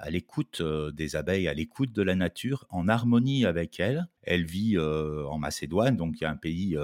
l'écoute 0.10 0.62
des 0.62 1.16
abeilles, 1.16 1.48
à 1.48 1.54
l'écoute 1.54 1.92
de 1.92 2.02
la 2.02 2.16
nature, 2.16 2.66
en 2.70 2.88
harmonie 2.88 3.46
avec 3.46 3.80
elle. 3.80 4.08
Elle 4.28 4.46
vit 4.46 4.78
en 4.78 5.38
Macédoine, 5.38 5.98
donc 5.98 6.20
il 6.20 6.24
y 6.24 6.26
a 6.26 6.30
un 6.30 6.38
pays 6.38 6.78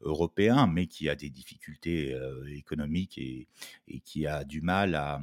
européen, 0.00 0.66
mais 0.66 0.86
qui 0.86 1.08
a 1.08 1.14
des 1.14 1.30
difficultés 1.30 2.16
économiques 2.48 3.18
et, 3.18 3.48
qui 4.04 4.26
a 4.26 4.44
du 4.44 4.60
mal 4.60 4.94
à, 4.94 5.20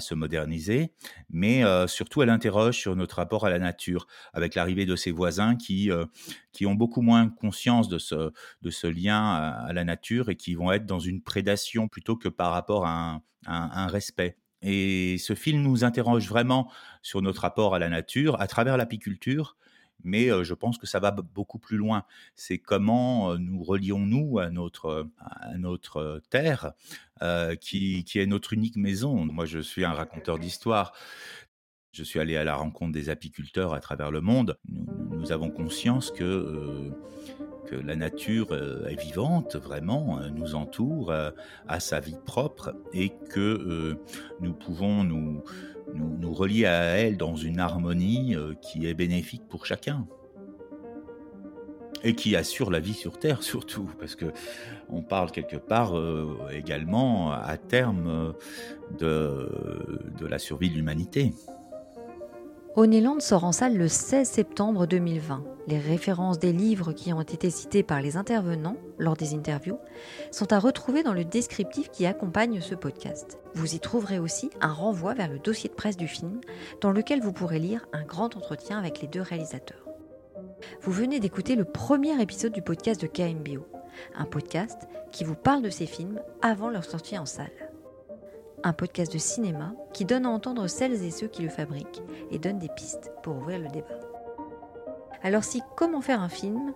se 0.00 0.14
moderniser, 0.14 0.92
mais 1.30 1.62
surtout 1.86 2.22
elle 2.22 2.30
interroge 2.30 2.76
sur 2.76 2.96
notre 2.96 3.16
rapport 3.16 3.46
à 3.46 3.50
la 3.50 3.58
nature, 3.58 4.06
avec 4.32 4.54
l'arrivée 4.54 4.86
de 4.86 4.96
ses 4.96 5.12
voisins 5.12 5.56
qui, 5.56 5.90
qui 6.52 6.66
ont 6.66 6.74
beaucoup 6.74 7.00
moins 7.00 7.28
conscience 7.28 7.88
de 7.88 7.98
ce, 7.98 8.32
de 8.62 8.70
ce 8.70 8.86
lien 8.86 9.34
à, 9.34 9.72
la 9.72 9.84
nature 9.84 10.28
et 10.30 10.36
qui 10.36 10.54
vont 10.54 10.72
être 10.72 10.86
dans 10.86 11.00
une 11.00 11.22
prédation 11.22 11.88
plutôt 11.88 12.16
que 12.16 12.28
par 12.28 12.52
rapport 12.52 12.86
à 12.86 13.20
un 13.46 13.86
respect. 13.86 14.36
Et 14.62 15.18
ce 15.18 15.34
film 15.34 15.62
nous 15.62 15.84
interroge 15.84 16.28
vraiment 16.28 16.70
sur 17.02 17.22
notre 17.22 17.42
rapport 17.42 17.74
à 17.74 17.78
la 17.78 17.88
nature 17.88 18.40
à 18.40 18.46
travers 18.46 18.76
l'apiculture, 18.76 19.56
mais 20.04 20.28
je 20.44 20.54
pense 20.54 20.78
que 20.78 20.86
ça 20.86 21.00
va 21.00 21.10
beaucoup 21.10 21.58
plus 21.58 21.76
loin. 21.76 22.04
C'est 22.34 22.58
comment 22.58 23.36
nous 23.38 23.62
relions-nous 23.62 24.38
à 24.38 24.50
notre, 24.50 25.08
à 25.18 25.56
notre 25.58 26.22
terre, 26.30 26.72
qui, 27.60 28.04
qui, 28.04 28.18
est 28.18 28.26
notre 28.26 28.52
unique 28.52 28.76
maison. 28.76 29.24
Moi, 29.24 29.46
je 29.46 29.58
suis 29.58 29.84
un 29.84 29.92
raconteur 29.92 30.38
d'histoire. 30.38 30.92
Je 31.92 32.04
suis 32.04 32.20
allé 32.20 32.36
à 32.36 32.44
la 32.44 32.54
rencontre 32.54 32.92
des 32.92 33.08
apiculteurs 33.08 33.72
à 33.72 33.80
travers 33.80 34.10
le 34.10 34.20
monde. 34.20 34.58
Nous, 34.68 35.32
avons 35.32 35.50
conscience 35.50 36.10
que 36.10 36.92
que 37.66 37.74
la 37.74 37.96
nature 37.96 38.54
est 38.88 39.00
vivante, 39.00 39.56
vraiment, 39.56 40.20
nous 40.30 40.54
entoure, 40.54 41.12
a 41.12 41.80
sa 41.80 41.98
vie 41.98 42.18
propre 42.24 42.74
et 42.92 43.10
que 43.30 43.98
nous 44.40 44.54
pouvons 44.54 45.02
nous, 45.02 45.42
nous, 45.94 46.32
relier 46.32 46.66
à 46.66 46.82
elle 46.96 47.16
dans 47.16 47.36
une 47.36 47.60
harmonie 47.60 48.36
qui 48.60 48.86
est 48.86 48.94
bénéfique 48.94 49.46
pour 49.48 49.64
chacun 49.64 50.06
et 52.04 52.14
qui 52.14 52.36
assure 52.36 52.70
la 52.70 52.80
vie 52.80 52.94
sur 52.94 53.18
Terre 53.18 53.42
surtout, 53.42 53.88
parce 53.98 54.14
que 54.14 54.26
on 54.88 55.02
parle 55.02 55.30
quelque 55.30 55.56
part 55.56 55.94
également 56.52 57.32
à 57.32 57.56
terme 57.56 58.34
de, 58.98 59.48
de 60.18 60.26
la 60.26 60.38
survie 60.38 60.70
de 60.70 60.74
l'humanité. 60.74 61.32
Onéland 62.78 63.20
sort 63.20 63.44
en 63.44 63.52
salle 63.52 63.78
le 63.78 63.88
16 63.88 64.28
septembre 64.28 64.86
2020. 64.86 65.42
Les 65.66 65.78
références 65.78 66.38
des 66.38 66.52
livres 66.52 66.92
qui 66.92 67.10
ont 67.14 67.22
été 67.22 67.48
cités 67.48 67.82
par 67.82 68.02
les 68.02 68.18
intervenants 68.18 68.76
lors 68.98 69.16
des 69.16 69.32
interviews 69.32 69.78
sont 70.30 70.52
à 70.52 70.58
retrouver 70.58 71.02
dans 71.02 71.14
le 71.14 71.24
descriptif 71.24 71.90
qui 71.90 72.04
accompagne 72.04 72.60
ce 72.60 72.74
podcast. 72.74 73.38
Vous 73.54 73.74
y 73.74 73.80
trouverez 73.80 74.18
aussi 74.18 74.50
un 74.60 74.74
renvoi 74.74 75.14
vers 75.14 75.30
le 75.30 75.38
dossier 75.38 75.70
de 75.70 75.74
presse 75.74 75.96
du 75.96 76.06
film 76.06 76.38
dans 76.82 76.92
lequel 76.92 77.22
vous 77.22 77.32
pourrez 77.32 77.60
lire 77.60 77.86
un 77.94 78.04
grand 78.04 78.36
entretien 78.36 78.78
avec 78.78 79.00
les 79.00 79.08
deux 79.08 79.22
réalisateurs. 79.22 79.88
Vous 80.82 80.92
venez 80.92 81.18
d'écouter 81.18 81.56
le 81.56 81.64
premier 81.64 82.20
épisode 82.20 82.52
du 82.52 82.60
podcast 82.60 83.00
de 83.00 83.06
KMBO, 83.06 83.66
un 84.14 84.26
podcast 84.26 84.86
qui 85.12 85.24
vous 85.24 85.34
parle 85.34 85.62
de 85.62 85.70
ces 85.70 85.86
films 85.86 86.20
avant 86.42 86.68
leur 86.68 86.84
sortie 86.84 87.16
en 87.16 87.24
salle 87.24 87.65
un 88.64 88.72
podcast 88.72 89.12
de 89.12 89.18
cinéma 89.18 89.74
qui 89.92 90.04
donne 90.04 90.26
à 90.26 90.30
entendre 90.30 90.66
celles 90.66 91.04
et 91.04 91.10
ceux 91.10 91.28
qui 91.28 91.42
le 91.42 91.48
fabriquent 91.48 92.02
et 92.30 92.38
donne 92.38 92.58
des 92.58 92.68
pistes 92.68 93.12
pour 93.22 93.36
ouvrir 93.36 93.58
le 93.58 93.68
débat. 93.68 94.00
Alors 95.22 95.44
si 95.44 95.62
comment 95.76 96.00
faire 96.00 96.20
un 96.20 96.28
film, 96.28 96.72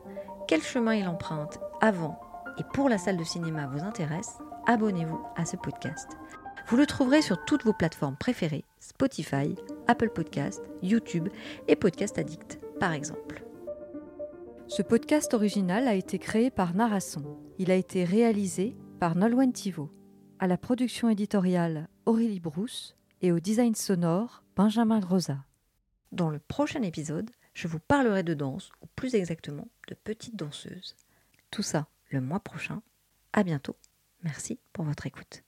quel 0.48 0.62
chemin 0.62 0.94
il 0.94 1.08
emprunte 1.08 1.60
avant 1.80 2.20
et 2.58 2.64
pour 2.74 2.88
la 2.88 2.98
salle 2.98 3.16
de 3.16 3.24
cinéma 3.24 3.68
vous 3.68 3.82
intéresse, 3.84 4.38
abonnez-vous 4.66 5.20
à 5.36 5.44
ce 5.44 5.56
podcast. 5.56 6.08
Vous 6.68 6.76
le 6.76 6.86
trouverez 6.86 7.22
sur 7.22 7.44
toutes 7.44 7.64
vos 7.64 7.72
plateformes 7.72 8.16
préférées, 8.16 8.64
Spotify, 8.78 9.54
Apple 9.88 10.10
Podcast, 10.10 10.62
YouTube 10.82 11.28
et 11.68 11.76
Podcast 11.76 12.18
Addict 12.18 12.60
par 12.78 12.92
exemple. 12.92 13.44
Ce 14.68 14.82
podcast 14.82 15.34
original 15.34 15.88
a 15.88 15.94
été 15.94 16.18
créé 16.18 16.50
par 16.50 16.74
Narasson. 16.74 17.22
Il 17.58 17.70
a 17.72 17.74
été 17.74 18.04
réalisé 18.04 18.76
par 19.00 19.16
Nolwenn 19.16 19.52
Thivaud 19.52 19.90
à 20.40 20.46
la 20.46 20.56
production 20.56 21.10
éditoriale 21.10 21.86
Aurélie 22.06 22.40
Brousse, 22.40 22.96
et 23.20 23.30
au 23.30 23.40
design 23.40 23.74
sonore 23.74 24.42
Benjamin 24.56 24.98
Grosa. 24.98 25.44
Dans 26.12 26.30
le 26.30 26.38
prochain 26.38 26.80
épisode, 26.80 27.30
je 27.52 27.68
vous 27.68 27.78
parlerai 27.78 28.22
de 28.22 28.32
danse, 28.32 28.72
ou 28.80 28.86
plus 28.96 29.14
exactement 29.14 29.68
de 29.88 29.94
petites 29.94 30.36
danseuses. 30.36 30.96
Tout 31.50 31.62
ça 31.62 31.88
le 32.08 32.22
mois 32.22 32.40
prochain. 32.40 32.80
À 33.34 33.42
bientôt. 33.42 33.76
Merci 34.22 34.58
pour 34.72 34.86
votre 34.86 35.06
écoute. 35.06 35.44